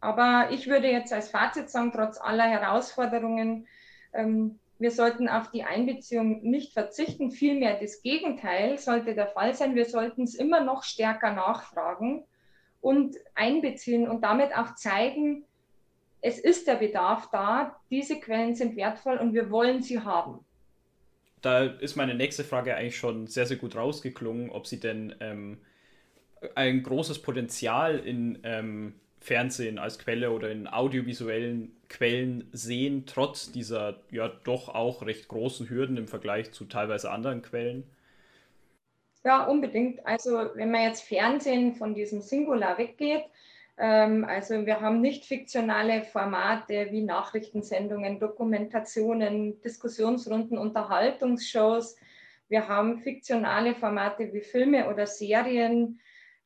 Aber 0.00 0.48
ich 0.52 0.68
würde 0.68 0.90
jetzt 0.90 1.12
als 1.12 1.30
Fazit 1.30 1.68
sagen, 1.68 1.92
trotz 1.92 2.18
aller 2.20 2.48
Herausforderungen, 2.48 3.66
ähm, 4.14 4.58
wir 4.78 4.92
sollten 4.92 5.28
auf 5.28 5.50
die 5.50 5.64
Einbeziehung 5.64 6.40
nicht 6.42 6.72
verzichten. 6.72 7.32
Vielmehr 7.32 7.78
das 7.80 8.00
Gegenteil 8.00 8.78
sollte 8.78 9.14
der 9.14 9.26
Fall 9.26 9.54
sein. 9.54 9.74
Wir 9.74 9.86
sollten 9.86 10.22
es 10.22 10.36
immer 10.36 10.60
noch 10.60 10.84
stärker 10.84 11.32
nachfragen 11.32 12.24
und 12.80 13.16
einbeziehen 13.34 14.08
und 14.08 14.22
damit 14.22 14.56
auch 14.56 14.74
zeigen, 14.74 15.44
es 16.20 16.38
ist 16.38 16.66
der 16.66 16.76
Bedarf 16.76 17.30
da, 17.30 17.80
diese 17.90 18.18
Quellen 18.18 18.54
sind 18.54 18.76
wertvoll 18.76 19.18
und 19.18 19.34
wir 19.34 19.50
wollen 19.50 19.82
sie 19.82 20.00
haben. 20.00 20.44
Da 21.40 21.64
ist 21.64 21.96
meine 21.96 22.14
nächste 22.14 22.42
Frage 22.42 22.74
eigentlich 22.74 22.96
schon 22.96 23.28
sehr, 23.28 23.46
sehr 23.46 23.56
gut 23.56 23.76
rausgeklungen, 23.76 24.50
ob 24.50 24.66
Sie 24.66 24.80
denn 24.80 25.14
ähm, 25.20 25.58
ein 26.56 26.82
großes 26.82 27.22
Potenzial 27.22 27.98
in 27.98 28.40
ähm, 28.42 28.94
Fernsehen 29.20 29.78
als 29.78 29.98
Quelle 29.98 30.30
oder 30.30 30.50
in 30.50 30.66
audiovisuellen 30.66 31.72
Quellen 31.88 32.48
sehen, 32.52 33.04
trotz 33.06 33.52
dieser 33.52 34.00
ja 34.10 34.28
doch 34.28 34.68
auch 34.68 35.02
recht 35.02 35.28
großen 35.28 35.68
Hürden 35.68 35.96
im 35.96 36.08
Vergleich 36.08 36.52
zu 36.52 36.64
teilweise 36.64 37.10
anderen 37.10 37.42
Quellen. 37.42 37.84
Ja, 39.28 39.44
unbedingt. 39.44 40.06
Also 40.06 40.38
wenn 40.54 40.70
man 40.70 40.84
jetzt 40.84 41.02
Fernsehen 41.02 41.74
von 41.74 41.94
diesem 41.94 42.22
Singular 42.22 42.78
weggeht, 42.78 43.26
ähm, 43.76 44.24
also 44.24 44.64
wir 44.64 44.80
haben 44.80 45.02
nicht 45.02 45.26
fiktionale 45.26 46.02
Formate 46.02 46.88
wie 46.92 47.02
Nachrichtensendungen, 47.02 48.20
Dokumentationen, 48.20 49.60
Diskussionsrunden, 49.60 50.56
Unterhaltungsshows. 50.56 51.96
Wir 52.48 52.68
haben 52.68 53.00
fiktionale 53.00 53.74
Formate 53.74 54.32
wie 54.32 54.40
Filme 54.40 54.88
oder 54.88 55.06
Serien, 55.06 56.00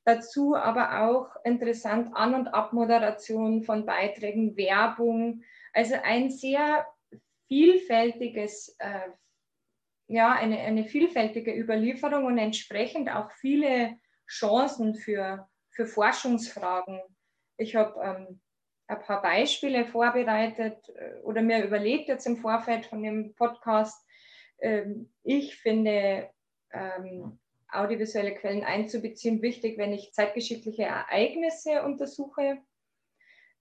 dazu 0.05 0.57
aber 0.57 1.03
auch 1.03 1.37
interessant 1.45 2.11
An- 2.17 2.35
und 2.35 2.49
Abmoderation 2.49 3.63
von 3.63 3.87
Beiträgen, 3.87 4.57
Werbung. 4.57 5.45
Also 5.73 5.95
ein 6.03 6.33
sehr 6.33 6.85
vielfältiges 7.47 8.75
äh, 8.81 9.11
ja, 10.13 10.33
eine, 10.33 10.59
eine 10.59 10.85
vielfältige 10.85 11.55
Überlieferung 11.55 12.27
und 12.27 12.37
entsprechend 12.37 13.11
auch 13.11 13.31
viele 13.33 13.97
Chancen 14.29 14.95
für, 14.95 15.49
für 15.71 15.87
Forschungsfragen. 15.87 17.01
Ich 17.57 17.77
habe 17.77 17.99
ähm, 18.05 18.41
ein 18.89 19.01
paar 19.01 19.23
Beispiele 19.23 19.87
vorbereitet 19.87 20.87
äh, 20.91 21.15
oder 21.23 21.41
mir 21.41 21.65
überlegt 21.65 22.09
jetzt 22.09 22.27
im 22.27 22.37
Vorfeld 22.37 22.85
von 22.85 23.03
dem 23.03 23.35
Podcast. 23.35 24.07
Ähm, 24.61 25.11
ich 25.23 25.57
finde 25.57 26.29
ähm, 26.73 27.39
audiovisuelle 27.71 28.35
Quellen 28.35 28.65
einzubeziehen 28.65 29.41
wichtig, 29.41 29.79
wenn 29.79 29.95
ich 29.95 30.13
zeitgeschichtliche 30.13 30.83
Ereignisse 30.83 31.85
untersuche. 31.85 32.59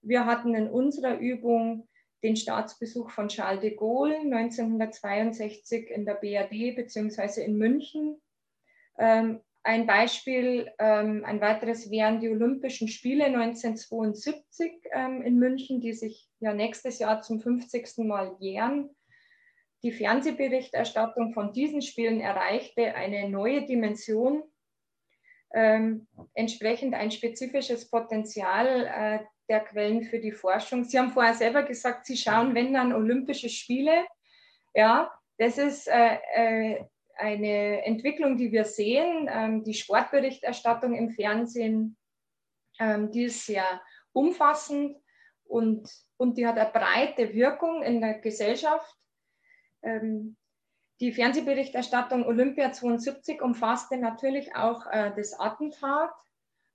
Wir 0.02 0.26
hatten 0.26 0.54
in 0.54 0.68
unserer 0.68 1.16
Übung 1.16 1.88
den 2.22 2.36
Staatsbesuch 2.36 3.10
von 3.10 3.28
Charles 3.28 3.60
de 3.60 3.74
Gaulle 3.74 4.18
1962 4.18 5.90
in 5.90 6.04
der 6.04 6.14
BRD 6.14 6.76
bzw. 6.76 7.42
in 7.42 7.56
München. 7.56 8.20
Ähm, 8.98 9.40
ein 9.64 9.86
Beispiel, 9.86 10.70
ähm, 10.78 11.24
ein 11.24 11.40
weiteres 11.40 11.90
wären 11.90 12.20
die 12.20 12.28
Olympischen 12.28 12.88
Spiele 12.88 13.26
1972 13.26 14.72
ähm, 14.92 15.22
in 15.22 15.38
München, 15.38 15.80
die 15.80 15.92
sich 15.92 16.28
ja 16.40 16.52
nächstes 16.52 16.98
Jahr 16.98 17.22
zum 17.22 17.40
50. 17.40 17.98
Mal 17.98 18.36
jähren. 18.40 18.90
Die 19.84 19.92
Fernsehberichterstattung 19.92 21.32
von 21.32 21.52
diesen 21.52 21.82
Spielen 21.82 22.20
erreichte 22.20 22.94
eine 22.94 23.28
neue 23.28 23.66
Dimension, 23.66 24.42
ähm, 25.54 26.06
entsprechend 26.34 26.94
ein 26.94 27.10
spezifisches 27.10 27.88
Potenzial 27.88 28.86
äh, 28.86 29.24
der 29.52 29.60
Quellen 29.60 30.02
für 30.02 30.18
die 30.18 30.32
Forschung. 30.32 30.84
Sie 30.84 30.98
haben 30.98 31.10
vorher 31.10 31.34
selber 31.34 31.62
gesagt, 31.62 32.06
Sie 32.06 32.16
schauen, 32.16 32.54
wenn 32.54 32.72
dann 32.72 32.94
Olympische 32.94 33.50
Spiele. 33.50 34.06
Ja, 34.74 35.12
das 35.36 35.58
ist 35.58 35.88
äh, 35.88 36.18
äh, 36.34 36.84
eine 37.16 37.84
Entwicklung, 37.84 38.38
die 38.38 38.50
wir 38.50 38.64
sehen. 38.64 39.28
Ähm, 39.30 39.62
die 39.62 39.74
Sportberichterstattung 39.74 40.94
im 40.94 41.10
Fernsehen, 41.10 41.98
ähm, 42.80 43.10
die 43.12 43.24
ist 43.24 43.44
sehr 43.44 43.82
umfassend 44.12 44.96
und, 45.44 45.86
und 46.16 46.38
die 46.38 46.46
hat 46.46 46.56
eine 46.56 46.70
breite 46.70 47.34
Wirkung 47.34 47.82
in 47.82 48.00
der 48.00 48.20
Gesellschaft. 48.20 48.96
Ähm, 49.82 50.36
die 51.00 51.12
Fernsehberichterstattung 51.12 52.24
Olympia 52.24 52.72
72 52.72 53.42
umfasste 53.42 53.98
natürlich 53.98 54.56
auch 54.56 54.86
äh, 54.86 55.12
das 55.14 55.38
Attentat 55.38 56.10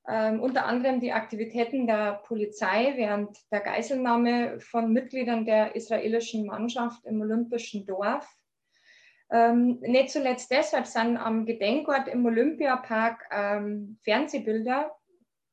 ähm, 0.10 0.39
unter 0.41 0.65
anderem 0.65 1.02
die 1.02 1.12
Aktivitäten 1.12 1.86
der 1.86 2.22
Polizei 2.26 2.93
während 2.96 3.38
der 3.52 3.60
Geiselnahme 3.60 4.60
von 4.62 4.93
Mitgliedern 4.93 5.46
der 5.46 5.76
israelischen 5.76 6.46
Mannschaft 6.46 7.06
im 7.06 7.20
Olympischen 7.20 7.86
Dorf. 7.86 8.26
Ähm, 9.30 9.80
nicht 9.82 10.12
zuletzt 10.12 10.50
deshalb 10.50 10.86
sind 10.88 11.17
am 11.17 11.46
Gedenkort 11.46 12.08
im 12.08 12.26
Olympiapark 12.26 13.28
ähm, 13.32 14.00
Fernsehbilder. 14.04 14.96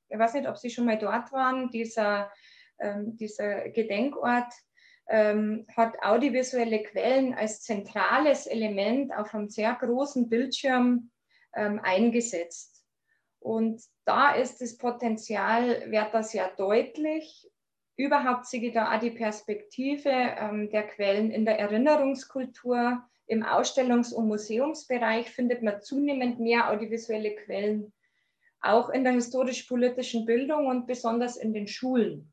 Ich 0.08 0.18
weiß 0.18 0.34
nicht, 0.34 0.48
ob 0.48 0.56
Sie 0.56 0.70
schon 0.70 0.84
mal 0.84 0.98
dort 0.98 1.32
waren. 1.32 1.70
Dieser, 1.70 2.30
ähm, 2.78 3.16
dieser 3.16 3.70
Gedenkort 3.70 4.52
ähm, 5.08 5.66
hat 5.76 6.00
audiovisuelle 6.00 6.84
Quellen 6.84 7.34
als 7.34 7.62
zentrales 7.62 8.46
Element 8.46 9.12
auf 9.12 9.34
einem 9.34 9.48
sehr 9.48 9.74
großen 9.74 10.28
Bildschirm 10.28 11.10
ähm, 11.56 11.80
eingesetzt. 11.82 12.84
Und 13.40 13.82
da 14.04 14.34
ist 14.34 14.60
das 14.60 14.76
Potenzial, 14.76 15.90
wird 15.90 16.12
das 16.12 16.32
ja 16.32 16.50
deutlich. 16.56 17.50
Überhaupt 17.96 18.46
sehe 18.46 18.62
ich 18.62 18.74
da 18.74 18.94
auch 18.94 19.00
die 19.00 19.10
Perspektive 19.10 20.10
ähm, 20.10 20.70
der 20.70 20.86
Quellen 20.86 21.30
in 21.30 21.44
der 21.44 21.58
Erinnerungskultur. 21.58 23.02
Im 23.26 23.42
Ausstellungs- 23.42 24.12
und 24.12 24.28
Museumsbereich 24.28 25.30
findet 25.30 25.62
man 25.62 25.80
zunehmend 25.80 26.40
mehr 26.40 26.70
audiovisuelle 26.70 27.34
Quellen, 27.36 27.92
auch 28.60 28.90
in 28.90 29.04
der 29.04 29.14
historisch-politischen 29.14 30.26
Bildung 30.26 30.66
und 30.66 30.86
besonders 30.86 31.36
in 31.36 31.54
den 31.54 31.66
Schulen. 31.66 32.30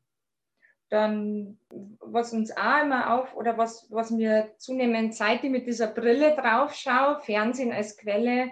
Dann, 0.90 1.58
was 2.00 2.34
uns 2.34 2.54
auch 2.54 2.82
immer 2.82 3.14
auf 3.14 3.34
oder 3.34 3.56
was, 3.56 3.86
was 3.90 4.10
mir 4.10 4.52
zunehmend 4.58 5.14
seit 5.14 5.42
ich 5.42 5.50
mit 5.50 5.66
dieser 5.66 5.86
Brille 5.86 6.36
drauf 6.36 6.74
schaue, 6.74 7.20
Fernsehen 7.20 7.72
als 7.72 7.96
Quelle, 7.96 8.50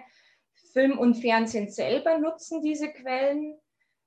Film 0.71 0.97
und 0.97 1.15
Fernsehen 1.15 1.69
selber 1.69 2.17
nutzen 2.17 2.61
diese 2.61 2.91
Quellen, 2.91 3.57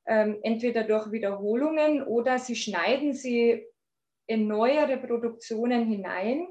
ähm, 0.06 0.38
entweder 0.42 0.84
durch 0.84 1.10
Wiederholungen 1.12 2.02
oder 2.02 2.38
sie 2.38 2.56
schneiden 2.56 3.14
sie 3.14 3.66
in 4.26 4.46
neuere 4.46 4.96
Produktionen 4.98 5.86
hinein. 5.86 6.48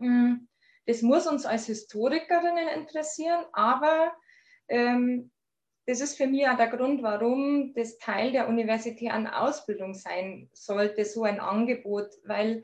Hm, 0.00 0.48
das 0.86 1.02
muss 1.02 1.26
uns 1.26 1.46
als 1.46 1.66
Historikerinnen 1.66 2.68
interessieren, 2.68 3.44
aber 3.52 4.12
ähm, 4.68 5.30
das 5.86 6.00
ist 6.00 6.16
für 6.16 6.26
mich 6.26 6.46
auch 6.48 6.56
der 6.56 6.68
Grund, 6.68 7.02
warum 7.02 7.74
das 7.74 7.98
Teil 7.98 8.32
der 8.32 8.48
universitären 8.48 9.26
Ausbildung 9.26 9.94
sein 9.94 10.48
sollte, 10.52 11.04
so 11.04 11.24
ein 11.24 11.40
Angebot, 11.40 12.06
weil 12.24 12.62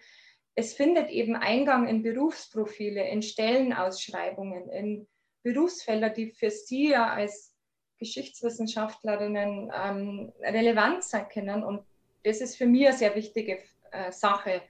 es 0.55 0.75
findet 0.75 1.11
eben 1.11 1.37
Eingang 1.37 1.89
in 1.89 2.03
Berufsprofile, 2.03 3.09
in 3.09 3.23
Stellenausschreibungen, 3.23 4.69
in 4.71 5.09
Berufsfelder, 5.43 6.11
die 6.11 6.31
für 6.31 6.51
Sie 6.51 6.91
ja 6.91 7.09
als 7.13 7.55
Geschichtswissenschaftlerinnen 7.99 9.71
ähm, 9.75 10.33
relevant 10.41 11.05
sein 11.05 11.27
können. 11.33 11.65
Und 11.65 11.83
das 12.25 12.41
ist 12.41 12.57
für 12.57 12.67
mich 12.67 12.87
eine 12.87 12.97
sehr 12.97 13.15
wichtige 13.15 13.59
äh, 13.91 14.13
Sache, 14.13 14.63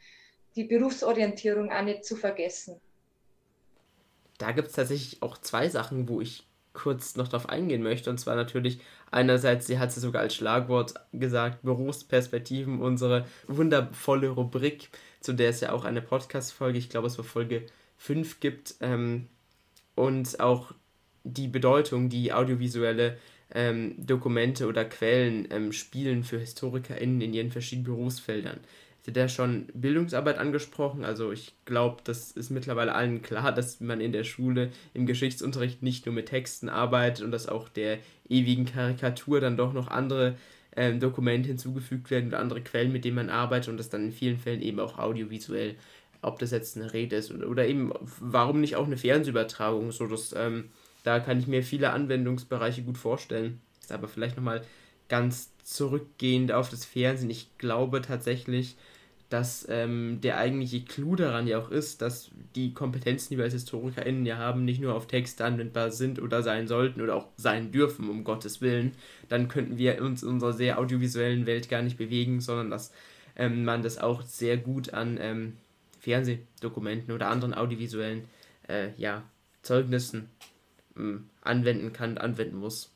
die 0.57 0.65
Berufsorientierung 0.65 1.71
auch 1.71 1.83
nicht 1.83 2.05
zu 2.05 2.17
vergessen. 2.17 2.81
Da 4.39 4.53
gibt 4.53 4.69
es 4.69 4.75
tatsächlich 4.75 5.23
auch 5.23 5.39
zwei 5.39 5.69
Sachen, 5.69 6.09
wo 6.09 6.21
ich 6.21 6.47
kurz 6.73 7.17
noch 7.17 7.29
darauf 7.29 7.49
eingehen 7.49 7.83
möchte. 7.83 8.09
Und 8.09 8.19
zwar 8.19 8.37
natürlich 8.37 8.81
einerseits, 9.11 9.67
sie 9.67 9.79
hat 9.79 9.91
es 9.91 9.97
sogar 9.97 10.23
als 10.23 10.35
Schlagwort 10.35 10.95
gesagt, 11.13 11.63
Berufsperspektiven, 11.63 12.81
unsere 12.81 13.27
wundervolle 13.49 14.29
Rubrik, 14.29 14.91
zu 15.21 15.33
der 15.33 15.51
es 15.51 15.61
ja 15.61 15.73
auch 15.73 15.85
eine 15.85 16.03
Podcast-Folge, 16.03 16.79
ich 16.79 16.89
glaube 16.89 17.09
es 17.09 17.19
war 17.19 17.25
Folge 17.25 17.67
5 17.97 18.39
gibt. 18.39 18.77
Ähm, 18.81 19.29
und 19.99 20.41
auch 20.41 20.73
die 21.25 21.49
Bedeutung, 21.49 22.09
die 22.09 22.33
audiovisuelle 22.33 23.19
ähm, 23.55 23.95
Dokumente 23.99 24.67
oder 24.67 24.85
Quellen 24.85 25.49
ähm, 25.51 25.73
spielen 25.73 26.25
für 26.25 26.39
HistorikerInnen 26.39 27.21
in 27.21 27.35
ihren 27.35 27.51
verschiedenen 27.51 27.87
Berufsfeldern 27.87 28.61
hatte 29.09 29.13
der 29.13 29.29
schon 29.29 29.67
Bildungsarbeit 29.73 30.39
angesprochen. 30.39 31.05
Also 31.05 31.33
ich 31.33 31.55
glaube, 31.65 32.03
das 32.05 32.31
ist 32.33 32.51
mittlerweile 32.51 32.95
allen 32.95 33.23
klar, 33.23 33.53
dass 33.55 33.81
man 33.81 34.01
in 34.01 34.13
der 34.13 34.25
Schule 34.25 34.71
im 34.95 35.07
Geschichtsunterricht 35.07 35.83
nicht 35.83 36.07
nur 36.07 36.15
mit 36.15 36.27
Texten 36.27 36.69
arbeitet 36.69 37.25
und 37.25 37.31
dass 37.31 37.49
auch 37.49 37.69
der 37.69 37.99
ewigen 38.29 38.67
Karikatur 38.67 39.41
dann 39.41 39.57
doch 39.57 39.73
noch 39.73 39.89
andere 39.89 40.37
ähm, 40.77 41.01
Dokumente 41.01 41.49
hinzugefügt 41.49 42.11
werden 42.11 42.29
oder 42.29 42.39
andere 42.39 42.61
Quellen, 42.61 42.93
mit 42.93 43.05
denen 43.05 43.17
man 43.17 43.31
arbeitet 43.31 43.71
und 43.71 43.79
das 43.79 43.89
dann 43.89 44.05
in 44.05 44.13
vielen 44.13 44.39
Fällen 44.39 44.61
eben 44.61 44.79
auch 44.79 44.99
audiovisuell, 44.99 45.77
ob 46.23 46.39
das 46.39 46.51
jetzt 46.51 46.77
eine 46.77 46.93
Rede 46.93 47.17
ist 47.17 47.31
oder, 47.31 47.49
oder 47.49 47.67
eben, 47.67 47.93
warum 48.21 48.61
nicht 48.61 48.77
auch 48.77 48.87
eine 48.87 48.97
Fernsehübertragung, 48.97 49.93
so 49.93 50.07
dass 50.07 50.35
ähm, 50.37 50.71
da 51.05 51.21
kann 51.21 51.39
ich 51.39 51.47
mir 51.47 51.63
viele 51.63 51.91
Anwendungsbereiche 51.91 52.83
gut 52.83 52.99
vorstellen. 52.99 53.61
Aber 53.89 54.09
vielleicht 54.09 54.37
nochmal 54.37 54.63
ganz 55.09 55.51
zurückgehend 55.65 56.53
auf 56.53 56.71
das 56.71 56.85
Fernsehen. 56.85 57.31
Ich 57.31 57.57
glaube 57.57 58.03
tatsächlich, 58.03 58.77
dass 59.31 59.67
ähm, 59.69 60.21
der 60.23 60.39
eigentliche 60.39 60.83
Clou 60.83 61.15
daran 61.15 61.47
ja 61.47 61.59
auch 61.59 61.71
ist, 61.71 62.01
dass 62.01 62.31
die 62.55 62.73
Kompetenzen, 62.73 63.31
die 63.31 63.37
wir 63.37 63.45
als 63.45 63.55
HistorikerInnen 63.55 64.25
ja 64.25 64.39
haben, 64.39 64.65
nicht 64.65 64.81
nur 64.81 64.95
auf 64.95 65.07
Texte 65.07 65.45
anwendbar 65.45 65.91
sind 65.91 66.21
oder 66.21 66.43
sein 66.43 66.67
sollten 66.67 67.03
oder 67.03 67.15
auch 67.15 67.29
sein 67.37 67.71
dürfen, 67.71 68.09
um 68.09 68.25
Gottes 68.25 68.61
Willen. 68.61 68.93
Dann 69.29 69.49
könnten 69.49 69.77
wir 69.77 70.03
uns 70.03 70.23
in 70.23 70.31
unserer 70.31 70.55
sehr 70.55 70.79
audiovisuellen 70.79 71.45
Welt 71.47 71.69
gar 71.69 71.83
nicht 71.83 71.99
bewegen, 71.99 72.41
sondern 72.41 72.71
dass 72.71 72.93
ähm, 73.37 73.65
man 73.65 73.83
das 73.83 73.99
auch 73.99 74.23
sehr 74.23 74.57
gut 74.57 74.95
an 74.95 75.19
ähm, 75.21 75.57
Fernsehdokumenten 76.09 77.13
oder 77.13 77.29
anderen 77.29 77.53
audiovisuellen 77.53 78.25
äh, 78.67 78.89
ja, 78.97 79.23
Zeugnissen 79.61 80.31
ähm, 80.97 81.29
anwenden 81.43 81.93
kann, 81.93 82.17
anwenden 82.17 82.57
muss. 82.57 82.91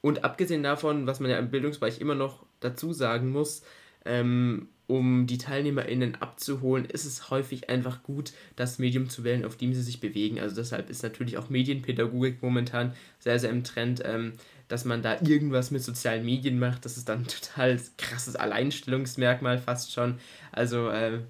Und 0.00 0.24
abgesehen 0.24 0.62
davon, 0.62 1.06
was 1.06 1.20
man 1.20 1.30
ja 1.30 1.38
im 1.38 1.50
Bildungsbereich 1.50 2.00
immer 2.00 2.14
noch 2.14 2.46
dazu 2.60 2.94
sagen 2.94 3.30
muss, 3.30 3.62
ähm, 4.06 4.68
um 4.86 5.26
die 5.26 5.36
TeilnehmerInnen 5.36 6.14
abzuholen, 6.14 6.86
ist 6.86 7.04
es 7.04 7.28
häufig 7.28 7.68
einfach 7.68 8.02
gut, 8.02 8.32
das 8.56 8.78
Medium 8.78 9.10
zu 9.10 9.22
wählen, 9.22 9.44
auf 9.44 9.56
dem 9.56 9.74
sie 9.74 9.82
sich 9.82 10.00
bewegen. 10.00 10.40
Also 10.40 10.56
deshalb 10.56 10.88
ist 10.88 11.02
natürlich 11.02 11.36
auch 11.36 11.50
Medienpädagogik 11.50 12.42
momentan 12.42 12.94
sehr, 13.18 13.38
sehr 13.38 13.50
im 13.50 13.64
Trend, 13.64 14.00
ähm, 14.06 14.32
dass 14.66 14.86
man 14.86 15.02
da 15.02 15.20
irgendwas 15.20 15.70
mit 15.70 15.82
sozialen 15.82 16.24
Medien 16.24 16.58
macht. 16.58 16.86
Das 16.86 16.96
ist 16.96 17.08
dann 17.10 17.20
ein 17.20 17.26
total 17.26 17.78
krasses 17.98 18.36
Alleinstellungsmerkmal 18.36 19.58
fast 19.58 19.92
schon. 19.92 20.18
Also 20.52 20.88
äh, 20.88 21.20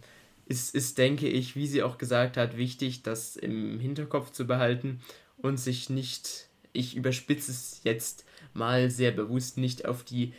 ist, 0.49 0.75
ist, 0.75 0.97
denke 0.99 1.29
ich, 1.29 1.57
wie 1.57 1.67
sie 1.67 1.83
auch 1.83 1.99
gesagt 1.99 2.37
hat, 2.37 2.57
wichtig, 2.57 3.03
das 3.03 3.37
im 3.37 3.79
Hinterkopf 3.79 4.33
zu 4.33 4.47
behalten 4.47 5.01
und 5.37 5.59
sich 5.59 5.91
nicht, 5.91 6.49
ich 6.73 6.97
überspitze 6.97 7.53
es 7.53 7.83
jetzt 7.85 8.25
mal 8.55 8.91
sehr 8.91 9.11
bewusst, 9.11 9.59
nicht 9.59 9.85
auf 9.85 10.05
die 10.05 10.33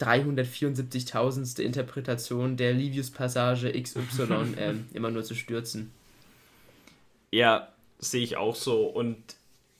374.000. 0.00 1.60
Interpretation 1.60 2.56
der 2.56 2.72
Livius-Passage 2.72 3.70
XY 3.70 4.54
ähm, 4.58 4.86
immer 4.94 5.10
nur 5.10 5.22
zu 5.22 5.34
stürzen. 5.34 5.92
Ja, 7.30 7.72
sehe 7.98 8.22
ich 8.22 8.38
auch 8.38 8.56
so. 8.56 8.86
Und 8.86 9.18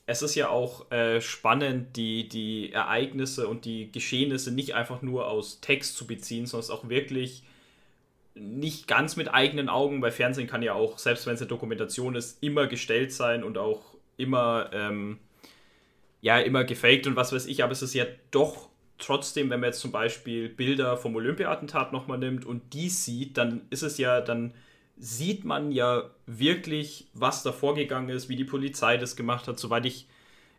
es 0.05 0.21
ist 0.21 0.35
ja 0.35 0.51
auch 0.51 0.91
äh, 0.91 1.23
spannend, 1.23 1.97
die, 1.97 2.29
die 2.29 2.73
Ereignisse 2.73 3.49
und 3.49 3.65
die 3.65 3.91
Geschehnisse 3.91 4.53
nicht 4.53 4.75
einfach 4.75 5.01
nur 5.01 5.29
aus 5.29 5.61
Text 5.63 5.97
zu 5.97 6.07
beziehen, 6.07 6.47
sondern 6.47 6.71
auch 6.73 6.89
wirklich 6.91 7.43
nicht 8.35 8.87
ganz 8.87 9.17
mit 9.17 9.33
eigenen 9.33 9.69
Augen, 9.69 10.01
weil 10.03 10.13
Fernsehen 10.13 10.47
kann 10.47 10.63
ja 10.63 10.75
auch, 10.75 10.99
selbst 10.99 11.27
wenn 11.27 11.35
es 11.35 11.41
eine 11.41 11.49
Dokumentation 11.49 12.15
ist, 12.15 12.43
immer 12.43 12.67
gestellt 12.67 13.13
sein 13.13 13.45
und 13.45 13.59
auch 13.59 13.95
immer, 14.17 14.71
ähm, 14.73 15.19
ja, 16.21 16.39
immer 16.39 16.65
gefaked 16.65 17.07
und 17.07 17.17
was 17.17 17.33
weiß 17.33 17.47
ich, 17.47 17.65
aber 17.65 17.73
es 17.73 17.83
ist 17.83 17.95
ja 17.95 18.05
doch 18.31 18.69
trotzdem, 18.99 19.51
wenn 19.51 19.61
man 19.61 19.71
jetzt 19.71 19.81
zum 19.81 19.93
Beispiel 19.93 20.49
Bilder 20.49 20.97
vom 20.97 21.17
Olympia-Attentat 21.17 21.93
nochmal 21.93 22.19
nimmt 22.19 22.45
und 22.45 22.75
die 22.75 22.89
sieht, 22.89 23.37
dann 23.37 23.63
ist 23.71 23.83
es 23.83 23.99
ja, 23.99 24.21
dann 24.21 24.55
sieht 24.99 25.45
man 25.45 25.73
ja 25.73 26.11
wirklich, 26.27 27.09
was 27.15 27.43
da 27.43 27.53
vorgegangen 27.53 28.11
ist, 28.11 28.29
wie 28.29 28.37
die 28.37 28.45
Polizei 28.45 28.99
das 28.99 29.17
gemacht 29.17 29.49
hat. 29.49 29.59
Soweit 29.59 29.87
ich 29.87 30.07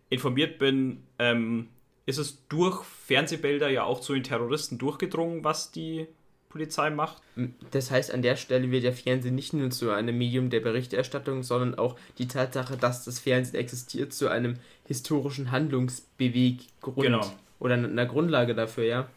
informiert 0.10 0.57
bin, 0.57 1.03
ähm, 1.19 1.69
ist 2.07 2.17
es 2.17 2.47
durch 2.47 2.84
Fernsehbilder 2.84 3.69
ja 3.69 3.84
auch 3.84 4.01
zu 4.01 4.13
den 4.13 4.23
Terroristen 4.23 4.79
durchgedrungen, 4.79 5.43
was 5.43 5.71
die 5.71 6.07
Polizei 6.51 6.89
macht. 6.89 7.21
Das 7.71 7.89
heißt, 7.89 8.13
an 8.13 8.21
der 8.21 8.35
Stelle 8.35 8.69
wird 8.71 8.83
der 8.83 8.93
Fernsehen 8.93 9.35
nicht 9.35 9.53
nur 9.53 9.69
zu 9.71 9.91
einem 9.91 10.17
Medium 10.17 10.49
der 10.49 10.59
Berichterstattung, 10.59 11.43
sondern 11.43 11.75
auch 11.75 11.97
die 12.17 12.27
Tatsache, 12.27 12.77
dass 12.77 13.05
das 13.05 13.19
Fernsehen 13.19 13.59
existiert, 13.59 14.13
zu 14.13 14.27
einem 14.27 14.57
historischen 14.85 15.51
Handlungsbeweggrund. 15.51 17.05
Genau 17.05 17.31
oder 17.61 17.75
einer 17.75 18.07
Grundlage 18.07 18.55
dafür, 18.55 18.83
ja. 18.83 19.09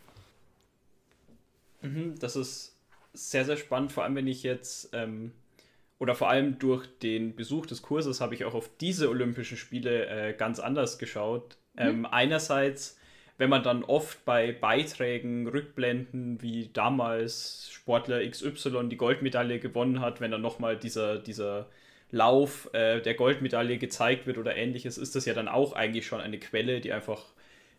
Mhm, 1.81 2.19
das 2.21 2.37
ist 2.37 2.77
sehr, 3.15 3.47
sehr 3.47 3.57
spannend, 3.57 3.91
vor 3.91 4.05
allem 4.05 4.17
wenn 4.17 4.27
ich 4.27 4.43
jetzt, 4.43 4.91
ähm, 4.93 5.33
oder 5.99 6.15
vor 6.15 6.29
allem 6.29 6.59
durch 6.59 6.87
den 6.99 7.37
Besuch 7.37 7.65
des 7.65 7.81
Kurses 7.81 8.21
habe 8.21 8.35
ich 8.35 8.45
auch 8.45 8.53
auf 8.53 8.69
diese 8.81 9.09
Olympischen 9.09 9.57
Spiele 9.57 10.07
äh, 10.07 10.35
ganz 10.35 10.61
anders 10.61 10.99
geschaut. 10.99 11.57
Mhm. 11.75 11.81
Ähm, 11.81 12.07
einerseits, 12.07 12.99
wenn 13.37 13.51
man 13.51 13.63
dann 13.63 13.83
oft 13.83 14.25
bei 14.25 14.53
Beiträgen, 14.53 15.49
Rückblenden, 15.49 16.41
wie 16.41 16.71
damals 16.73 17.69
Sportler 17.73 18.29
XY 18.29 18.89
die 18.89 18.97
Goldmedaille 18.97 19.59
gewonnen 19.59 20.01
hat, 20.01 20.21
wenn 20.21 20.31
dann 20.31 20.43
nochmal 20.43 20.77
dieser, 20.77 21.19
dieser 21.19 21.67
Lauf 22.11 22.73
äh, 22.75 23.01
der 23.01 23.15
Goldmedaille 23.15 23.79
gezeigt 23.79 24.27
wird 24.27 24.39
oder 24.39 24.57
ähnliches, 24.57 24.99
ist 24.99 25.17
das 25.17 25.25
ja 25.25 25.35
dann 25.35 25.49
auch 25.49 25.73
eigentlich 25.73 26.07
schon 26.07 26.21
eine 26.21 26.39
Quelle, 26.39 26.81
die 26.81 26.93
einfach 26.93 27.25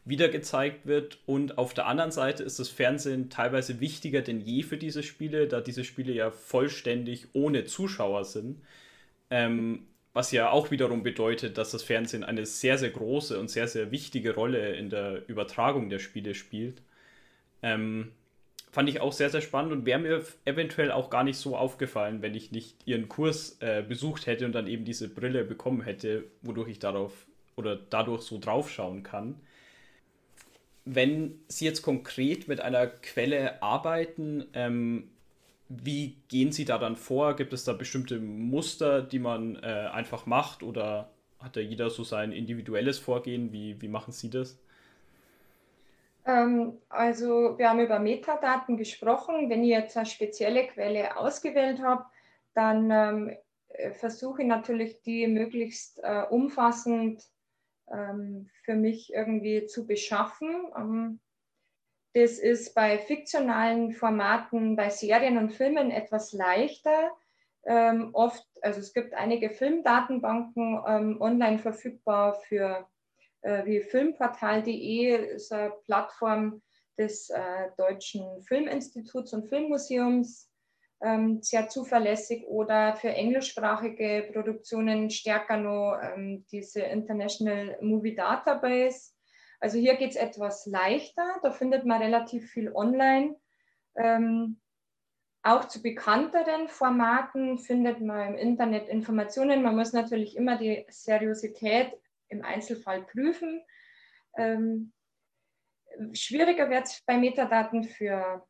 wieder 0.03 0.27
gezeigt 0.27 0.85
wird. 0.85 1.19
Und 1.25 1.57
auf 1.57 1.73
der 1.73 1.87
anderen 1.87 2.11
Seite 2.11 2.43
ist 2.43 2.59
das 2.59 2.69
Fernsehen 2.69 3.29
teilweise 3.29 3.79
wichtiger 3.79 4.21
denn 4.21 4.41
je 4.41 4.63
für 4.63 4.77
diese 4.77 5.03
Spiele, 5.03 5.47
da 5.47 5.61
diese 5.61 5.83
Spiele 5.83 6.13
ja 6.13 6.31
vollständig 6.31 7.27
ohne 7.33 7.63
Zuschauer 7.63 8.25
sind. 8.25 8.61
Ähm, 9.29 9.87
was 10.15 10.31
ja 10.31 10.49
auch 10.49 10.71
wiederum 10.71 11.03
bedeutet, 11.03 11.57
dass 11.57 11.71
das 11.71 11.83
Fernsehen 11.83 12.23
eine 12.23 12.45
sehr, 12.45 12.77
sehr 12.77 12.89
große 12.89 13.37
und 13.37 13.51
sehr, 13.51 13.67
sehr 13.67 13.91
wichtige 13.91 14.33
Rolle 14.33 14.75
in 14.75 14.89
der 14.89 15.27
Übertragung 15.27 15.89
der 15.89 15.99
Spiele 15.99 16.33
spielt. 16.33 16.81
Ähm, 17.61 18.13
fand 18.71 18.87
ich 18.87 19.01
auch 19.01 19.11
sehr, 19.11 19.29
sehr 19.29 19.41
spannend 19.41 19.73
und 19.73 19.85
wäre 19.85 19.99
mir 19.99 20.25
eventuell 20.45 20.91
auch 20.91 21.09
gar 21.09 21.25
nicht 21.25 21.37
so 21.37 21.57
aufgefallen, 21.57 22.21
wenn 22.21 22.33
ich 22.33 22.51
nicht 22.53 22.77
ihren 22.85 23.09
Kurs 23.09 23.57
äh, 23.59 23.83
besucht 23.87 24.25
hätte 24.25 24.45
und 24.45 24.53
dann 24.53 24.67
eben 24.67 24.85
diese 24.85 25.09
Brille 25.09 25.43
bekommen 25.43 25.81
hätte, 25.81 26.23
wodurch 26.41 26.69
ich 26.69 26.79
darauf 26.79 27.11
oder 27.57 27.75
dadurch 27.75 28.21
so 28.21 28.39
draufschauen 28.39 29.03
kann 29.03 29.35
wenn 30.85 31.39
Sie 31.47 31.65
jetzt 31.65 31.81
konkret 31.81 32.47
mit 32.47 32.61
einer 32.61 32.85
Quelle 32.87 33.61
arbeiten, 33.61 34.45
ähm, 34.53 35.09
wie 35.67 36.17
gehen 36.27 36.51
Sie 36.51 36.65
da 36.65 36.77
dann 36.77 36.95
vor? 36.95 37.35
Gibt 37.35 37.53
es 37.53 37.63
da 37.63 37.73
bestimmte 37.73 38.19
Muster, 38.19 39.01
die 39.01 39.19
man 39.19 39.55
äh, 39.57 39.89
einfach 39.91 40.25
macht 40.25 40.63
oder 40.63 41.09
hat 41.39 41.55
da 41.55 41.59
jeder 41.59 41.89
so 41.89 42.03
sein 42.03 42.31
individuelles 42.31 42.99
Vorgehen? 42.99 43.51
Wie, 43.51 43.81
wie 43.81 43.87
machen 43.87 44.11
Sie 44.11 44.29
das? 44.29 44.59
Ähm, 46.25 46.77
also 46.89 47.57
wir 47.57 47.69
haben 47.69 47.79
über 47.79 47.99
Metadaten 47.99 48.77
gesprochen. 48.77 49.49
Wenn 49.49 49.63
ich 49.63 49.69
jetzt 49.69 49.97
eine 49.97 50.05
spezielle 50.05 50.67
Quelle 50.67 51.17
ausgewählt 51.17 51.81
habe, 51.81 52.05
dann 52.53 52.91
ähm, 52.91 53.37
äh, 53.69 53.91
versuche 53.91 54.41
ich 54.41 54.47
natürlich 54.47 55.01
die 55.01 55.27
möglichst 55.27 55.99
äh, 56.03 56.23
umfassend 56.29 57.23
ähm, 57.91 58.49
für 58.63 58.75
mich 58.75 59.13
irgendwie 59.13 59.65
zu 59.67 59.85
beschaffen. 59.85 60.67
Das 62.15 62.39
ist 62.39 62.73
bei 62.73 62.97
fiktionalen 62.97 63.91
Formaten, 63.91 64.77
bei 64.77 64.89
Serien 64.89 65.37
und 65.37 65.51
Filmen 65.51 65.91
etwas 65.91 66.31
leichter. 66.31 67.11
Ähm, 67.65 68.11
oft, 68.13 68.47
also 68.61 68.79
es 68.79 68.93
gibt 68.93 69.13
einige 69.13 69.49
Filmdatenbanken 69.49 70.81
ähm, 70.87 71.19
online 71.19 71.59
verfügbar 71.59 72.35
für 72.47 72.87
äh, 73.41 73.65
wie 73.65 73.81
filmportal.de, 73.81 75.35
ist 75.35 75.51
eine 75.51 75.73
Plattform 75.83 76.61
des 76.97 77.29
äh, 77.31 77.71
Deutschen 77.75 78.41
Filminstituts 78.43 79.33
und 79.33 79.49
Filmmuseums, 79.49 80.49
ähm, 81.01 81.41
sehr 81.41 81.67
zuverlässig 81.67 82.45
oder 82.47 82.95
für 82.95 83.09
englischsprachige 83.09 84.29
Produktionen 84.31 85.09
stärker 85.09 85.57
noch 85.57 85.99
ähm, 86.01 86.45
diese 86.49 86.79
International 86.79 87.77
Movie 87.81 88.15
Database. 88.15 89.14
Also 89.65 89.79
hier 89.79 89.95
geht 89.95 90.11
es 90.11 90.15
etwas 90.15 90.67
leichter, 90.67 91.39
da 91.41 91.49
findet 91.49 91.85
man 91.85 91.99
relativ 91.99 92.51
viel 92.51 92.71
online. 92.71 93.35
Ähm, 93.95 94.61
auch 95.41 95.65
zu 95.65 95.81
bekannteren 95.81 96.67
Formaten 96.67 97.57
findet 97.57 97.99
man 97.99 98.27
im 98.27 98.35
Internet 98.35 98.87
Informationen. 98.87 99.63
Man 99.63 99.75
muss 99.75 99.91
natürlich 99.91 100.37
immer 100.37 100.59
die 100.59 100.85
Seriosität 100.87 101.99
im 102.27 102.45
Einzelfall 102.45 103.05
prüfen. 103.05 103.65
Ähm, 104.37 104.93
schwieriger 106.13 106.69
wird 106.69 106.85
es 106.85 107.01
bei 107.03 107.17
Metadaten 107.17 107.85
für, 107.85 108.45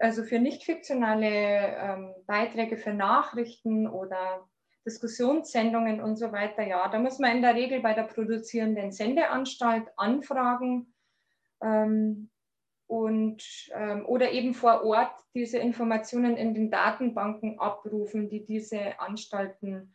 also 0.00 0.24
für 0.24 0.40
nicht 0.40 0.64
fiktionale 0.64 1.28
ähm, 1.28 2.14
Beiträge, 2.26 2.78
für 2.78 2.92
Nachrichten 2.92 3.86
oder 3.86 4.48
Diskussionssendungen 4.86 6.00
und 6.00 6.16
so 6.16 6.32
weiter. 6.32 6.62
Ja, 6.62 6.88
da 6.88 6.98
muss 6.98 7.18
man 7.18 7.36
in 7.36 7.42
der 7.42 7.54
Regel 7.54 7.80
bei 7.80 7.92
der 7.92 8.04
produzierenden 8.04 8.92
Sendeanstalt 8.92 9.88
anfragen. 9.96 10.94
Ähm, 11.60 12.30
und, 12.86 13.42
ähm, 13.74 14.06
oder 14.06 14.30
eben 14.30 14.54
vor 14.54 14.84
Ort 14.84 15.12
diese 15.34 15.58
Informationen 15.58 16.36
in 16.36 16.54
den 16.54 16.70
Datenbanken 16.70 17.58
abrufen, 17.58 18.28
die 18.28 18.44
diese 18.44 19.00
Anstalten, 19.00 19.92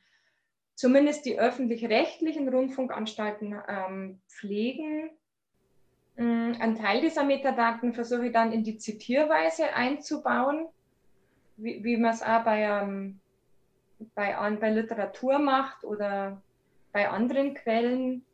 zumindest 0.76 1.26
die 1.26 1.40
öffentlich-rechtlichen 1.40 2.50
Rundfunkanstalten 2.50 3.56
ähm, 3.68 4.22
pflegen. 4.28 5.10
Ähm, 6.18 6.58
ein 6.60 6.76
Teil 6.76 7.00
dieser 7.00 7.24
Metadaten 7.24 7.94
versuche 7.94 8.28
ich 8.28 8.34
dann 8.34 8.52
in 8.52 8.66
die 8.66 8.78
Zitierweise 8.78 9.74
einzubauen, 9.74 10.68
wie, 11.56 11.82
wie 11.86 11.96
man 11.96 12.12
es 12.12 12.22
auch 12.22 12.44
bei, 12.44 12.64
ähm, 12.64 13.21
bei, 14.16 14.36
bei 14.60 14.70
Literatur 14.70 15.40
macht 15.40 15.84
oder 15.84 16.42
bei 16.92 17.10
anderen 17.10 17.54
Quellen 17.54 18.26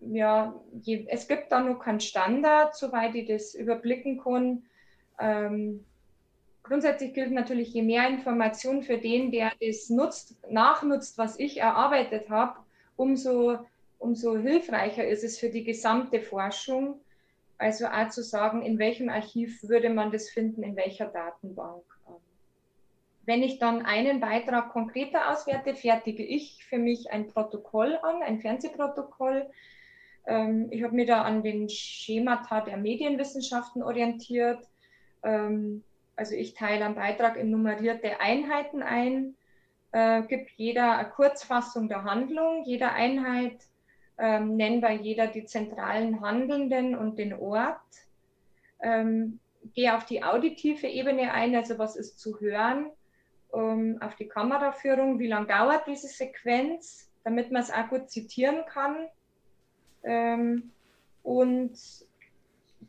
ja, 0.00 0.54
je, 0.82 1.06
es 1.08 1.28
gibt 1.28 1.52
da 1.52 1.60
noch 1.60 1.78
keinen 1.78 2.00
Standard, 2.00 2.76
soweit 2.76 3.14
ich 3.14 3.28
das 3.28 3.54
überblicken 3.54 4.20
kann. 4.20 4.64
Ähm, 5.18 5.84
grundsätzlich 6.62 7.14
gilt 7.14 7.30
natürlich, 7.30 7.72
je 7.72 7.82
mehr 7.82 8.08
Information 8.08 8.82
für 8.82 8.98
den, 8.98 9.30
der 9.30 9.52
das 9.60 9.88
nutzt, 9.90 10.36
nachnutzt, 10.50 11.18
was 11.18 11.38
ich 11.38 11.58
erarbeitet 11.58 12.28
habe, 12.30 12.58
umso, 12.96 13.58
umso 13.98 14.36
hilfreicher 14.36 15.06
ist 15.06 15.24
es 15.24 15.38
für 15.38 15.50
die 15.50 15.64
gesamte 15.64 16.20
Forschung. 16.20 17.00
Also 17.58 17.86
auch 17.86 18.08
zu 18.08 18.22
sagen, 18.22 18.62
in 18.62 18.78
welchem 18.78 19.10
Archiv 19.10 19.62
würde 19.62 19.90
man 19.90 20.10
das 20.10 20.30
finden, 20.30 20.62
in 20.62 20.76
welcher 20.76 21.06
Datenbank. 21.06 21.82
Wenn 23.30 23.44
ich 23.44 23.60
dann 23.60 23.86
einen 23.86 24.18
Beitrag 24.18 24.70
konkreter 24.70 25.30
auswerte, 25.30 25.76
fertige 25.76 26.24
ich 26.24 26.64
für 26.64 26.78
mich 26.78 27.12
ein 27.12 27.28
Protokoll 27.28 27.96
an, 28.02 28.22
ein 28.22 28.40
Fernsehprotokoll. 28.40 29.48
Ähm, 30.26 30.66
ich 30.72 30.82
habe 30.82 30.96
mich 30.96 31.06
da 31.06 31.22
an 31.22 31.44
den 31.44 31.68
Schemata 31.68 32.60
der 32.60 32.76
Medienwissenschaften 32.76 33.84
orientiert. 33.84 34.58
Ähm, 35.22 35.84
also 36.16 36.34
ich 36.34 36.54
teile 36.54 36.84
einen 36.84 36.96
Beitrag 36.96 37.36
in 37.36 37.52
nummerierte 37.52 38.18
Einheiten 38.18 38.82
ein, 38.82 39.36
äh, 39.92 40.22
gibt 40.22 40.50
jeder 40.56 40.98
eine 40.98 41.10
Kurzfassung 41.10 41.88
der 41.88 42.02
Handlung, 42.02 42.64
jeder 42.64 42.94
Einheit 42.94 43.58
ähm, 44.18 44.56
nennen 44.56 44.80
bei 44.80 44.94
jeder 44.94 45.28
die 45.28 45.44
zentralen 45.44 46.20
Handelnden 46.20 46.96
und 46.96 47.16
den 47.16 47.32
Ort. 47.32 47.78
Ähm, 48.82 49.38
gehe 49.76 49.96
auf 49.96 50.04
die 50.04 50.24
auditive 50.24 50.88
Ebene 50.88 51.32
ein, 51.32 51.54
also 51.54 51.78
was 51.78 51.94
ist 51.94 52.18
zu 52.18 52.40
hören 52.40 52.90
ähm, 53.54 53.98
auf 54.00 54.14
die 54.16 54.28
Kameraführung, 54.28 55.18
wie 55.18 55.28
lange 55.28 55.46
dauert 55.46 55.86
diese 55.86 56.08
Sequenz, 56.08 57.10
damit 57.24 57.50
man 57.50 57.62
es 57.62 57.70
auch 57.70 57.88
gut 57.88 58.10
zitieren 58.10 58.64
kann. 58.66 59.06
Ähm, 60.02 60.72
und 61.22 61.72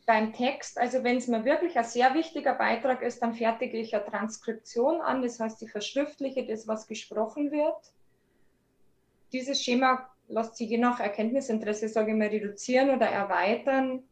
beim 0.06 0.34
Text, 0.34 0.78
also 0.78 1.04
wenn 1.04 1.17
es 1.17 1.28
mir 1.28 1.45
wirklich 1.45 1.78
ein 1.78 1.84
sehr 1.84 2.13
wichtiger 2.13 2.54
Beitrag 2.54 3.02
ist, 3.02 3.21
dann 3.21 3.34
fertige 3.34 3.78
ich 3.78 3.93
eine 3.95 4.06
Transkription 4.06 5.02
an, 5.02 5.21
das 5.21 5.39
heißt, 5.39 5.62
ich 5.62 5.71
verschriftliche 5.71 6.45
das, 6.45 6.67
was 6.67 6.88
gesprochen 6.88 7.52
wird. 7.52 7.93
Dieses 9.32 9.62
Schema 9.63 10.10
lässt 10.28 10.56
sich 10.56 10.69
je 10.69 10.78
nach 10.78 11.00
Erkenntnisinteresse, 11.00 11.88
sage 11.89 12.12
ich 12.12 12.17
mal, 12.17 12.28
reduzieren 12.28 12.89
oder 12.89 13.08
erweitern, 13.08 14.04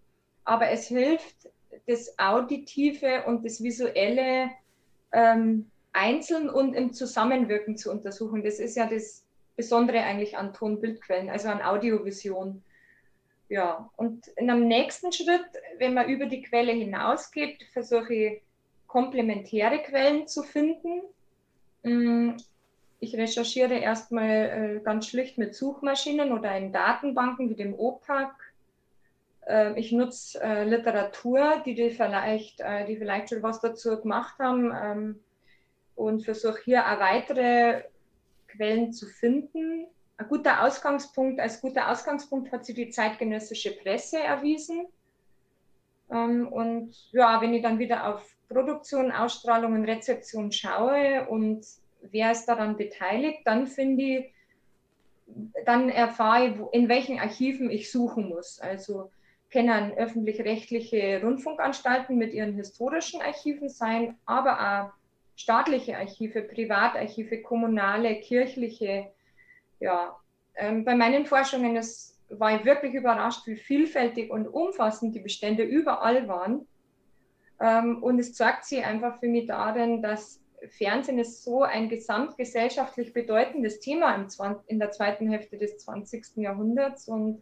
aber 0.44 0.70
es 0.70 0.88
hilft, 0.88 1.50
das 1.88 2.18
Auditive 2.20 3.24
und 3.26 3.46
das 3.46 3.64
Visuelle 3.64 4.52
ähm, 5.12 5.70
einzeln 5.94 6.50
und 6.50 6.74
im 6.74 6.94
Zusammenwirken 6.94 7.78
zu 7.78 7.92
untersuchen. 7.92 8.44
Das 8.44 8.60
ist 8.60 8.78
ja 8.78 8.88
das 8.88 9.26
Besondere 9.56 10.02
eigentlich 10.04 10.38
an 10.38 10.54
Ton-Bildquellen, 10.54 11.30
also 11.30 11.50
an 11.50 11.62
Audiovision. 11.62 12.64
Ja, 13.50 13.90
und 13.98 14.28
in 14.38 14.50
einem 14.50 14.68
nächsten 14.68 15.12
Schritt, 15.12 15.46
wenn 15.80 15.96
man 15.96 16.08
über 16.08 16.28
die 16.28 16.44
Quelle 16.44 16.72
hinausgeht, 16.72 17.64
versuche 17.74 18.14
ich 18.14 18.42
komplementäre 18.88 19.80
Quellen 19.80 20.28
zu 20.28 20.44
finden. 20.44 21.02
Mm, 21.84 22.38
ich 23.00 23.16
recherchiere 23.16 23.76
erstmal 23.76 24.30
äh, 24.78 24.82
ganz 24.84 25.08
schlicht 25.08 25.38
mit 25.38 25.56
Suchmaschinen 25.56 26.32
oder 26.32 26.56
in 26.56 26.72
Datenbanken 26.72 27.50
wie 27.50 27.56
dem 27.56 27.74
OPAC. 27.74 28.36
Ähm, 29.48 29.78
ich 29.78 29.92
nutze 29.92 30.42
äh, 30.42 30.64
Literatur, 30.66 31.62
die, 31.66 31.74
die, 31.74 31.90
vielleicht, 31.90 32.62
äh, 32.62 32.86
die 32.86 32.98
vielleicht 32.98 33.30
schon 33.30 33.42
was 33.42 33.62
dazu 33.62 34.00
gemacht 34.00 34.38
haben 34.38 34.72
ähm, 34.76 35.20
und 36.00 36.24
versuche 36.24 36.62
hier 36.64 36.86
auch 36.86 37.00
weitere 37.00 37.84
Quellen 38.48 38.94
zu 38.94 39.06
finden. 39.06 39.86
Ein 40.16 40.28
guter 40.30 40.64
Ausgangspunkt, 40.64 41.42
als 41.42 41.60
guter 41.60 41.92
Ausgangspunkt 41.92 42.52
hat 42.54 42.66
sich 42.66 42.76
die 42.76 42.90
zeitgenössische 42.90 43.76
Presse 43.76 44.20
erwiesen. 44.20 44.88
Ähm, 46.10 46.48
und 46.48 46.96
ja, 47.12 47.42
wenn 47.42 47.54
ich 47.54 47.62
dann 47.62 47.80
wieder 47.80 48.08
auf 48.08 48.34
Produktion, 48.48 49.12
Ausstrahlung 49.12 49.74
und 49.74 49.86
Rezeption 49.86 50.54
schaue 50.54 51.28
und 51.28 51.66
wer 52.02 52.32
ist 52.32 52.46
daran 52.46 52.78
beteiligt, 52.78 53.40
dann 53.44 53.68
finde 53.68 54.04
ich, 54.04 54.34
dann 55.66 55.90
erfahre 55.90 56.48
ich, 56.48 56.54
in 56.72 56.88
welchen 56.88 57.20
Archiven 57.20 57.70
ich 57.70 57.92
suchen 57.92 58.30
muss. 58.30 58.60
Also 58.62 59.12
können 59.52 59.94
öffentlich-rechtliche 59.98 61.22
Rundfunkanstalten 61.22 62.18
mit 62.18 62.34
ihren 62.34 62.56
historischen 62.56 63.22
Archiven 63.22 63.68
sein, 63.68 64.18
aber 64.26 64.60
auch 64.60 64.99
staatliche 65.40 65.98
Archive, 65.98 66.42
Privatarchive, 66.42 67.42
kommunale, 67.42 68.20
kirchliche. 68.20 69.08
Ja, 69.80 70.20
ähm, 70.56 70.84
bei 70.84 70.96
meinen 70.96 71.26
Forschungen 71.26 71.76
das 71.76 72.20
war 72.28 72.60
ich 72.60 72.66
wirklich 72.66 72.94
überrascht, 72.94 73.48
wie 73.48 73.56
vielfältig 73.56 74.30
und 74.32 74.48
umfassend 74.48 75.16
die 75.16 75.22
Bestände 75.22 75.64
überall 75.64 76.28
waren. 76.28 76.68
Ähm, 77.62 78.04
und 78.04 78.20
es 78.20 78.34
zeigt 78.34 78.66
sich 78.66 78.84
einfach 78.84 79.20
für 79.22 79.30
mich 79.30 79.48
darin, 79.48 80.02
dass 80.02 80.42
Fernsehen 80.78 81.20
ist 81.20 81.46
so 81.46 81.64
ein 81.64 81.88
gesamtgesellschaftlich 81.88 83.14
bedeutendes 83.14 83.80
Thema 83.80 84.14
im 84.16 84.28
in 84.68 84.78
der 84.78 84.92
zweiten 84.92 85.30
Hälfte 85.30 85.58
des 85.58 85.78
20. 85.78 86.36
Jahrhunderts 86.36 87.08
und 87.08 87.42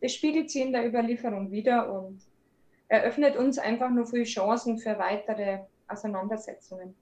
das 0.00 0.12
spiegelt 0.12 0.50
sich 0.50 0.62
in 0.62 0.72
der 0.72 0.84
Überlieferung 0.84 1.52
wieder 1.52 1.92
und 1.92 2.20
eröffnet 2.88 3.36
uns 3.36 3.58
einfach 3.58 3.88
nur 3.90 4.04
viele 4.04 4.24
Chancen 4.24 4.78
für 4.78 4.98
weitere 4.98 5.60
Auseinandersetzungen. 5.86 6.96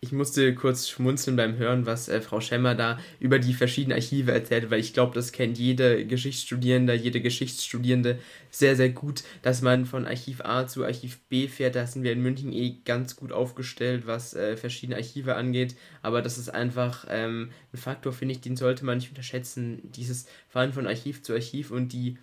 Ich 0.00 0.12
musste 0.12 0.54
kurz 0.54 0.88
schmunzeln 0.88 1.36
beim 1.36 1.56
Hören, 1.56 1.84
was 1.84 2.08
äh, 2.08 2.20
Frau 2.20 2.40
Schemmer 2.40 2.76
da 2.76 3.00
über 3.18 3.40
die 3.40 3.52
verschiedenen 3.52 3.96
Archive 3.96 4.30
erzählt, 4.30 4.70
weil 4.70 4.78
ich 4.78 4.92
glaube, 4.92 5.12
das 5.12 5.32
kennt 5.32 5.58
jede 5.58 6.06
Geschichtsstudierende, 6.06 6.94
jede 6.94 7.20
Geschichtsstudierende 7.20 8.20
sehr, 8.52 8.76
sehr 8.76 8.90
gut, 8.90 9.24
dass 9.42 9.60
man 9.60 9.86
von 9.86 10.06
Archiv 10.06 10.40
A 10.42 10.68
zu 10.68 10.84
Archiv 10.84 11.18
B 11.28 11.48
fährt. 11.48 11.74
Da 11.74 11.84
sind 11.84 12.04
wir 12.04 12.12
in 12.12 12.22
München 12.22 12.52
eh 12.52 12.76
ganz 12.84 13.16
gut 13.16 13.32
aufgestellt, 13.32 14.06
was 14.06 14.34
äh, 14.34 14.56
verschiedene 14.56 14.98
Archive 14.98 15.34
angeht. 15.34 15.74
Aber 16.00 16.22
das 16.22 16.38
ist 16.38 16.50
einfach 16.50 17.04
ähm, 17.10 17.50
ein 17.72 17.78
Faktor, 17.78 18.12
finde 18.12 18.34
ich, 18.34 18.40
den 18.40 18.56
sollte 18.56 18.84
man 18.84 18.98
nicht 18.98 19.08
unterschätzen. 19.08 19.80
Dieses 19.82 20.26
Fahren 20.48 20.72
von 20.72 20.86
Archiv 20.86 21.24
zu 21.24 21.32
Archiv 21.32 21.72
und 21.72 21.92
die 21.92 22.18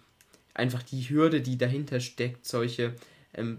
einfach 0.54 0.82
die 0.82 1.10
Hürde, 1.10 1.41
die 1.41 1.58
dahinter 1.58 2.00
steckt, 2.00 2.45
solche 2.45 2.93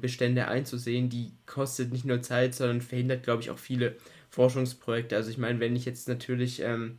Bestände 0.00 0.48
einzusehen, 0.48 1.08
die 1.08 1.32
kostet 1.46 1.92
nicht 1.92 2.04
nur 2.04 2.22
Zeit, 2.22 2.54
sondern 2.54 2.80
verhindert, 2.80 3.22
glaube 3.22 3.42
ich, 3.42 3.50
auch 3.50 3.58
viele 3.58 3.96
Forschungsprojekte. 4.30 5.16
Also 5.16 5.30
ich 5.30 5.38
meine, 5.38 5.60
wenn 5.60 5.76
ich 5.76 5.84
jetzt 5.84 6.08
natürlich 6.08 6.62
ähm, 6.62 6.98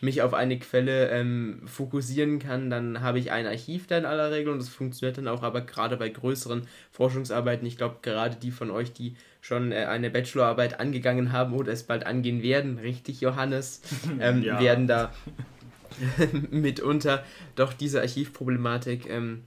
mich 0.00 0.22
auf 0.22 0.34
eine 0.34 0.58
Quelle 0.58 1.10
ähm, 1.10 1.62
fokussieren 1.66 2.38
kann, 2.38 2.70
dann 2.70 3.00
habe 3.00 3.18
ich 3.18 3.32
ein 3.32 3.46
Archiv 3.46 3.86
da 3.86 3.98
in 3.98 4.06
aller 4.06 4.30
Regel 4.30 4.52
und 4.52 4.58
das 4.58 4.68
funktioniert 4.68 5.18
dann 5.18 5.28
auch, 5.28 5.42
aber 5.42 5.60
gerade 5.60 5.96
bei 5.96 6.08
größeren 6.08 6.66
Forschungsarbeiten, 6.90 7.66
ich 7.66 7.76
glaube 7.76 7.98
gerade 8.02 8.36
die 8.36 8.50
von 8.50 8.70
euch, 8.70 8.92
die 8.92 9.14
schon 9.40 9.72
äh, 9.72 9.86
eine 9.86 10.10
Bachelorarbeit 10.10 10.80
angegangen 10.80 11.32
haben 11.32 11.54
oder 11.54 11.72
es 11.72 11.82
bald 11.82 12.06
angehen 12.06 12.42
werden, 12.42 12.78
richtig 12.78 13.20
Johannes, 13.20 13.82
ähm, 14.20 14.42
ja. 14.42 14.60
werden 14.60 14.86
da 14.86 15.12
mitunter 16.50 17.24
doch 17.56 17.72
diese 17.72 18.00
Archivproblematik 18.00 19.08
ähm, 19.08 19.42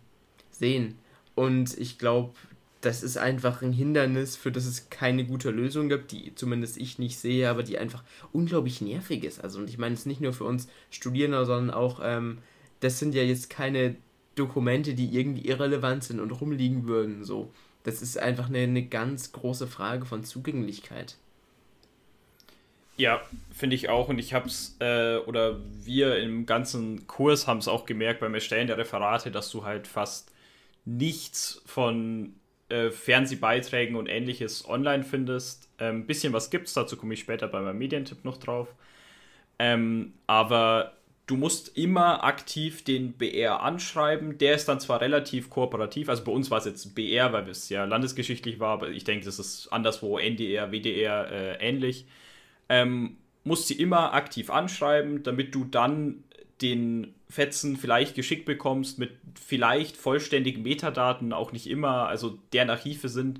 sehen. 0.51 0.95
Und 1.35 1.77
ich 1.77 1.97
glaube, 1.97 2.33
das 2.83 3.01
ist 3.01 3.17
einfach 3.17 3.61
ein 3.61 3.71
Hindernis, 3.71 4.35
für 4.35 4.51
das 4.51 4.65
es 4.65 4.89
keine 4.89 5.23
gute 5.23 5.51
Lösung 5.51 5.87
gibt, 5.87 6.11
die 6.11 6.35
zumindest 6.35 6.77
ich 6.77 6.99
nicht 6.99 7.17
sehe, 7.17 7.49
aber 7.49 7.63
die 7.63 7.77
einfach 7.77 8.03
unglaublich 8.33 8.81
nervig 8.81 9.23
ist. 9.23 9.41
Also, 9.41 9.59
und 9.59 9.69
ich 9.69 9.77
meine 9.77 9.95
es 9.95 10.05
nicht 10.05 10.19
nur 10.19 10.33
für 10.33 10.43
uns 10.43 10.67
Studierende, 10.91 11.45
sondern 11.45 11.73
auch, 11.73 12.01
ähm, 12.03 12.39
das 12.81 12.99
sind 12.99 13.15
ja 13.15 13.23
jetzt 13.23 13.49
keine 13.49 13.95
Dokumente, 14.35 14.95
die 14.95 15.15
irgendwie 15.17 15.47
irrelevant 15.47 16.03
sind 16.03 16.19
und 16.19 16.31
rumliegen 16.31 16.85
würden. 16.85 17.23
So, 17.23 17.53
das 17.83 18.01
ist 18.01 18.17
einfach 18.17 18.49
eine, 18.49 18.59
eine 18.59 18.83
ganz 18.83 19.31
große 19.31 19.67
Frage 19.67 20.05
von 20.05 20.25
Zugänglichkeit. 20.25 21.15
Ja, 22.97 23.21
finde 23.53 23.77
ich 23.77 23.87
auch. 23.87 24.09
Und 24.09 24.19
ich 24.19 24.33
habe 24.33 24.47
es, 24.47 24.75
äh, 24.79 25.19
oder 25.19 25.61
wir 25.83 26.17
im 26.17 26.45
ganzen 26.45 27.07
Kurs 27.07 27.47
haben 27.47 27.59
es 27.59 27.69
auch 27.69 27.85
gemerkt 27.85 28.19
beim 28.19 28.33
Erstellen 28.33 28.67
der 28.67 28.77
Referate, 28.77 29.31
dass 29.31 29.49
du 29.49 29.63
halt 29.63 29.87
fast 29.87 30.33
nichts 30.83 31.61
von 31.65 32.33
äh, 32.73 32.89
Fernsehbeiträgen 32.89 33.95
und 33.95 34.07
ähnliches 34.07 34.67
online 34.67 35.03
findest. 35.03 35.69
Ein 35.77 35.87
ähm, 35.95 36.07
bisschen 36.07 36.33
was 36.33 36.49
gibt 36.49 36.67
es, 36.67 36.73
dazu 36.73 36.97
komme 36.97 37.13
ich 37.13 37.19
später 37.19 37.47
bei 37.47 37.61
meinem 37.61 37.77
Medientipp 37.77 38.25
noch 38.25 38.37
drauf. 38.37 38.73
Ähm, 39.59 40.13
aber 40.25 40.93
du 41.27 41.37
musst 41.37 41.77
immer 41.77 42.23
aktiv 42.23 42.83
den 42.83 43.13
BR 43.13 43.61
anschreiben. 43.61 44.39
Der 44.39 44.55
ist 44.55 44.65
dann 44.67 44.79
zwar 44.79 45.01
relativ 45.01 45.51
kooperativ, 45.51 46.09
also 46.09 46.23
bei 46.23 46.31
uns 46.31 46.49
war 46.49 46.57
es 46.57 46.65
jetzt 46.65 46.95
BR, 46.95 47.31
weil 47.31 47.47
es 47.47 47.69
ja 47.69 47.85
landesgeschichtlich 47.85 48.59
war, 48.59 48.69
aber 48.69 48.89
ich 48.89 49.03
denke, 49.03 49.25
das 49.25 49.37
ist 49.37 49.67
anderswo 49.67 50.17
NDR, 50.17 50.71
WDR 50.71 51.31
äh, 51.31 51.55
ähnlich. 51.59 52.07
Ähm, 52.69 53.17
musst 53.43 53.67
sie 53.67 53.75
immer 53.75 54.13
aktiv 54.13 54.49
anschreiben, 54.49 55.21
damit 55.21 55.53
du 55.53 55.65
dann 55.65 56.23
den 56.61 57.13
Fetzen 57.29 57.77
vielleicht 57.77 58.15
geschickt 58.15 58.45
bekommst 58.45 58.99
mit 58.99 59.11
vielleicht 59.39 59.97
vollständigen 59.97 60.63
Metadaten, 60.63 61.33
auch 61.33 61.51
nicht 61.51 61.67
immer, 61.67 62.07
also 62.07 62.37
deren 62.53 62.69
Archive 62.69 63.09
sind 63.09 63.39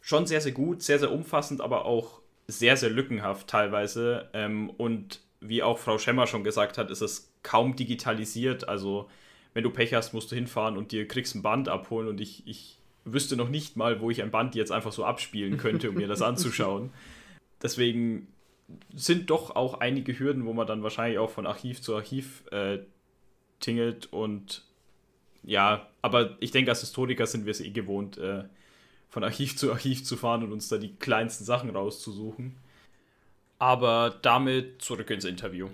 schon 0.00 0.26
sehr, 0.26 0.40
sehr 0.40 0.52
gut, 0.52 0.82
sehr, 0.82 0.98
sehr 0.98 1.12
umfassend, 1.12 1.60
aber 1.60 1.84
auch 1.84 2.20
sehr, 2.46 2.76
sehr 2.76 2.90
lückenhaft 2.90 3.48
teilweise. 3.48 4.28
Ähm, 4.32 4.70
und 4.70 5.20
wie 5.40 5.62
auch 5.62 5.78
Frau 5.78 5.98
Schemmer 5.98 6.26
schon 6.26 6.44
gesagt 6.44 6.78
hat, 6.78 6.90
ist 6.90 7.00
es 7.00 7.32
kaum 7.42 7.76
digitalisiert. 7.76 8.68
Also 8.68 9.08
wenn 9.52 9.64
du 9.64 9.70
Pech 9.70 9.94
hast, 9.94 10.12
musst 10.12 10.30
du 10.30 10.36
hinfahren 10.36 10.76
und 10.76 10.92
dir 10.92 11.08
kriegst 11.08 11.34
ein 11.34 11.42
Band 11.42 11.68
abholen 11.68 12.08
und 12.08 12.20
ich, 12.20 12.46
ich 12.46 12.78
wüsste 13.04 13.36
noch 13.36 13.48
nicht 13.48 13.76
mal, 13.76 14.00
wo 14.00 14.10
ich 14.10 14.22
ein 14.22 14.30
Band 14.30 14.54
jetzt 14.54 14.72
einfach 14.72 14.92
so 14.92 15.04
abspielen 15.04 15.56
könnte, 15.58 15.90
um 15.90 15.96
mir 15.96 16.08
das 16.08 16.22
anzuschauen. 16.22 16.90
Deswegen 17.62 18.28
sind 18.94 19.30
doch 19.30 19.54
auch 19.54 19.80
einige 19.80 20.18
Hürden, 20.18 20.44
wo 20.46 20.52
man 20.52 20.66
dann 20.66 20.82
wahrscheinlich 20.82 21.18
auch 21.18 21.30
von 21.30 21.46
Archiv 21.46 21.80
zu 21.80 21.94
Archiv 21.94 22.44
äh, 22.50 22.78
tingelt 23.60 24.12
und 24.12 24.64
ja, 25.42 25.88
aber 26.02 26.36
ich 26.40 26.50
denke, 26.50 26.72
als 26.72 26.80
Historiker 26.80 27.26
sind 27.26 27.46
wir 27.46 27.52
es 27.52 27.60
eh 27.60 27.70
gewohnt, 27.70 28.18
äh, 28.18 28.44
von 29.08 29.22
Archiv 29.22 29.56
zu 29.56 29.72
Archiv 29.72 30.04
zu 30.04 30.16
fahren 30.16 30.42
und 30.42 30.52
uns 30.52 30.68
da 30.68 30.76
die 30.76 30.94
kleinsten 30.96 31.44
Sachen 31.44 31.70
rauszusuchen. 31.70 32.56
Aber 33.58 34.18
damit 34.22 34.82
zurück 34.82 35.08
ins 35.10 35.24
Interview. 35.24 35.70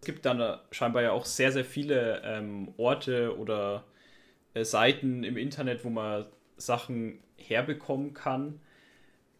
Es 0.00 0.06
gibt 0.06 0.24
dann 0.24 0.40
äh, 0.40 0.58
scheinbar 0.70 1.02
ja 1.02 1.12
auch 1.12 1.24
sehr, 1.24 1.52
sehr 1.52 1.64
viele 1.64 2.22
ähm, 2.24 2.72
Orte 2.76 3.36
oder 3.36 3.84
äh, 4.54 4.64
Seiten 4.64 5.24
im 5.24 5.36
Internet, 5.36 5.84
wo 5.84 5.90
man 5.90 6.26
Sachen 6.56 7.18
herbekommen 7.36 8.14
kann. 8.14 8.60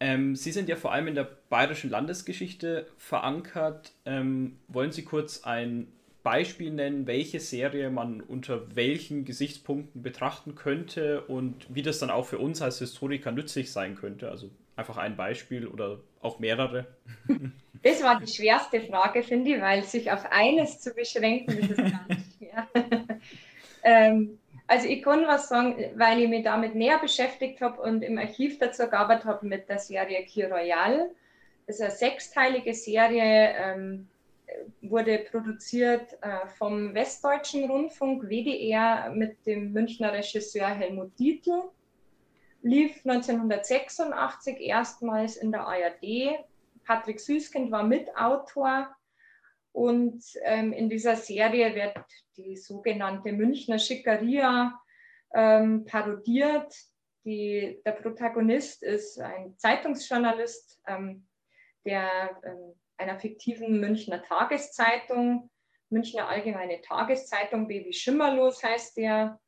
Ähm, 0.03 0.35
Sie 0.35 0.51
sind 0.51 0.67
ja 0.67 0.75
vor 0.75 0.91
allem 0.91 1.07
in 1.07 1.15
der 1.15 1.29
bayerischen 1.47 1.89
Landesgeschichte 1.89 2.87
verankert. 2.97 3.93
Ähm, 4.05 4.59
wollen 4.67 4.91
Sie 4.91 5.05
kurz 5.05 5.45
ein 5.45 5.87
Beispiel 6.23 6.71
nennen, 6.71 7.07
welche 7.07 7.39
Serie 7.39 7.89
man 7.89 8.19
unter 8.19 8.75
welchen 8.75 9.23
Gesichtspunkten 9.23 10.03
betrachten 10.03 10.55
könnte 10.55 11.21
und 11.21 11.73
wie 11.73 11.83
das 11.83 11.99
dann 11.99 12.09
auch 12.09 12.25
für 12.25 12.37
uns 12.37 12.61
als 12.61 12.79
Historiker 12.79 13.31
nützlich 13.31 13.71
sein 13.71 13.95
könnte? 13.95 14.29
Also 14.29 14.49
einfach 14.75 14.97
ein 14.97 15.15
Beispiel 15.15 15.67
oder 15.67 16.01
auch 16.19 16.37
mehrere. 16.37 16.85
Das 17.81 18.03
war 18.03 18.19
die 18.19 18.31
schwerste 18.31 18.81
Frage, 18.81 19.23
finde 19.23 19.55
ich, 19.55 19.61
weil 19.61 19.83
sich 19.83 20.11
auf 20.11 20.25
eines 20.31 20.81
zu 20.81 20.93
beschränken, 20.93 21.57
das 21.61 21.69
ist 21.69 21.77
ganz 21.77 22.37
schwer. 22.37 22.67
ähm, 23.83 24.37
also 24.67 24.87
ich 24.87 25.03
kann 25.03 25.27
was 25.27 25.49
sagen, 25.49 25.75
weil 25.95 26.21
ich 26.21 26.29
mich 26.29 26.43
damit 26.43 26.75
näher 26.75 26.99
beschäftigt 26.99 27.61
habe 27.61 27.81
und 27.81 28.01
im 28.01 28.17
Archiv 28.17 28.59
dazu 28.59 28.87
gearbeitet 28.87 29.25
habe 29.25 29.45
mit 29.45 29.67
der 29.69 29.79
Serie 29.79 30.23
Kir 30.25 30.51
Royal. 30.51 31.09
Das 31.67 31.77
ist 31.77 31.81
eine 31.81 31.91
sechsteilige 31.91 32.73
Serie, 32.73 33.55
ähm, 33.57 34.07
wurde 34.81 35.19
produziert 35.19 36.13
äh, 36.21 36.47
vom 36.57 36.93
Westdeutschen 36.93 37.69
Rundfunk, 37.69 38.29
WDR, 38.29 39.09
mit 39.09 39.45
dem 39.45 39.73
Münchner 39.73 40.13
Regisseur 40.13 40.67
Helmut 40.67 41.17
Dietl. 41.19 41.63
Lief 42.61 43.05
1986 43.05 44.59
erstmals 44.61 45.37
in 45.37 45.51
der 45.51 45.67
ARD. 45.67 46.45
Patrick 46.85 47.19
Süßkind 47.19 47.71
war 47.71 47.83
Mitautor 47.83 48.95
und 49.73 50.23
ähm, 50.43 50.71
in 50.71 50.87
dieser 50.87 51.15
Serie 51.15 51.75
wird 51.75 52.05
die 52.37 52.55
sogenannte 52.55 53.31
Münchner 53.31 53.79
Schickeria 53.79 54.79
ähm, 55.33 55.83
parodiert. 55.85 56.73
Die, 57.25 57.81
der 57.83 57.93
Protagonist 57.93 58.83
ist 58.83 59.19
ein 59.19 59.57
Zeitungsjournalist 59.57 60.79
ähm, 60.87 61.27
der, 61.85 62.39
ähm, 62.45 62.75
einer 62.97 63.19
fiktiven 63.19 63.79
Münchner 63.79 64.21
Tageszeitung, 64.21 65.49
Münchner 65.89 66.29
Allgemeine 66.29 66.81
Tageszeitung, 66.81 67.67
Baby 67.67 67.93
Schimmerlos 67.93 68.63
heißt 68.63 68.97
der. 68.97 69.39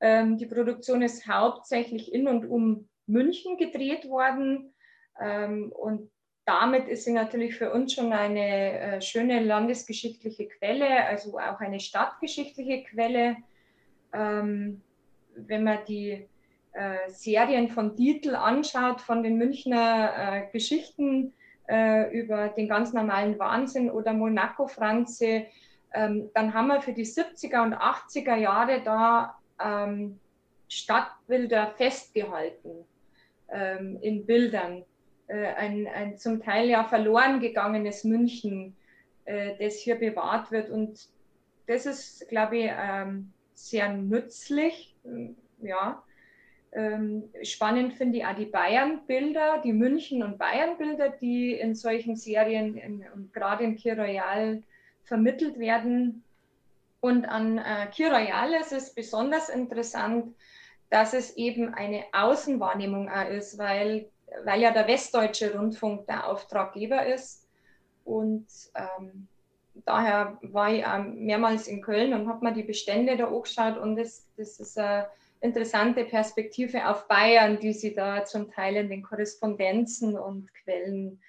Ähm, 0.00 0.38
die 0.38 0.46
Produktion 0.46 1.02
ist 1.02 1.26
hauptsächlich 1.26 2.12
in 2.12 2.28
und 2.28 2.46
um 2.46 2.88
München 3.06 3.56
gedreht 3.56 4.08
worden. 4.08 4.72
Ähm, 5.20 5.72
und 5.72 6.12
damit 6.48 6.88
ist 6.88 7.04
sie 7.04 7.12
natürlich 7.12 7.56
für 7.56 7.70
uns 7.70 7.92
schon 7.92 8.10
eine 8.10 8.80
äh, 8.80 9.00
schöne 9.02 9.40
landesgeschichtliche 9.40 10.48
Quelle, 10.48 11.04
also 11.04 11.38
auch 11.38 11.60
eine 11.60 11.78
stadtgeschichtliche 11.78 12.84
Quelle. 12.84 13.36
Ähm, 14.14 14.80
wenn 15.36 15.62
man 15.62 15.80
die 15.86 16.26
äh, 16.72 17.10
Serien 17.10 17.68
von 17.68 17.94
Dietl 17.96 18.34
anschaut, 18.34 19.02
von 19.02 19.22
den 19.22 19.36
Münchner 19.36 20.12
äh, 20.16 20.50
Geschichten 20.50 21.34
äh, 21.68 22.10
über 22.18 22.48
den 22.48 22.66
ganz 22.66 22.94
normalen 22.94 23.38
Wahnsinn 23.38 23.90
oder 23.90 24.14
Monaco 24.14 24.68
Franze, 24.68 25.44
ähm, 25.92 26.30
dann 26.32 26.54
haben 26.54 26.68
wir 26.68 26.80
für 26.80 26.94
die 26.94 27.04
70er 27.04 27.62
und 27.62 27.74
80er 27.74 28.36
Jahre 28.36 28.80
da 28.82 29.38
ähm, 29.62 30.18
Stadtbilder 30.68 31.74
festgehalten 31.76 32.86
ähm, 33.50 33.98
in 34.00 34.24
Bildern 34.24 34.86
ein, 35.34 35.86
ein 35.86 36.18
zum 36.18 36.42
Teil 36.42 36.68
ja 36.68 36.84
verloren 36.84 37.40
gegangenes 37.40 38.04
München, 38.04 38.76
äh, 39.24 39.56
das 39.58 39.76
hier 39.76 39.96
bewahrt 39.96 40.50
wird. 40.50 40.70
Und 40.70 41.08
das 41.66 41.86
ist, 41.86 42.28
glaube 42.28 42.58
ich, 42.58 42.70
ähm, 42.70 43.32
sehr 43.54 43.92
nützlich. 43.92 44.96
Ja. 45.60 46.02
Ähm, 46.72 47.24
spannend 47.42 47.94
finde 47.94 48.18
ich 48.18 48.26
auch 48.26 48.36
die 48.36 48.46
Bayern-Bilder, 48.46 49.60
die 49.64 49.72
München- 49.72 50.22
und 50.22 50.38
Bayern-Bilder, 50.38 51.10
die 51.10 51.52
in 51.52 51.74
solchen 51.74 52.16
Serien 52.16 52.80
und 53.14 53.32
gerade 53.32 53.64
im 53.64 53.76
Kir 53.76 53.98
Royal 53.98 54.62
vermittelt 55.04 55.58
werden. 55.58 56.24
Und 57.00 57.26
an 57.26 57.58
äh, 57.58 57.86
Kir 57.92 58.12
Royal 58.12 58.52
ist 58.54 58.72
es 58.72 58.94
besonders 58.94 59.48
interessant, 59.48 60.34
dass 60.90 61.12
es 61.12 61.36
eben 61.36 61.74
eine 61.74 62.04
Außenwahrnehmung 62.12 63.10
ist, 63.30 63.58
weil 63.58 64.10
weil 64.44 64.60
ja 64.60 64.70
der 64.70 64.86
Westdeutsche 64.86 65.56
Rundfunk 65.56 66.06
der 66.06 66.28
Auftraggeber 66.28 67.06
ist. 67.06 67.46
Und 68.04 68.46
ähm, 68.74 69.28
daher 69.84 70.38
war 70.42 70.72
ich 70.72 70.84
ähm, 70.84 71.24
mehrmals 71.24 71.68
in 71.68 71.82
Köln 71.82 72.14
und 72.14 72.28
habe 72.28 72.44
mir 72.44 72.52
die 72.52 72.62
Bestände 72.62 73.16
da 73.16 73.26
angeschaut 73.26 73.78
und 73.78 73.96
das, 73.96 74.26
das 74.36 74.58
ist 74.60 74.78
eine 74.78 75.08
interessante 75.40 76.04
Perspektive 76.04 76.88
auf 76.88 77.06
Bayern, 77.06 77.58
die 77.60 77.72
sie 77.72 77.94
da 77.94 78.24
zum 78.24 78.50
Teil 78.50 78.76
in 78.76 78.88
den 78.88 79.02
Korrespondenzen 79.02 80.18
und 80.18 80.52
Quellen, 80.54 81.20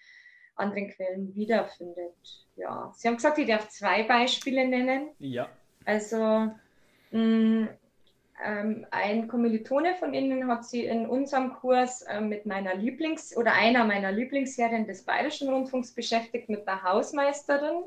anderen 0.56 0.90
Quellen 0.90 1.36
wiederfindet. 1.36 2.16
Ja, 2.56 2.92
Sie 2.96 3.08
haben 3.08 3.16
gesagt, 3.16 3.38
ich 3.38 3.48
darf 3.48 3.70
zwei 3.70 4.04
Beispiele 4.04 4.68
nennen. 4.68 5.10
Ja. 5.20 5.50
Also 5.86 6.52
mh, 7.12 7.68
ähm, 8.44 8.86
ein 8.92 9.28
Kommilitone 9.28 9.96
von 9.96 10.14
Ihnen 10.14 10.48
hat 10.48 10.66
sie 10.66 10.86
in 10.86 11.08
unserem 11.08 11.54
Kurs 11.54 12.04
äh, 12.04 12.22
mit 12.22 12.46
meiner 12.46 12.76
Lieblings- 12.76 13.36
oder 13.36 13.54
einer 13.54 13.84
meiner 13.84 14.12
Lieblingsserien 14.12 14.88
des 14.88 15.04
Bayerischen 15.04 15.50
Rundfunks 15.50 15.94
beschäftigt, 15.94 16.48
mit 16.48 16.66
der 16.66 16.84
Hausmeisterin 16.84 17.84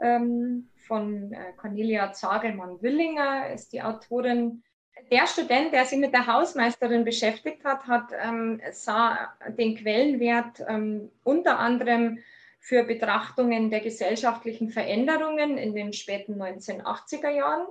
ähm, 0.00 0.68
von 0.86 1.32
äh, 1.32 1.52
Cornelia 1.56 2.12
Zagelmann-Willinger, 2.12 3.50
ist 3.50 3.72
die 3.72 3.82
Autorin. 3.82 4.62
Der 5.10 5.26
Student, 5.26 5.72
der 5.72 5.84
sich 5.84 5.98
mit 5.98 6.14
der 6.14 6.26
Hausmeisterin 6.26 7.04
beschäftigt 7.04 7.64
hat, 7.64 7.86
hat 7.86 8.10
ähm, 8.22 8.60
sah 8.72 9.34
den 9.48 9.76
Quellenwert 9.76 10.64
ähm, 10.66 11.10
unter 11.24 11.58
anderem 11.58 12.18
für 12.58 12.84
Betrachtungen 12.84 13.70
der 13.70 13.80
gesellschaftlichen 13.80 14.70
Veränderungen 14.70 15.58
in 15.58 15.74
den 15.74 15.92
späten 15.92 16.40
1980er 16.42 17.30
Jahren 17.30 17.66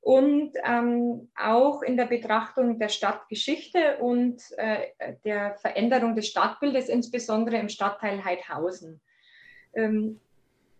und 0.00 0.52
ähm, 0.64 1.28
auch 1.36 1.82
in 1.82 1.96
der 1.96 2.06
Betrachtung 2.06 2.78
der 2.78 2.88
Stadtgeschichte 2.88 3.98
und 3.98 4.40
äh, 4.56 5.14
der 5.24 5.56
Veränderung 5.56 6.16
des 6.16 6.28
Stadtbildes, 6.28 6.88
insbesondere 6.88 7.58
im 7.58 7.68
Stadtteil 7.68 8.24
Heidhausen. 8.24 9.00
Ähm, 9.74 10.20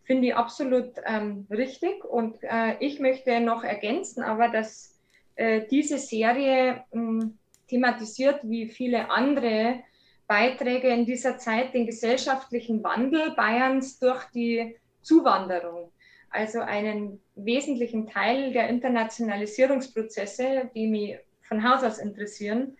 Finde 0.04 0.28
ich 0.28 0.34
absolut 0.34 0.94
ähm, 1.04 1.46
richtig 1.50 2.04
und 2.04 2.42
äh, 2.42 2.76
ich 2.80 2.98
möchte 2.98 3.40
noch 3.40 3.62
ergänzen, 3.62 4.22
aber 4.22 4.48
dass 4.48 4.98
äh, 5.36 5.62
diese 5.70 5.98
Serie 5.98 6.82
hm, 6.90 7.38
thematisiert 7.68 8.40
wie 8.42 8.66
viele 8.66 9.10
andere 9.10 9.84
Beiträge 10.26 10.88
in 10.88 11.06
dieser 11.06 11.38
Zeit 11.38 11.74
den 11.74 11.86
gesellschaftlichen 11.86 12.82
Wandel 12.82 13.32
Bayerns 13.32 13.98
durch 13.98 14.24
die 14.34 14.76
Zuwanderung 15.02 15.92
also 16.30 16.60
einen 16.60 17.20
wesentlichen 17.34 18.06
Teil 18.06 18.52
der 18.52 18.68
Internationalisierungsprozesse, 18.68 20.70
die 20.74 20.86
mich 20.86 21.18
von 21.42 21.68
Haus 21.68 21.82
aus 21.82 21.98
interessieren. 21.98 22.76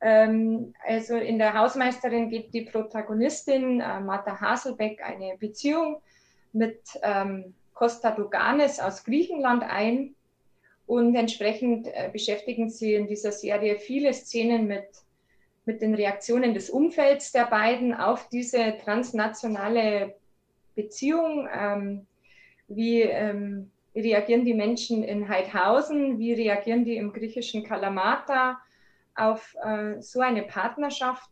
Ähm, 0.00 0.74
also 0.86 1.16
in 1.16 1.38
der 1.38 1.54
Hausmeisterin 1.54 2.30
geht 2.30 2.52
die 2.52 2.62
Protagonistin 2.62 3.80
äh, 3.80 4.00
Martha 4.00 4.40
Haselbeck 4.40 5.02
eine 5.02 5.36
Beziehung 5.38 6.00
mit 6.52 6.80
ähm, 7.02 7.54
Costa 7.74 8.10
Doganes 8.10 8.80
aus 8.80 9.04
Griechenland 9.04 9.62
ein 9.62 10.14
und 10.86 11.14
entsprechend 11.14 11.88
äh, 11.88 12.10
beschäftigen 12.12 12.70
sie 12.70 12.94
in 12.94 13.06
dieser 13.06 13.32
Serie 13.32 13.78
viele 13.78 14.12
Szenen 14.14 14.66
mit, 14.66 14.86
mit 15.64 15.82
den 15.82 15.94
Reaktionen 15.94 16.54
des 16.54 16.70
Umfelds 16.70 17.32
der 17.32 17.46
beiden 17.46 17.94
auf 17.94 18.28
diese 18.28 18.76
transnationale 18.82 20.14
Beziehung. 20.74 21.48
Ähm, 21.52 22.06
wie 22.68 23.02
ähm, 23.02 23.70
reagieren 23.94 24.44
die 24.44 24.54
Menschen 24.54 25.02
in 25.02 25.28
Heidhausen, 25.28 26.18
wie 26.18 26.34
reagieren 26.34 26.84
die 26.84 26.96
im 26.96 27.12
griechischen 27.12 27.64
Kalamata 27.64 28.58
auf 29.14 29.56
äh, 29.62 30.00
so 30.00 30.20
eine 30.20 30.42
Partnerschaft. 30.42 31.30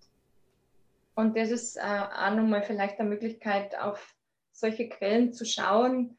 Und 1.14 1.36
das 1.36 1.50
ist 1.50 1.76
äh, 1.76 1.80
auch 1.80 2.34
nochmal 2.34 2.62
vielleicht 2.62 2.98
eine 2.98 3.08
Möglichkeit, 3.08 3.78
auf 3.78 4.14
solche 4.52 4.88
Quellen 4.88 5.32
zu 5.32 5.44
schauen, 5.44 6.16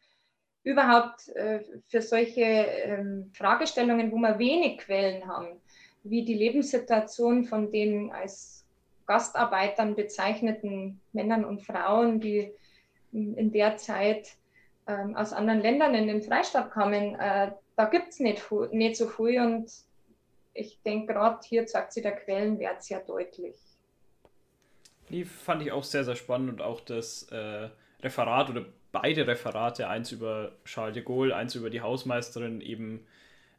überhaupt 0.64 1.30
äh, 1.30 1.62
für 1.88 2.02
solche 2.02 2.42
ähm, 2.42 3.32
Fragestellungen, 3.34 4.12
wo 4.12 4.18
wir 4.18 4.38
wenig 4.40 4.80
Quellen 4.80 5.28
haben, 5.28 5.62
wie 6.04 6.24
die 6.26 6.34
Lebenssituation 6.34 7.46
von 7.46 7.72
den 7.72 8.12
als 8.12 8.66
Gastarbeitern 9.06 9.96
bezeichneten 9.96 11.00
Männern 11.14 11.46
und 11.46 11.62
Frauen, 11.62 12.20
die 12.20 12.52
in 13.12 13.52
der 13.52 13.78
Zeit 13.78 14.36
ähm, 14.88 15.16
aus 15.16 15.34
anderen 15.34 15.62
Ländern 15.62 15.96
in 15.96 16.08
den 16.08 16.22
Freistaat 16.22 16.72
kamen, 16.72 17.16
äh, 17.16 17.52
da 17.76 17.86
gibt 17.86 18.10
es 18.10 18.20
nicht, 18.20 18.44
nicht 18.72 18.98
so 18.98 19.08
viel 19.08 19.40
und 19.42 19.72
ich 20.54 20.80
denke, 20.84 21.14
gerade 21.14 21.40
hier 21.46 21.66
zeigt 21.66 21.94
sich 21.94 22.04
der 22.04 22.16
Quellenwert 22.16 22.84
sehr 22.84 23.00
deutlich. 23.02 23.56
Die 25.10 25.26
fand 25.26 25.62
ich 25.62 25.72
auch 25.72 25.84
sehr, 25.84 26.04
sehr 26.04 26.16
spannend 26.16 26.50
und 26.50 26.62
auch 26.62 26.80
das 26.80 27.24
äh, 27.32 27.70
Referat 28.02 28.50
oder 28.50 28.66
beide 28.92 29.28
Referate, 29.28 29.88
eins 29.88 30.12
über 30.12 30.54
Charles 30.64 30.94
de 30.94 31.04
Gaulle, 31.04 31.36
eins 31.36 31.56
über 31.56 31.70
die 31.70 31.82
Hausmeisterin, 31.82 32.62
eben 32.62 33.06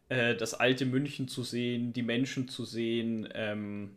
äh, 0.09 0.35
das 0.35 0.55
alte 0.55 0.87
München 0.87 1.29
zu 1.29 1.43
sehen, 1.43 1.93
die 1.93 2.03
Menschen 2.03 2.49
zu 2.49 2.64
sehen, 2.64 3.29
ähm, 3.35 3.97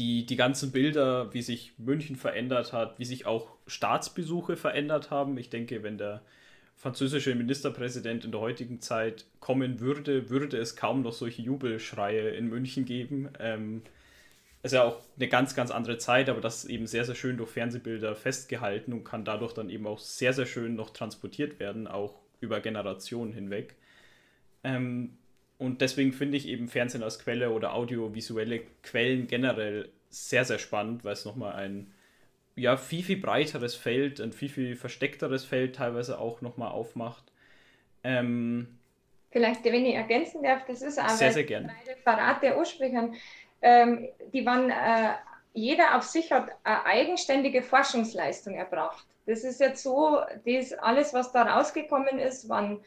die, 0.00 0.24
die 0.24 0.36
ganzen 0.36 0.72
Bilder, 0.72 1.32
wie 1.34 1.42
sich 1.42 1.74
München 1.76 2.16
verändert 2.16 2.72
hat, 2.72 2.98
wie 2.98 3.04
sich 3.04 3.26
auch 3.26 3.52
Staatsbesuche 3.66 4.56
verändert 4.56 5.10
haben. 5.10 5.36
Ich 5.36 5.50
denke, 5.50 5.82
wenn 5.82 5.98
der 5.98 6.22
französische 6.74 7.34
Ministerpräsident 7.34 8.24
in 8.24 8.32
der 8.32 8.40
heutigen 8.40 8.80
Zeit 8.80 9.26
kommen 9.40 9.78
würde, 9.78 10.30
würde 10.30 10.56
es 10.56 10.74
kaum 10.74 11.02
noch 11.02 11.12
solche 11.12 11.42
Jubelschreie 11.42 12.30
in 12.30 12.48
München 12.48 12.86
geben. 12.86 13.28
Ähm, 13.38 13.82
ist 14.62 14.72
ja 14.72 14.84
auch 14.84 15.02
eine 15.16 15.28
ganz, 15.28 15.54
ganz 15.54 15.70
andere 15.70 15.98
Zeit, 15.98 16.30
aber 16.30 16.40
das 16.40 16.64
ist 16.64 16.70
eben 16.70 16.86
sehr, 16.86 17.04
sehr 17.04 17.14
schön 17.14 17.36
durch 17.36 17.50
Fernsehbilder 17.50 18.16
festgehalten 18.16 18.94
und 18.94 19.04
kann 19.04 19.26
dadurch 19.26 19.52
dann 19.52 19.68
eben 19.68 19.86
auch 19.86 19.98
sehr, 19.98 20.32
sehr 20.32 20.46
schön 20.46 20.76
noch 20.76 20.90
transportiert 20.90 21.60
werden, 21.60 21.86
auch 21.86 22.14
über 22.40 22.60
Generationen 22.60 23.34
hinweg. 23.34 23.74
Ähm, 24.64 25.18
und 25.60 25.82
deswegen 25.82 26.12
finde 26.12 26.38
ich 26.38 26.48
eben 26.48 26.68
Fernsehen 26.68 27.02
als 27.02 27.18
Quelle 27.18 27.50
oder 27.50 27.74
audiovisuelle 27.74 28.62
Quellen 28.82 29.26
generell 29.26 29.90
sehr, 30.08 30.46
sehr 30.46 30.58
spannend, 30.58 31.04
weil 31.04 31.12
es 31.12 31.26
nochmal 31.26 31.52
ein 31.52 31.92
ja, 32.56 32.78
viel, 32.78 33.02
viel 33.02 33.18
breiteres 33.18 33.74
Feld, 33.74 34.20
ein 34.20 34.32
viel, 34.32 34.48
viel 34.48 34.74
versteckteres 34.74 35.44
Feld 35.44 35.76
teilweise 35.76 36.18
auch 36.18 36.40
nochmal 36.40 36.70
aufmacht. 36.70 37.24
Ähm, 38.02 38.78
Vielleicht, 39.30 39.62
wenn 39.64 39.84
ich 39.84 39.94
ergänzen 39.94 40.42
darf, 40.42 40.64
das 40.64 40.80
ist 40.80 40.98
aber 40.98 41.10
sehr, 41.10 41.32
sehr 41.32 41.44
gern. 41.44 41.70
Referat 41.86 42.42
der 42.42 42.56
Ursprüchen, 42.56 43.14
ähm, 43.60 44.08
die 44.32 44.46
waren, 44.46 44.70
äh, 44.70 45.12
jeder 45.52 45.94
auf 45.96 46.04
sich 46.04 46.32
hat 46.32 46.48
eine 46.64 46.86
eigenständige 46.86 47.62
Forschungsleistung 47.62 48.54
erbracht. 48.54 49.06
Das 49.26 49.44
ist 49.44 49.60
jetzt 49.60 49.82
so, 49.82 50.20
das 50.46 50.72
alles, 50.72 51.12
was 51.12 51.32
da 51.32 51.42
rausgekommen 51.42 52.18
ist, 52.18 52.48
waren 52.48 52.82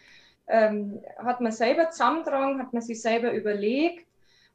ähm, 0.47 1.01
hat 1.17 1.41
man 1.41 1.51
selber 1.51 1.89
zusammengetragen, 1.89 2.59
hat 2.59 2.73
man 2.73 2.81
sich 2.81 3.01
selber 3.01 3.33
überlegt, 3.33 4.07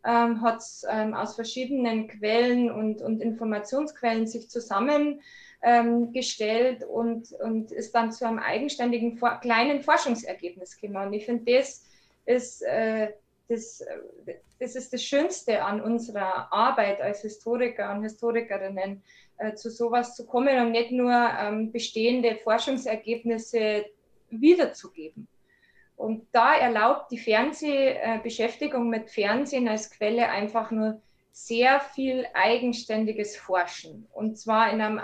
ähm, 0.05 0.43
hat 0.43 0.59
es 0.59 0.86
ähm, 0.89 1.14
aus 1.14 1.34
verschiedenen 1.34 2.09
Quellen 2.09 2.70
und, 2.70 3.03
und 3.03 3.20
Informationsquellen 3.20 4.26
sich 4.26 4.49
zusammengestellt 4.49 6.82
ähm, 6.82 6.89
und, 6.89 7.32
und 7.32 7.72
ist 7.72 7.95
dann 7.95 8.12
zu 8.12 8.26
einem 8.26 8.39
eigenständigen 8.39 9.16
vor 9.16 9.41
kleinen 9.41 9.82
Forschungsergebnis 9.82 10.80
gekommen. 10.80 11.09
Und 11.09 11.14
ich 11.14 11.26
finde, 11.26 11.53
das 11.53 11.84
ist, 12.26 12.62
äh, 12.62 13.12
das, 13.49 13.84
das 14.61 14.76
ist 14.76 14.93
das 14.93 15.03
Schönste 15.03 15.64
an 15.64 15.80
unserer 15.80 16.53
Arbeit 16.53 17.01
als 17.01 17.22
Historiker 17.22 17.93
und 17.93 18.03
Historikerinnen, 18.03 19.03
äh, 19.39 19.55
zu 19.55 19.70
sowas 19.70 20.14
zu 20.14 20.26
kommen 20.26 20.61
und 20.61 20.72
nicht 20.72 20.93
nur 20.93 21.12
ähm, 21.12 21.72
bestehende 21.72 22.36
Forschungsergebnisse 22.36 23.86
wiederzugeben. 24.30 25.26
Und 25.99 26.29
da 26.31 26.55
erlaubt 26.55 27.11
die 27.11 27.19
Fernsehbeschäftigung 27.19 28.89
mit 28.89 29.11
Fernsehen 29.11 29.67
als 29.67 29.91
Quelle 29.91 30.29
einfach 30.29 30.71
nur 30.71 31.03
sehr 31.33 31.81
viel 31.81 32.25
eigenständiges 32.35 33.37
Forschen. 33.37 34.07
Und 34.13 34.39
zwar 34.39 34.73
in 34.73 34.81
einem 34.81 35.01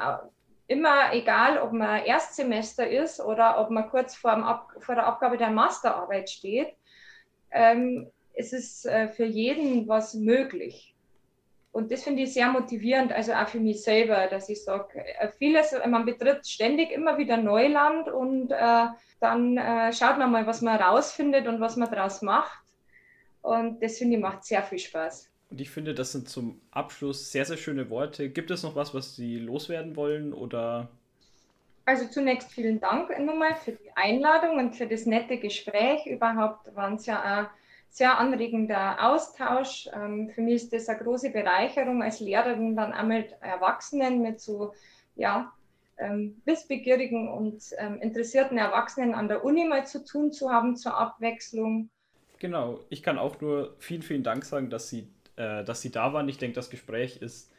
immer 0.68 1.12
egal, 1.12 1.58
ob 1.58 1.72
man 1.72 2.04
Erstsemester 2.04 2.88
ist 2.88 3.20
oder 3.20 3.60
ob 3.60 3.70
man 3.70 3.90
kurz 3.90 4.14
vor, 4.14 4.34
Ab, 4.34 4.72
vor 4.78 4.94
der 4.94 5.06
Abgabe 5.06 5.36
der 5.36 5.50
Masterarbeit 5.50 6.30
steht, 6.30 6.68
ähm, 7.50 8.08
es 8.32 8.52
ist 8.52 8.86
äh, 8.86 9.08
für 9.08 9.26
jeden 9.26 9.88
was 9.88 10.14
möglich. 10.14 10.94
Und 11.72 11.90
das 11.90 12.04
finde 12.04 12.22
ich 12.22 12.32
sehr 12.32 12.48
motivierend, 12.50 13.12
also 13.12 13.32
auch 13.32 13.48
für 13.48 13.58
mich 13.58 13.82
selber, 13.82 14.28
dass 14.28 14.48
ich 14.48 14.62
sage, 14.62 15.04
äh, 15.18 15.28
vieles, 15.28 15.74
man 15.88 16.04
betritt 16.04 16.46
ständig 16.46 16.92
immer 16.92 17.18
wieder 17.18 17.36
Neuland 17.36 18.08
und 18.08 18.52
äh, 18.52 18.86
dann 19.24 19.56
äh, 19.56 19.92
schaut 19.92 20.18
man 20.18 20.30
mal, 20.30 20.46
was 20.46 20.60
man 20.60 20.80
rausfindet 20.80 21.48
und 21.48 21.60
was 21.60 21.76
man 21.76 21.90
daraus 21.90 22.22
macht. 22.22 22.58
Und 23.42 23.82
das 23.82 23.98
finde 23.98 24.16
ich 24.16 24.22
macht 24.22 24.44
sehr 24.44 24.62
viel 24.62 24.78
Spaß. 24.78 25.30
Und 25.50 25.60
ich 25.60 25.70
finde, 25.70 25.94
das 25.94 26.12
sind 26.12 26.28
zum 26.28 26.60
Abschluss 26.70 27.32
sehr, 27.32 27.44
sehr 27.44 27.56
schöne 27.56 27.90
Worte. 27.90 28.28
Gibt 28.28 28.50
es 28.50 28.62
noch 28.62 28.76
was, 28.76 28.94
was 28.94 29.16
Sie 29.16 29.38
loswerden 29.38 29.96
wollen 29.96 30.32
oder? 30.32 30.88
Also 31.86 32.06
zunächst 32.06 32.50
vielen 32.50 32.80
Dank 32.80 33.10
nochmal 33.18 33.54
für 33.56 33.72
die 33.72 33.94
Einladung 33.94 34.58
und 34.58 34.74
für 34.74 34.86
das 34.86 35.06
nette 35.06 35.38
Gespräch. 35.38 36.06
Überhaupt 36.06 36.74
waren 36.74 36.94
es 36.94 37.06
ja 37.06 37.20
ein 37.22 37.46
sehr 37.90 38.18
anregender 38.18 39.10
Austausch. 39.10 39.88
Ähm, 39.94 40.30
für 40.34 40.40
mich 40.40 40.56
ist 40.56 40.72
das 40.72 40.88
eine 40.88 40.98
große 40.98 41.30
Bereicherung 41.30 42.02
als 42.02 42.20
Lehrerin, 42.20 42.76
dann 42.76 42.92
auch 42.92 43.04
mit 43.04 43.34
Erwachsenen, 43.40 44.22
mit 44.22 44.40
so 44.40 44.72
ja, 45.16 45.52
ähm, 45.98 46.40
wissbegierigen 46.44 47.28
und 47.28 47.62
ähm, 47.78 48.00
interessierten 48.00 48.58
Erwachsenen 48.58 49.14
an 49.14 49.28
der 49.28 49.44
Uni 49.44 49.64
mal 49.64 49.86
zu 49.86 50.04
tun 50.04 50.32
zu 50.32 50.50
haben 50.50 50.76
zur 50.76 50.96
Abwechslung. 50.96 51.90
Genau, 52.38 52.80
ich 52.90 53.02
kann 53.02 53.18
auch 53.18 53.40
nur 53.40 53.76
vielen, 53.78 54.02
vielen 54.02 54.22
Dank 54.22 54.44
sagen, 54.44 54.70
dass 54.70 54.88
Sie, 54.88 55.08
äh, 55.36 55.64
dass 55.64 55.80
Sie 55.80 55.90
da 55.90 56.12
waren. 56.12 56.28
Ich 56.28 56.38
denke, 56.38 56.54
das 56.54 56.70
Gespräch 56.70 57.18
ist 57.22 57.52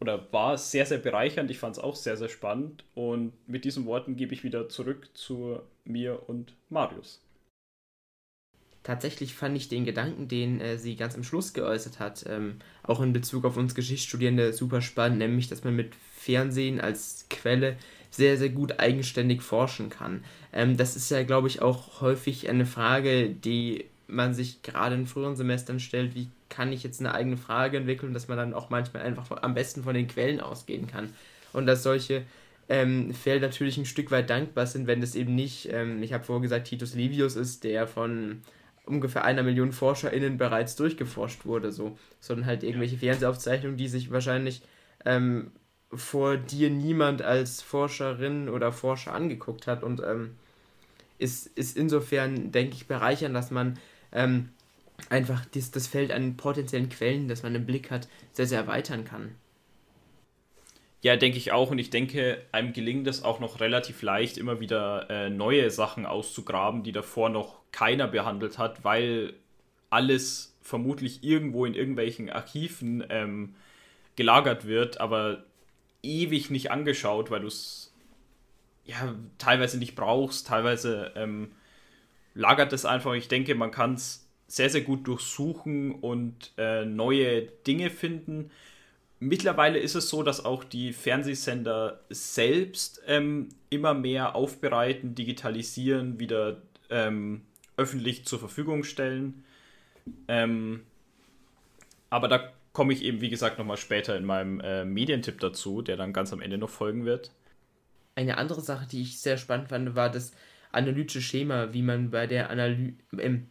oder 0.00 0.32
war 0.32 0.58
sehr, 0.58 0.86
sehr 0.86 0.98
bereichernd. 0.98 1.50
Ich 1.50 1.58
fand 1.58 1.76
es 1.76 1.82
auch 1.82 1.96
sehr, 1.96 2.16
sehr 2.16 2.28
spannend. 2.28 2.84
Und 2.94 3.32
mit 3.48 3.64
diesen 3.64 3.86
Worten 3.86 4.16
gebe 4.16 4.34
ich 4.34 4.44
wieder 4.44 4.68
zurück 4.68 5.08
zu 5.14 5.60
mir 5.84 6.28
und 6.28 6.54
Marius. 6.68 7.23
Tatsächlich 8.84 9.34
fand 9.34 9.56
ich 9.56 9.70
den 9.70 9.86
Gedanken, 9.86 10.28
den 10.28 10.60
äh, 10.60 10.78
sie 10.78 10.94
ganz 10.94 11.14
am 11.14 11.24
Schluss 11.24 11.54
geäußert 11.54 12.00
hat, 12.00 12.26
ähm, 12.28 12.56
auch 12.82 13.00
in 13.00 13.14
Bezug 13.14 13.46
auf 13.46 13.56
uns 13.56 13.74
Geschichtsstudierende 13.74 14.52
super 14.52 14.82
spannend, 14.82 15.18
nämlich, 15.18 15.48
dass 15.48 15.64
man 15.64 15.74
mit 15.74 15.94
Fernsehen 16.14 16.80
als 16.82 17.24
Quelle 17.30 17.76
sehr, 18.10 18.36
sehr 18.36 18.50
gut 18.50 18.78
eigenständig 18.78 19.40
forschen 19.40 19.88
kann. 19.88 20.22
Ähm, 20.52 20.76
das 20.76 20.96
ist 20.96 21.10
ja, 21.10 21.22
glaube 21.22 21.48
ich, 21.48 21.62
auch 21.62 22.02
häufig 22.02 22.50
eine 22.50 22.66
Frage, 22.66 23.30
die 23.30 23.86
man 24.06 24.34
sich 24.34 24.62
gerade 24.62 24.94
in 24.96 25.06
früheren 25.06 25.34
Semestern 25.34 25.80
stellt, 25.80 26.14
wie 26.14 26.28
kann 26.50 26.70
ich 26.70 26.82
jetzt 26.82 27.00
eine 27.00 27.14
eigene 27.14 27.38
Frage 27.38 27.78
entwickeln, 27.78 28.12
dass 28.12 28.28
man 28.28 28.36
dann 28.36 28.52
auch 28.52 28.68
manchmal 28.68 29.02
einfach 29.02 29.30
am 29.42 29.54
besten 29.54 29.82
von 29.82 29.94
den 29.94 30.08
Quellen 30.08 30.40
ausgehen 30.40 30.86
kann. 30.86 31.08
Und 31.54 31.64
dass 31.64 31.82
solche 31.82 32.22
ähm, 32.68 33.14
Feld 33.14 33.40
natürlich 33.40 33.78
ein 33.78 33.86
Stück 33.86 34.10
weit 34.10 34.28
dankbar 34.28 34.66
sind, 34.66 34.86
wenn 34.86 35.02
es 35.02 35.14
eben 35.14 35.34
nicht, 35.34 35.70
ähm, 35.72 36.02
ich 36.02 36.12
habe 36.12 36.24
vorher 36.24 36.42
gesagt, 36.42 36.68
Titus 36.68 36.94
Livius 36.94 37.34
ist, 37.34 37.64
der 37.64 37.86
von 37.86 38.42
ungefähr 38.86 39.24
einer 39.24 39.42
Million 39.42 39.72
ForscherInnen 39.72 40.36
bereits 40.36 40.76
durchgeforscht 40.76 41.46
wurde, 41.46 41.72
so, 41.72 41.98
sondern 42.20 42.46
halt 42.46 42.62
irgendwelche 42.62 42.98
Fernsehaufzeichnungen, 42.98 43.76
die 43.76 43.88
sich 43.88 44.10
wahrscheinlich 44.10 44.62
ähm, 45.04 45.52
vor 45.92 46.36
dir 46.36 46.70
niemand 46.70 47.22
als 47.22 47.62
Forscherin 47.62 48.48
oder 48.48 48.72
Forscher 48.72 49.14
angeguckt 49.14 49.66
hat 49.66 49.82
und 49.82 50.00
ähm, 50.00 50.36
ist, 51.18 51.46
ist 51.46 51.76
insofern, 51.76 52.52
denke 52.52 52.74
ich, 52.74 52.86
bereichern, 52.86 53.32
dass 53.34 53.50
man 53.50 53.78
ähm, 54.12 54.50
einfach 55.08 55.44
das, 55.46 55.70
das 55.70 55.86
Feld 55.86 56.12
an 56.12 56.36
potenziellen 56.36 56.88
Quellen, 56.88 57.28
das 57.28 57.42
man 57.42 57.54
im 57.54 57.66
Blick 57.66 57.90
hat, 57.90 58.08
sehr, 58.32 58.46
sehr 58.46 58.60
erweitern 58.60 59.04
kann. 59.04 59.34
Ja, 61.04 61.16
denke 61.16 61.36
ich 61.36 61.52
auch. 61.52 61.70
Und 61.70 61.78
ich 61.78 61.90
denke, 61.90 62.40
einem 62.50 62.72
gelingt 62.72 63.06
es 63.06 63.22
auch 63.22 63.38
noch 63.38 63.60
relativ 63.60 64.00
leicht, 64.00 64.38
immer 64.38 64.58
wieder 64.58 65.10
äh, 65.10 65.28
neue 65.28 65.70
Sachen 65.70 66.06
auszugraben, 66.06 66.82
die 66.82 66.92
davor 66.92 67.28
noch 67.28 67.60
keiner 67.72 68.08
behandelt 68.08 68.56
hat, 68.56 68.84
weil 68.84 69.34
alles 69.90 70.56
vermutlich 70.62 71.22
irgendwo 71.22 71.66
in 71.66 71.74
irgendwelchen 71.74 72.30
Archiven 72.30 73.04
ähm, 73.10 73.54
gelagert 74.16 74.66
wird, 74.66 74.98
aber 74.98 75.44
ewig 76.02 76.48
nicht 76.48 76.70
angeschaut, 76.70 77.30
weil 77.30 77.42
du 77.42 77.48
es 77.48 77.92
ja 78.86 79.14
teilweise 79.36 79.76
nicht 79.76 79.96
brauchst, 79.96 80.46
teilweise 80.46 81.12
ähm, 81.16 81.52
lagert 82.32 82.72
es 82.72 82.86
einfach. 82.86 83.12
Ich 83.12 83.28
denke, 83.28 83.54
man 83.54 83.72
kann 83.72 83.92
es 83.92 84.26
sehr, 84.46 84.70
sehr 84.70 84.80
gut 84.80 85.06
durchsuchen 85.06 85.96
und 85.96 86.54
äh, 86.56 86.86
neue 86.86 87.42
Dinge 87.42 87.90
finden. 87.90 88.50
Mittlerweile 89.24 89.78
ist 89.78 89.94
es 89.94 90.10
so, 90.10 90.22
dass 90.22 90.44
auch 90.44 90.64
die 90.64 90.92
Fernsehsender 90.92 92.00
selbst 92.10 93.00
ähm, 93.06 93.48
immer 93.70 93.94
mehr 93.94 94.36
aufbereiten, 94.36 95.14
digitalisieren, 95.14 96.20
wieder 96.20 96.60
ähm, 96.90 97.40
öffentlich 97.78 98.26
zur 98.26 98.38
Verfügung 98.38 98.84
stellen. 98.84 99.42
Ähm, 100.28 100.82
aber 102.10 102.28
da 102.28 102.52
komme 102.74 102.92
ich 102.92 103.02
eben, 103.02 103.22
wie 103.22 103.30
gesagt, 103.30 103.58
nochmal 103.58 103.78
später 103.78 104.14
in 104.14 104.26
meinem 104.26 104.60
äh, 104.60 104.84
Medientipp 104.84 105.40
dazu, 105.40 105.80
der 105.80 105.96
dann 105.96 106.12
ganz 106.12 106.34
am 106.34 106.42
Ende 106.42 106.58
noch 106.58 106.68
folgen 106.68 107.06
wird. 107.06 107.30
Eine 108.16 108.36
andere 108.36 108.60
Sache, 108.60 108.86
die 108.86 109.00
ich 109.00 109.20
sehr 109.20 109.38
spannend 109.38 109.70
fand, 109.70 109.94
war 109.94 110.10
das 110.10 110.32
analytische 110.70 111.22
Schema, 111.22 111.72
wie 111.72 111.80
man 111.80 112.10
bei 112.10 112.26
der 112.26 112.50
Analyse. 112.50 112.92
Ähm, 113.16 113.48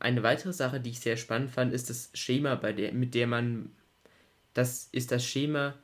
eine 0.00 0.22
weitere 0.22 0.52
Sache, 0.52 0.80
die 0.80 0.90
ich 0.90 1.00
sehr 1.00 1.16
spannend 1.16 1.50
fand, 1.50 1.72
ist 1.72 1.88
das 1.88 2.10
Schema, 2.12 2.56
bei 2.56 2.74
der, 2.74 2.92
mit 2.92 3.14
der 3.14 3.26
man. 3.26 3.70
Das 4.56 4.88
ist 4.92 5.12
das 5.12 5.24
Schema, 5.24 5.74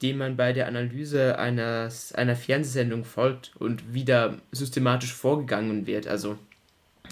dem 0.00 0.18
man 0.18 0.36
bei 0.36 0.52
der 0.52 0.66
Analyse 0.66 1.38
eines, 1.38 2.12
einer 2.12 2.36
Fernsehsendung 2.36 3.04
folgt 3.04 3.52
und 3.58 3.94
wieder 3.94 4.38
systematisch 4.50 5.12
vorgegangen 5.12 5.86
wird. 5.86 6.06
Also, 6.06 6.38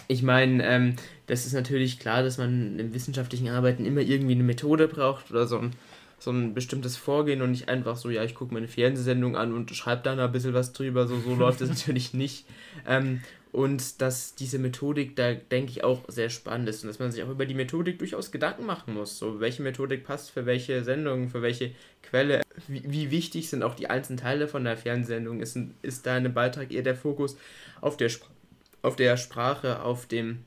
ich 0.09 0.22
meine, 0.22 0.64
ähm, 0.66 0.97
das 1.26 1.47
ist 1.47 1.53
natürlich 1.53 1.99
klar, 1.99 2.22
dass 2.22 2.39
man 2.39 2.78
im 2.78 2.95
wissenschaftlichen 2.95 3.49
Arbeiten 3.49 3.85
immer 3.85 4.01
irgendwie 4.01 4.35
eine 4.35 4.43
Methode 4.43 4.89
braucht 4.89 5.31
oder 5.31 5.47
so 5.47 5.59
ein 5.59 5.72
so 6.20 6.31
ein 6.31 6.53
bestimmtes 6.53 6.97
Vorgehen 6.97 7.41
und 7.41 7.51
nicht 7.51 7.68
einfach 7.68 7.97
so, 7.97 8.11
ja, 8.11 8.22
ich 8.22 8.35
gucke 8.35 8.53
mir 8.53 8.59
eine 8.59 8.68
Fernsehsendung 8.68 9.37
an 9.37 9.55
und 9.55 9.74
schreibe 9.74 10.03
da 10.03 10.12
ein 10.12 10.33
bisschen 10.33 10.53
was 10.55 10.72
drüber. 10.72 11.07
So, 11.07 11.18
so 11.18 11.35
läuft 11.39 11.62
es 11.62 11.68
natürlich 11.70 12.14
nicht. 12.14 12.45
Ähm, 12.87 13.22
und 13.53 14.01
dass 14.01 14.34
diese 14.34 14.59
Methodik 14.59 15.16
da, 15.16 15.34
denke 15.34 15.72
ich, 15.72 15.82
auch 15.82 16.05
sehr 16.09 16.30
spannend 16.30 16.68
ist 16.68 16.84
und 16.84 16.88
dass 16.88 16.98
man 16.98 17.11
sich 17.11 17.22
auch 17.22 17.28
über 17.28 17.46
die 17.46 17.55
Methodik 17.55 17.98
durchaus 17.98 18.30
Gedanken 18.30 18.64
machen 18.64 18.94
muss. 18.94 19.18
So, 19.18 19.40
welche 19.40 19.62
Methodik 19.62 20.05
passt 20.05 20.30
für 20.30 20.46
welche 20.46 20.84
Sendung, 20.84 21.28
für 21.28 21.42
welche 21.42 21.72
Quelle, 22.03 22.42
wie, 22.68 22.82
wie 22.86 23.11
wichtig 23.11 23.51
sind 23.51 23.62
auch 23.62 23.74
die 23.74 23.90
einzelnen 23.90 24.18
Teile 24.18 24.46
von 24.46 24.64
der 24.64 24.76
Fernsehsendung? 24.76 25.40
Ist, 25.40 25.59
ist 25.82 26.07
da 26.07 26.16
in 26.16 26.24
einem 26.24 26.34
Beitrag 26.34 26.72
eher 26.72 26.82
der 26.82 26.94
Fokus 26.94 27.36
auf 27.80 27.96
der, 27.96 28.07
Sp 28.12 28.26
auf 28.82 28.96
der 28.96 29.16
Sprache, 29.16 29.82
auf 29.82 30.07
dem 30.07 30.44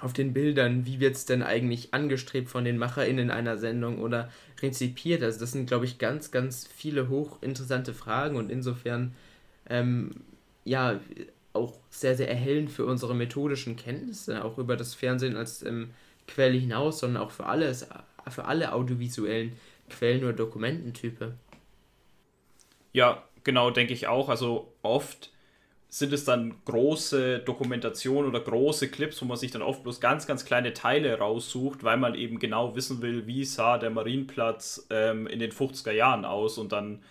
auf 0.00 0.12
den 0.12 0.34
Bildern, 0.34 0.84
wie 0.86 0.98
wird 1.00 1.14
es 1.14 1.24
denn 1.24 1.42
eigentlich 1.42 1.94
angestrebt 1.94 2.48
von 2.48 2.64
den 2.64 2.76
MacherInnen 2.78 3.30
einer 3.30 3.56
Sendung 3.56 4.00
oder 4.00 4.28
rezipiert? 4.60 5.22
Also 5.22 5.38
das 5.40 5.52
sind, 5.52 5.66
glaube 5.66 5.84
ich, 5.84 5.98
ganz, 5.98 6.30
ganz 6.32 6.66
viele 6.66 7.08
hochinteressante 7.08 7.94
Fragen 7.94 8.36
und 8.36 8.50
insofern 8.50 9.14
ähm, 9.70 10.10
ja 10.64 11.00
auch 11.54 11.78
sehr, 11.90 12.16
sehr 12.16 12.28
erhellend 12.28 12.70
für 12.70 12.84
unsere 12.84 13.14
methodischen 13.14 13.76
Kenntnisse, 13.76 14.44
auch 14.44 14.58
über 14.58 14.76
das 14.76 14.94
Fernsehen 14.94 15.36
als 15.36 15.62
ähm, 15.62 15.90
Quelle 16.26 16.58
hinaus, 16.58 17.00
sondern 17.00 17.22
auch 17.22 17.30
für 17.30 17.46
alles, 17.46 17.86
für 18.28 18.44
alle 18.44 18.72
audiovisuellen 18.72 19.52
Quellen 19.88 20.24
oder 20.24 20.32
Dokumententype. 20.32 21.34
Ja, 22.92 23.24
genau, 23.42 23.70
denke 23.70 23.92
ich 23.92 24.06
auch. 24.06 24.28
Also 24.28 24.72
oft 24.82 25.30
sind 25.88 26.12
es 26.12 26.24
dann 26.24 26.56
große 26.64 27.40
Dokumentationen 27.40 28.28
oder 28.28 28.40
große 28.40 28.88
Clips, 28.88 29.22
wo 29.22 29.26
man 29.26 29.36
sich 29.36 29.52
dann 29.52 29.62
oft 29.62 29.84
bloß 29.84 30.00
ganz, 30.00 30.26
ganz 30.26 30.44
kleine 30.44 30.72
Teile 30.72 31.18
raussucht, 31.18 31.84
weil 31.84 31.98
man 31.98 32.16
eben 32.16 32.40
genau 32.40 32.74
wissen 32.74 33.00
will, 33.00 33.28
wie 33.28 33.44
sah 33.44 33.78
der 33.78 33.90
Marienplatz 33.90 34.88
ähm, 34.90 35.28
in 35.28 35.38
den 35.38 35.52
50er 35.52 35.92
Jahren 35.92 36.24
aus 36.24 36.58
und 36.58 36.72
dann 36.72 37.02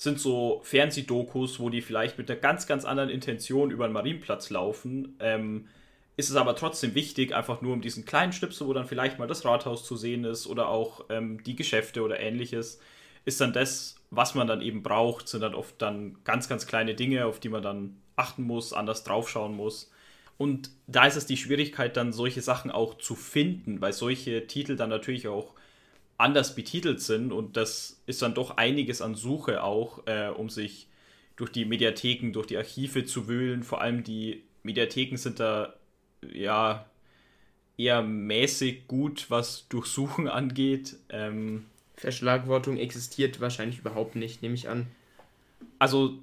sind 0.00 0.18
so 0.18 0.62
Fernsehdokus, 0.64 1.60
wo 1.60 1.68
die 1.68 1.82
vielleicht 1.82 2.16
mit 2.16 2.30
einer 2.30 2.40
ganz, 2.40 2.66
ganz 2.66 2.86
anderen 2.86 3.10
Intention 3.10 3.70
über 3.70 3.86
den 3.86 3.92
Marienplatz 3.92 4.48
laufen. 4.48 5.14
Ähm, 5.20 5.68
ist 6.16 6.30
es 6.30 6.36
aber 6.36 6.56
trotzdem 6.56 6.94
wichtig, 6.94 7.34
einfach 7.34 7.60
nur 7.60 7.74
um 7.74 7.82
diesen 7.82 8.06
kleinen 8.06 8.32
Schnipsel, 8.32 8.66
wo 8.66 8.72
dann 8.72 8.86
vielleicht 8.86 9.18
mal 9.18 9.28
das 9.28 9.44
Rathaus 9.44 9.84
zu 9.84 9.96
sehen 9.96 10.24
ist 10.24 10.46
oder 10.46 10.68
auch 10.68 11.04
ähm, 11.10 11.44
die 11.44 11.54
Geschäfte 11.54 12.00
oder 12.00 12.18
ähnliches, 12.18 12.80
ist 13.26 13.42
dann 13.42 13.52
das, 13.52 13.96
was 14.08 14.34
man 14.34 14.46
dann 14.46 14.62
eben 14.62 14.82
braucht, 14.82 15.28
sind 15.28 15.42
dann 15.42 15.54
oft 15.54 15.74
dann 15.82 16.16
ganz, 16.24 16.48
ganz 16.48 16.66
kleine 16.66 16.94
Dinge, 16.94 17.26
auf 17.26 17.38
die 17.38 17.50
man 17.50 17.62
dann 17.62 18.00
achten 18.16 18.44
muss, 18.44 18.72
anders 18.72 19.04
draufschauen 19.04 19.54
muss. 19.54 19.92
Und 20.38 20.70
da 20.86 21.04
ist 21.04 21.16
es 21.16 21.26
die 21.26 21.36
Schwierigkeit, 21.36 21.98
dann 21.98 22.14
solche 22.14 22.40
Sachen 22.40 22.70
auch 22.70 22.96
zu 22.96 23.14
finden, 23.14 23.82
weil 23.82 23.92
solche 23.92 24.46
Titel 24.46 24.76
dann 24.76 24.88
natürlich 24.88 25.28
auch 25.28 25.52
anders 26.20 26.54
betitelt 26.54 27.00
sind 27.00 27.32
und 27.32 27.56
das 27.56 28.00
ist 28.06 28.22
dann 28.22 28.34
doch 28.34 28.56
einiges 28.56 29.02
an 29.02 29.14
Suche 29.14 29.62
auch, 29.62 30.06
äh, 30.06 30.28
um 30.28 30.48
sich 30.48 30.88
durch 31.36 31.50
die 31.50 31.64
Mediatheken, 31.64 32.32
durch 32.32 32.46
die 32.46 32.56
Archive 32.56 33.04
zu 33.04 33.28
wühlen. 33.28 33.62
Vor 33.62 33.80
allem 33.80 34.04
die 34.04 34.42
Mediatheken 34.62 35.16
sind 35.16 35.40
da 35.40 35.74
ja 36.32 36.84
eher 37.78 38.02
mäßig 38.02 38.86
gut, 38.86 39.26
was 39.30 39.66
Durchsuchen 39.68 40.28
angeht. 40.28 40.96
Ähm, 41.08 41.66
Verschlagwortung 41.96 42.76
existiert 42.76 43.40
wahrscheinlich 43.40 43.78
überhaupt 43.78 44.16
nicht, 44.16 44.42
nehme 44.42 44.54
ich 44.54 44.68
an. 44.68 44.86
Also 45.78 46.18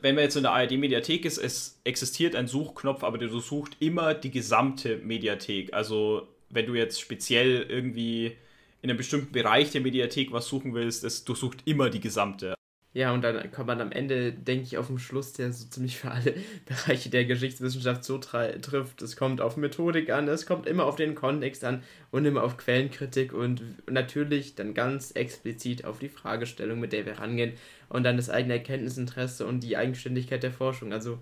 wenn 0.00 0.14
man 0.14 0.24
jetzt 0.24 0.36
in 0.36 0.42
der 0.42 0.52
ARD-Mediathek 0.52 1.24
ist, 1.24 1.38
es 1.38 1.78
existiert 1.84 2.34
ein 2.34 2.46
Suchknopf, 2.46 3.04
aber 3.04 3.18
der 3.18 3.28
sucht 3.28 3.76
immer 3.80 4.14
die 4.14 4.30
gesamte 4.30 4.98
Mediathek. 4.98 5.72
Also 5.72 6.28
wenn 6.50 6.66
du 6.66 6.74
jetzt 6.74 7.00
speziell 7.00 7.66
irgendwie 7.68 8.36
in 8.82 8.90
einem 8.90 8.96
bestimmten 8.96 9.32
Bereich 9.32 9.72
der 9.72 9.80
Mediathek 9.80 10.32
was 10.32 10.46
suchen 10.46 10.74
willst, 10.74 11.04
es 11.04 11.24
durchsucht 11.24 11.58
immer 11.64 11.90
die 11.90 12.00
gesamte. 12.00 12.54
Ja, 12.94 13.12
und 13.12 13.22
dann 13.22 13.52
kommt 13.52 13.68
man 13.68 13.80
am 13.80 13.92
Ende, 13.92 14.32
denke 14.32 14.64
ich, 14.64 14.78
auf 14.78 14.86
den 14.86 14.98
Schluss, 14.98 15.32
der 15.34 15.52
so 15.52 15.68
ziemlich 15.68 15.98
für 15.98 16.10
alle 16.10 16.34
Bereiche 16.66 17.10
der 17.10 17.26
Geschichtswissenschaft 17.26 18.02
so 18.02 18.18
trifft. 18.18 19.02
Es 19.02 19.14
kommt 19.14 19.40
auf 19.40 19.56
Methodik 19.56 20.10
an, 20.10 20.26
es 20.26 20.46
kommt 20.46 20.66
immer 20.66 20.84
auf 20.86 20.96
den 20.96 21.14
Kontext 21.14 21.64
an 21.64 21.82
und 22.10 22.24
immer 22.24 22.42
auf 22.42 22.56
Quellenkritik 22.56 23.32
und 23.32 23.62
natürlich 23.88 24.54
dann 24.54 24.74
ganz 24.74 25.10
explizit 25.12 25.84
auf 25.84 25.98
die 25.98 26.08
Fragestellung, 26.08 26.80
mit 26.80 26.92
der 26.92 27.04
wir 27.04 27.18
rangehen 27.18 27.52
und 27.88 28.04
dann 28.04 28.16
das 28.16 28.30
eigene 28.30 28.54
Erkenntnisinteresse 28.54 29.46
und 29.46 29.60
die 29.60 29.76
Eigenständigkeit 29.76 30.42
der 30.42 30.52
Forschung. 30.52 30.92
Also 30.92 31.18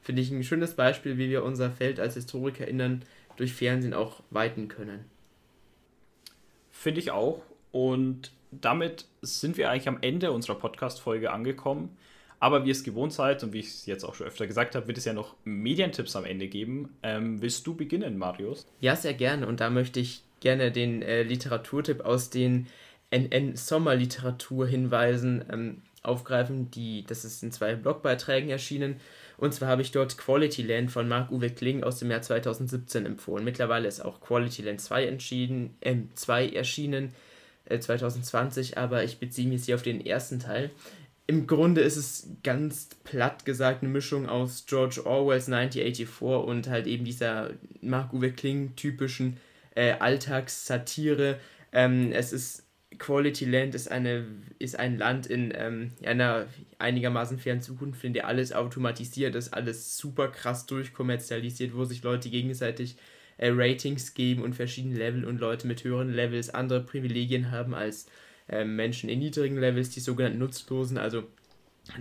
finde 0.00 0.22
ich 0.22 0.30
ein 0.30 0.42
schönes 0.42 0.74
Beispiel, 0.74 1.18
wie 1.18 1.28
wir 1.28 1.44
unser 1.44 1.70
Feld 1.70 2.00
als 2.00 2.14
HistorikerInnen 2.14 3.04
durch 3.36 3.52
Fernsehen 3.52 3.94
auch 3.94 4.22
weiten 4.30 4.68
können. 4.68 5.04
Finde 6.80 6.98
ich 6.98 7.10
auch. 7.10 7.42
Und 7.72 8.32
damit 8.50 9.04
sind 9.20 9.58
wir 9.58 9.70
eigentlich 9.70 9.86
am 9.86 9.98
Ende 10.00 10.32
unserer 10.32 10.54
Podcast-Folge 10.54 11.30
angekommen. 11.30 11.94
Aber 12.38 12.64
wie 12.64 12.70
es 12.70 12.84
gewohnt 12.84 13.12
seid 13.12 13.44
und 13.44 13.52
wie 13.52 13.58
ich 13.58 13.66
es 13.66 13.84
jetzt 13.84 14.02
auch 14.02 14.14
schon 14.14 14.26
öfter 14.26 14.46
gesagt 14.46 14.74
habe, 14.74 14.88
wird 14.88 14.96
es 14.96 15.04
ja 15.04 15.12
noch 15.12 15.36
Medientipps 15.44 16.16
am 16.16 16.24
Ende 16.24 16.48
geben. 16.48 16.96
Ähm, 17.02 17.42
willst 17.42 17.66
du 17.66 17.74
beginnen, 17.74 18.16
Marius? 18.16 18.66
Ja, 18.80 18.96
sehr 18.96 19.12
gerne. 19.12 19.46
Und 19.46 19.60
da 19.60 19.68
möchte 19.68 20.00
ich 20.00 20.22
gerne 20.40 20.72
den 20.72 21.02
äh, 21.02 21.22
Literaturtipp 21.22 22.00
aus 22.00 22.30
den 22.30 22.66
NN 23.10 23.56
Sommerliteratur 23.56 24.66
hinweisen. 24.66 25.44
Ähm, 25.52 25.82
aufgreifen. 26.02 26.70
Die, 26.70 27.04
das 27.06 27.24
ist 27.24 27.42
in 27.42 27.52
zwei 27.52 27.74
Blogbeiträgen 27.74 28.50
erschienen. 28.50 29.00
Und 29.40 29.54
zwar 29.54 29.70
habe 29.70 29.80
ich 29.80 29.90
dort 29.90 30.18
Quality 30.18 30.60
Land 30.62 30.90
von 30.90 31.08
Marc-Uwe 31.08 31.48
Kling 31.48 31.82
aus 31.82 31.98
dem 31.98 32.10
Jahr 32.10 32.20
2017 32.20 33.06
empfohlen. 33.06 33.42
Mittlerweile 33.42 33.88
ist 33.88 34.04
auch 34.04 34.20
Quality 34.20 34.60
Land 34.60 34.82
2 34.82 35.06
entschieden, 35.06 35.74
äh, 35.80 35.96
2 36.14 36.50
erschienen, 36.50 37.14
äh, 37.64 37.78
2020, 37.78 38.76
aber 38.76 39.02
ich 39.02 39.18
beziehe 39.18 39.48
mich 39.48 39.64
hier 39.64 39.76
auf 39.76 39.82
den 39.82 40.04
ersten 40.04 40.40
Teil. 40.40 40.70
Im 41.26 41.46
Grunde 41.46 41.80
ist 41.80 41.96
es 41.96 42.28
ganz 42.42 42.90
platt 43.02 43.46
gesagt 43.46 43.82
eine 43.82 43.90
Mischung 43.90 44.28
aus 44.28 44.66
George 44.66 45.06
Orwells 45.06 45.48
1984 45.48 46.46
und 46.46 46.68
halt 46.68 46.86
eben 46.86 47.06
dieser 47.06 47.52
Marc-Uwe 47.80 48.32
Kling 48.32 48.76
typischen 48.76 49.38
äh, 49.74 49.92
Alltagssatire. 49.92 51.40
Ähm, 51.72 52.12
es 52.12 52.34
ist 52.34 52.64
Quality 52.98 53.44
Land 53.44 53.74
ist, 53.74 53.90
eine, 53.90 54.26
ist 54.58 54.78
ein 54.78 54.98
Land 54.98 55.26
in 55.26 55.52
ähm, 55.56 55.92
einer 56.04 56.46
einigermaßen 56.78 57.38
fernen 57.38 57.62
Zukunft, 57.62 58.02
in 58.04 58.12
der 58.12 58.26
alles 58.26 58.52
automatisiert 58.52 59.34
ist, 59.36 59.54
alles 59.54 59.96
super 59.96 60.28
krass 60.28 60.66
durchkommerzialisiert, 60.66 61.74
wo 61.74 61.84
sich 61.84 62.02
Leute 62.02 62.30
gegenseitig 62.30 62.96
äh, 63.38 63.50
Ratings 63.54 64.14
geben 64.14 64.42
und 64.42 64.54
verschiedene 64.54 64.96
Level 64.96 65.24
und 65.24 65.40
Leute 65.40 65.66
mit 65.66 65.84
höheren 65.84 66.12
Levels 66.12 66.50
andere 66.50 66.80
Privilegien 66.80 67.50
haben 67.50 67.74
als 67.74 68.06
äh, 68.48 68.64
Menschen 68.64 69.08
in 69.08 69.20
niedrigen 69.20 69.56
Levels, 69.56 69.90
die 69.90 70.00
sogenannten 70.00 70.38
Nutzlosen. 70.38 70.98
Also 70.98 71.22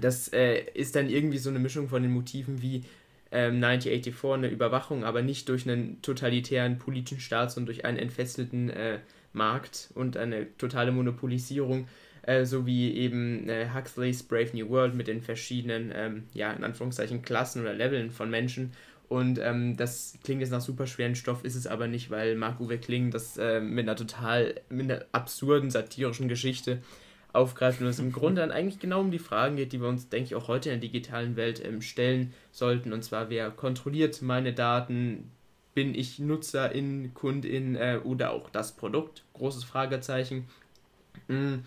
das 0.02 0.34
äh, 0.34 0.64
ist 0.74 0.96
dann 0.96 1.10
irgendwie 1.10 1.38
so 1.38 1.50
eine 1.50 1.60
Mischung 1.60 1.88
von 1.88 2.02
den 2.02 2.12
Motiven 2.12 2.62
wie 2.62 2.84
ähm, 3.32 3.64
1984, 3.64 4.34
eine 4.34 4.48
Überwachung, 4.48 5.04
aber 5.04 5.22
nicht 5.22 5.48
durch 5.50 5.70
einen 5.70 6.02
totalitären 6.02 6.80
politischen 6.80 7.20
Staat, 7.20 7.52
sondern 7.52 7.68
durch 7.68 7.86
einen 7.86 8.00
entfesselten 8.00 8.70
äh, 8.70 9.00
Markt 9.34 9.89
und 9.95 10.17
eine 10.17 10.55
totale 10.57 10.91
Monopolisierung, 10.91 11.88
äh, 12.23 12.45
sowie 12.45 12.93
eben 12.93 13.47
äh, 13.49 13.67
Huxleys 13.73 14.23
Brave 14.23 14.49
New 14.53 14.69
World 14.69 14.93
mit 14.93 15.07
den 15.07 15.21
verschiedenen, 15.21 15.91
ähm, 15.95 16.23
ja, 16.34 16.51
in 16.51 16.63
Anführungszeichen 16.63 17.21
Klassen 17.21 17.61
oder 17.61 17.73
Leveln 17.73 18.11
von 18.11 18.30
Menschen. 18.30 18.71
Und 19.07 19.39
ähm, 19.39 19.75
das 19.75 20.17
klingt 20.23 20.41
jetzt 20.41 20.51
nach 20.51 20.61
super 20.61 20.86
schweren 20.86 21.15
Stoff, 21.15 21.43
ist 21.43 21.55
es 21.55 21.65
aber 21.65 21.88
nicht, 21.88 22.11
weil 22.11 22.36
Marc-Uwe 22.36 22.77
Kling 22.77 23.09
das 23.09 23.38
äh, 23.38 23.59
mit 23.59 23.86
einer 23.88 23.95
total, 23.95 24.61
mit 24.69 24.91
einer 24.91 25.05
absurden, 25.11 25.71
satirischen 25.71 26.27
Geschichte 26.27 26.80
aufgreift 27.34 27.82
und 27.82 27.88
es 27.88 27.99
im 27.99 28.11
Grunde 28.11 28.41
dann 28.41 28.51
eigentlich 28.51 28.80
genau 28.80 29.01
um 29.01 29.11
die 29.11 29.19
Fragen 29.19 29.55
geht, 29.55 29.71
die 29.73 29.82
wir 29.82 29.88
uns, 29.88 30.09
denke 30.09 30.25
ich, 30.25 30.36
auch 30.36 30.47
heute 30.47 30.69
in 30.69 30.80
der 30.80 30.89
digitalen 30.89 31.36
Welt 31.36 31.63
ähm, 31.63 31.82
stellen 31.82 32.34
sollten. 32.51 32.93
Und 32.93 33.03
zwar, 33.03 33.30
wer 33.30 33.49
kontrolliert 33.49 34.21
meine 34.21 34.53
Daten? 34.53 35.32
Bin 35.74 35.95
ich 35.95 36.20
Nutzerin, 36.20 37.13
Kundin 37.13 37.76
äh, 37.76 37.99
oder 38.03 38.32
auch 38.32 38.49
das 38.49 38.76
Produkt? 38.76 39.24
Großes 39.34 39.63
Fragezeichen. 39.63 40.47
Mm. 41.28 41.59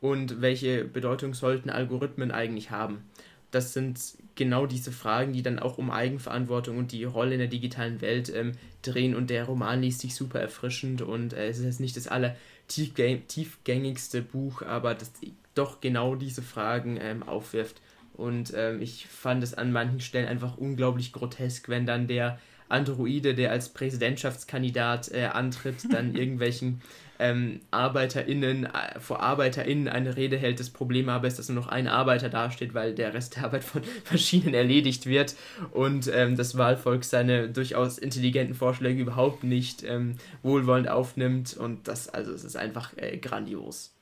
Und 0.00 0.40
welche 0.40 0.84
Bedeutung 0.84 1.34
sollten 1.34 1.70
Algorithmen 1.70 2.30
eigentlich 2.30 2.70
haben? 2.70 3.02
Das 3.50 3.72
sind 3.72 3.98
genau 4.36 4.66
diese 4.66 4.92
Fragen, 4.92 5.32
die 5.32 5.42
dann 5.42 5.58
auch 5.58 5.78
um 5.78 5.90
Eigenverantwortung 5.90 6.76
und 6.76 6.92
die 6.92 7.02
Rolle 7.04 7.32
in 7.32 7.38
der 7.38 7.48
digitalen 7.48 8.00
Welt 8.00 8.32
ähm, 8.32 8.52
drehen. 8.82 9.16
Und 9.16 9.30
der 9.30 9.44
Roman 9.44 9.82
liest 9.82 10.00
sich 10.00 10.14
super 10.14 10.38
erfrischend 10.38 11.02
und 11.02 11.32
äh, 11.32 11.48
es 11.48 11.58
ist 11.58 11.64
jetzt 11.64 11.80
nicht 11.80 11.96
das 11.96 12.06
aller 12.06 12.36
tiefgängigste 12.68 14.22
Buch, 14.22 14.62
aber 14.62 14.94
das 14.94 15.10
doch 15.54 15.80
genau 15.80 16.14
diese 16.14 16.42
Fragen 16.42 16.98
ähm, 17.00 17.22
aufwirft. 17.22 17.80
Und 18.14 18.52
ähm, 18.54 18.82
ich 18.82 19.06
fand 19.06 19.42
es 19.42 19.54
an 19.54 19.72
manchen 19.72 20.00
Stellen 20.00 20.28
einfach 20.28 20.58
unglaublich 20.58 21.12
grotesk, 21.12 21.68
wenn 21.68 21.86
dann 21.86 22.06
der 22.06 22.38
Androide, 22.68 23.34
der 23.34 23.50
als 23.50 23.70
Präsidentschaftskandidat 23.70 25.10
äh, 25.12 25.26
antritt, 25.26 25.92
dann 25.92 26.14
irgendwelchen 26.16 26.80
ähm, 27.18 27.60
ArbeiterInnen, 27.70 28.66
äh, 28.66 29.00
vor 29.00 29.20
ArbeiterInnen 29.20 29.88
eine 29.88 30.16
Rede 30.16 30.36
hält. 30.36 30.60
Das 30.60 30.70
Problem 30.70 31.08
aber 31.08 31.26
ist, 31.26 31.38
dass 31.38 31.48
nur 31.48 31.62
noch 31.62 31.68
ein 31.68 31.88
Arbeiter 31.88 32.28
dasteht, 32.28 32.74
weil 32.74 32.94
der 32.94 33.14
Rest 33.14 33.36
der 33.36 33.44
Arbeit 33.44 33.64
von 33.64 33.82
Maschinen 34.10 34.54
erledigt 34.54 35.06
wird 35.06 35.34
und 35.72 36.10
ähm, 36.12 36.36
das 36.36 36.56
Wahlvolk 36.56 37.04
seine 37.04 37.48
durchaus 37.48 37.98
intelligenten 37.98 38.54
Vorschläge 38.54 39.02
überhaupt 39.02 39.44
nicht 39.44 39.82
ähm, 39.84 40.16
wohlwollend 40.42 40.88
aufnimmt 40.88 41.56
und 41.56 41.88
das, 41.88 42.08
also 42.08 42.32
es 42.32 42.44
ist 42.44 42.56
einfach 42.56 42.96
äh, 42.96 43.16
grandios. 43.18 43.94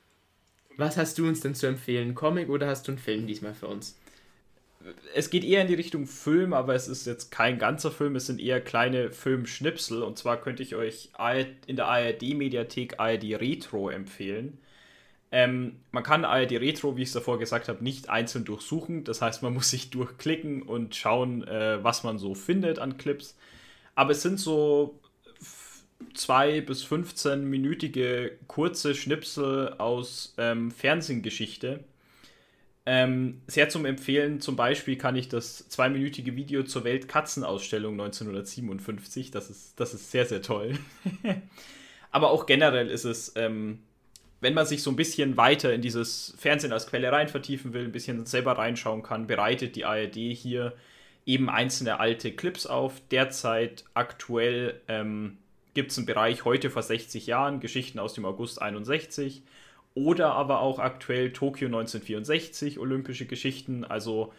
Was 0.77 0.99
hast 0.99 1.17
du 1.19 1.27
uns 1.27 1.41
denn 1.41 1.55
zu 1.55 1.67
empfehlen? 1.67 2.15
Comic 2.15 2.51
oder 2.51 2.67
hast 2.67 2.87
du 2.87 2.93
einen 2.93 2.99
Film 2.99 3.27
diesmal 3.27 3.55
für 3.55 3.67
uns? 3.67 3.97
Es 5.15 5.31
geht 5.31 5.45
eher 5.45 5.63
in 5.63 5.69
die 5.69 5.75
Richtung 5.75 6.07
Film, 6.07 6.53
aber 6.53 6.75
es 6.75 6.89
ist 6.89 7.07
jetzt 7.07 7.31
kein 7.31 7.59
ganzer 7.59 7.91
Film, 7.91 8.17
es 8.17 8.27
sind 8.27 8.41
eher 8.41 8.61
kleine 8.61 9.11
Filmschnipsel. 9.11 10.03
Und 10.03 10.19
zwar 10.19 10.41
könnte 10.41 10.63
ich 10.63 10.75
euch 10.75 11.11
in 11.67 11.77
der 11.77 11.87
ARD-Mediathek 11.87 12.99
ARD 12.99 13.41
Retro 13.41 13.89
empfehlen. 13.89 14.59
Ähm, 15.33 15.81
man 15.91 16.03
kann 16.03 16.25
ARD 16.25 16.53
Retro, 16.53 16.97
wie 16.97 17.03
ich 17.03 17.09
es 17.09 17.15
davor 17.15 17.39
gesagt 17.39 17.69
habe, 17.69 17.83
nicht 17.83 18.09
einzeln 18.09 18.45
durchsuchen. 18.45 19.05
Das 19.05 19.23
heißt, 19.23 19.43
man 19.43 19.55
muss 19.55 19.71
sich 19.71 19.91
durchklicken 19.91 20.63
und 20.63 20.95
schauen, 20.95 21.47
äh, 21.47 21.83
was 21.83 22.05
man 22.05 22.19
so 22.19 22.35
findet 22.35 22.79
an 22.79 22.97
Clips. 22.97 23.37
Aber 23.95 24.13
es 24.13 24.23
sind 24.23 24.39
so 24.39 25.01
zwei 26.15 26.61
bis 26.61 26.85
15-minütige 26.85 28.33
kurze 28.47 28.95
Schnipsel 28.95 29.75
aus 29.79 30.35
ähm, 30.39 30.71
Fernsehgeschichte 30.71 31.85
ähm, 32.89 33.43
sehr 33.49 33.69
zum 33.69 33.85
Empfehlen, 33.85 34.41
zum 34.41 34.55
Beispiel 34.55 34.97
kann 34.97 35.17
ich 35.17 35.29
das 35.29 35.69
zweiminütige 35.69 36.37
Video 36.37 36.63
zur 36.63 36.85
Weltkatzenausstellung 36.85 37.95
1957, 37.95 39.33
das 39.33 39.51
ist, 39.51 39.79
das 39.81 39.93
ist 39.93 40.13
sehr, 40.13 40.25
sehr 40.25 40.41
toll. 40.41 40.79
Aber 42.13 42.31
auch 42.31 42.47
generell 42.47 42.89
ist 42.89 43.05
es, 43.05 43.33
ähm, 43.35 43.81
wenn 44.41 44.55
man 44.55 44.67
sich 44.67 44.85
so 44.85 44.91
ein 44.91 44.97
bisschen 44.97 45.37
weiter 45.37 45.75
in 45.75 45.83
dieses 45.83 46.35
Fernsehen 46.39 46.73
als 46.73 46.87
Quelle 46.87 47.11
rein 47.11 47.29
vertiefen 47.29 47.73
will, 47.73 47.85
ein 47.85 47.93
bisschen 47.93 48.25
selber 48.25 48.53
reinschauen 48.53 49.03
kann, 49.03 49.27
bereitet 49.27 49.75
die 49.75 49.85
ARD 49.85 50.15
hier 50.15 50.73
eben 51.27 51.51
einzelne 51.51 51.99
alte 51.99 52.31
Clips 52.31 52.67
auf. 52.67 53.03
Derzeit 53.11 53.85
aktuell 53.95 54.81
ähm, 54.87 55.39
gibt 55.75 55.91
es 55.91 55.99
einen 55.99 56.07
Bereich 56.07 56.45
heute 56.45 56.71
vor 56.71 56.83
60 56.83 57.27
Jahren, 57.27 57.59
Geschichten 57.59 57.99
aus 57.99 58.15
dem 58.15 58.25
August 58.25 58.63
61 58.63 59.43
oder 59.97 60.35
aber 60.35 60.61
auch 60.61 60.79
aktuell 60.79 61.33
Tokio 61.33 61.67
1964, 61.67 62.79
Olympische 62.79 63.25
Geschichten. 63.25 63.83
Also 63.83 64.33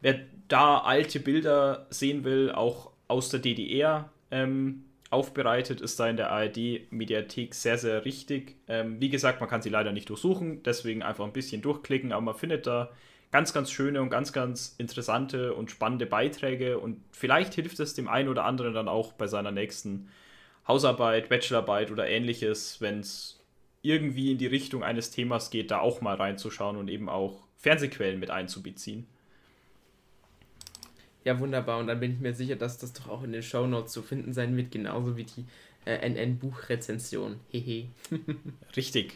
wer 0.00 0.20
da 0.48 0.78
alte 0.78 1.20
Bilder 1.20 1.86
sehen 1.90 2.24
will, 2.24 2.50
auch 2.50 2.90
aus 3.06 3.28
der 3.28 3.40
DDR 3.40 4.10
ähm, 4.30 4.84
aufbereitet, 5.10 5.82
ist 5.82 6.00
da 6.00 6.08
in 6.08 6.16
der 6.16 6.32
ARD-Mediathek 6.32 7.54
sehr, 7.54 7.76
sehr 7.76 8.06
richtig. 8.06 8.56
Ähm, 8.68 8.98
wie 8.98 9.10
gesagt, 9.10 9.40
man 9.40 9.50
kann 9.50 9.60
sie 9.60 9.68
leider 9.68 9.92
nicht 9.92 10.08
durchsuchen, 10.08 10.62
deswegen 10.62 11.02
einfach 11.02 11.26
ein 11.26 11.32
bisschen 11.34 11.60
durchklicken, 11.60 12.12
aber 12.12 12.22
man 12.22 12.34
findet 12.34 12.66
da 12.66 12.90
ganz, 13.30 13.52
ganz 13.52 13.70
schöne 13.70 14.00
und 14.00 14.08
ganz, 14.08 14.32
ganz 14.32 14.76
interessante 14.78 15.52
und 15.52 15.70
spannende 15.70 16.06
Beiträge 16.06 16.78
und 16.78 17.02
vielleicht 17.12 17.52
hilft 17.52 17.78
es 17.80 17.92
dem 17.92 18.08
einen 18.08 18.30
oder 18.30 18.44
anderen 18.44 18.72
dann 18.72 18.88
auch 18.88 19.12
bei 19.12 19.26
seiner 19.26 19.52
nächsten 19.52 20.08
Hausarbeit, 20.66 21.28
Bachelorarbeit 21.28 21.90
oder 21.90 22.08
ähnliches, 22.08 22.80
wenn 22.80 23.00
es 23.00 23.35
irgendwie 23.86 24.32
in 24.32 24.38
die 24.38 24.46
Richtung 24.46 24.82
eines 24.82 25.10
Themas 25.10 25.50
geht, 25.50 25.70
da 25.70 25.80
auch 25.80 26.00
mal 26.00 26.16
reinzuschauen 26.16 26.76
und 26.76 26.88
eben 26.88 27.08
auch 27.08 27.40
Fernsehquellen 27.56 28.20
mit 28.20 28.30
einzubeziehen. 28.30 29.06
Ja, 31.24 31.38
wunderbar. 31.40 31.78
Und 31.78 31.88
dann 31.88 31.98
bin 31.98 32.12
ich 32.12 32.20
mir 32.20 32.34
sicher, 32.34 32.56
dass 32.56 32.78
das 32.78 32.92
doch 32.92 33.08
auch 33.08 33.22
in 33.24 33.32
den 33.32 33.42
Show 33.42 33.66
Notes 33.66 33.92
zu 33.92 34.02
finden 34.02 34.32
sein 34.32 34.56
wird, 34.56 34.70
genauso 34.70 35.16
wie 35.16 35.24
die 35.24 35.44
äh, 35.84 36.08
NN-Buchrezension. 36.08 37.40
Hehe. 37.50 37.88
Richtig. 38.76 39.14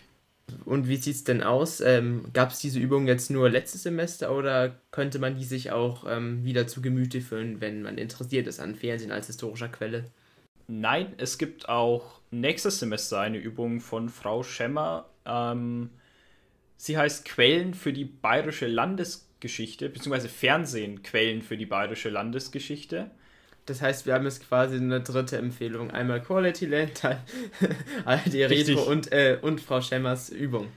Und 0.64 0.88
wie 0.88 0.96
sieht 0.96 1.14
es 1.14 1.24
denn 1.24 1.42
aus? 1.42 1.80
Ähm, 1.80 2.24
Gab 2.32 2.50
es 2.50 2.58
diese 2.58 2.80
Übung 2.80 3.06
jetzt 3.06 3.30
nur 3.30 3.48
letztes 3.48 3.84
Semester 3.84 4.36
oder 4.36 4.74
könnte 4.90 5.20
man 5.20 5.36
die 5.36 5.44
sich 5.44 5.70
auch 5.70 6.04
ähm, 6.08 6.44
wieder 6.44 6.66
zu 6.66 6.82
Gemüte 6.82 7.20
führen, 7.20 7.60
wenn 7.60 7.82
man 7.82 7.98
interessiert 7.98 8.48
ist 8.48 8.58
an 8.58 8.74
Fernsehen 8.74 9.12
als 9.12 9.28
historischer 9.28 9.68
Quelle? 9.68 10.04
Nein, 10.66 11.14
es 11.18 11.38
gibt 11.38 11.68
auch 11.68 12.19
nächstes 12.30 12.78
Semester 12.78 13.20
eine 13.20 13.38
Übung 13.38 13.80
von 13.80 14.08
Frau 14.08 14.42
Schemmer. 14.42 15.08
Ähm, 15.24 15.90
sie 16.76 16.96
heißt 16.96 17.24
Quellen 17.24 17.74
für 17.74 17.92
die 17.92 18.04
bayerische 18.04 18.66
Landesgeschichte, 18.66 19.88
beziehungsweise 19.88 20.28
Fernsehen 20.28 21.02
Quellen 21.02 21.42
für 21.42 21.56
die 21.56 21.66
bayerische 21.66 22.10
Landesgeschichte. 22.10 23.10
Das 23.66 23.82
heißt, 23.82 24.06
wir 24.06 24.14
haben 24.14 24.24
jetzt 24.24 24.46
quasi 24.48 24.76
eine 24.76 25.00
dritte 25.00 25.36
Empfehlung. 25.36 25.90
Einmal 25.90 26.22
Quality 26.22 26.66
Land, 26.66 26.92
dann 27.04 27.18
ARD 28.04 28.34
Retro 28.34 28.82
und, 28.82 29.12
äh, 29.12 29.38
und 29.40 29.60
Frau 29.60 29.80
Schemmers 29.80 30.30
Übung. 30.30 30.68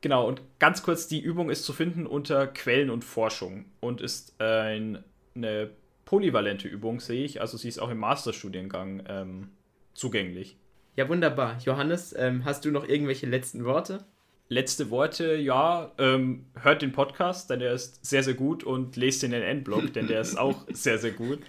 Genau, 0.00 0.28
und 0.28 0.42
ganz 0.58 0.82
kurz, 0.82 1.08
die 1.08 1.20
Übung 1.20 1.48
ist 1.48 1.64
zu 1.64 1.72
finden 1.72 2.06
unter 2.06 2.46
Quellen 2.46 2.90
und 2.90 3.04
Forschung 3.04 3.64
und 3.80 4.02
ist 4.02 4.38
ein, 4.38 5.02
eine 5.34 5.70
polyvalente 6.04 6.68
Übung, 6.68 7.00
sehe 7.00 7.24
ich. 7.24 7.40
Also 7.40 7.56
sie 7.56 7.68
ist 7.68 7.78
auch 7.78 7.88
im 7.88 7.98
Masterstudiengang 7.98 9.02
ähm, 9.08 9.48
zugänglich. 9.94 10.58
Ja, 10.96 11.08
wunderbar. 11.08 11.58
Johannes, 11.64 12.14
ähm, 12.16 12.44
hast 12.44 12.64
du 12.64 12.70
noch 12.70 12.88
irgendwelche 12.88 13.26
letzten 13.26 13.64
Worte? 13.64 14.04
Letzte 14.48 14.90
Worte, 14.90 15.34
ja. 15.34 15.90
Ähm, 15.98 16.46
hört 16.60 16.82
den 16.82 16.92
Podcast, 16.92 17.50
denn 17.50 17.60
der 17.60 17.72
ist 17.72 18.04
sehr, 18.04 18.22
sehr 18.22 18.34
gut 18.34 18.62
und 18.62 18.96
lest 18.96 19.22
den 19.22 19.32
Endblog, 19.32 19.92
denn 19.92 20.06
der 20.06 20.20
ist 20.20 20.38
auch 20.38 20.66
sehr, 20.72 20.98
sehr 20.98 21.12
gut. 21.12 21.40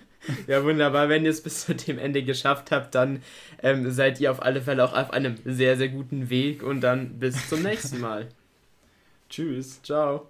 Ja, 0.48 0.64
wunderbar. 0.64 1.10
Wenn 1.10 1.24
ihr 1.24 1.32
es 1.32 1.44
bis 1.44 1.66
zu 1.66 1.76
dem 1.76 2.00
Ende 2.00 2.24
geschafft 2.24 2.72
habt, 2.72 2.96
dann 2.96 3.22
ähm, 3.62 3.92
seid 3.92 4.20
ihr 4.20 4.32
auf 4.32 4.42
alle 4.42 4.62
Fälle 4.62 4.84
auch 4.84 4.94
auf 4.94 5.12
einem 5.12 5.36
sehr, 5.46 5.78
sehr 5.78 5.90
guten 5.90 6.30
Weg 6.30 6.64
und 6.64 6.82
dann 6.82 7.20
bis 7.20 7.48
zum 7.48 7.62
nächsten 7.62 8.00
Mal. 8.00 8.30
Tschüss. 9.30 9.82
Ciao. 9.84 10.30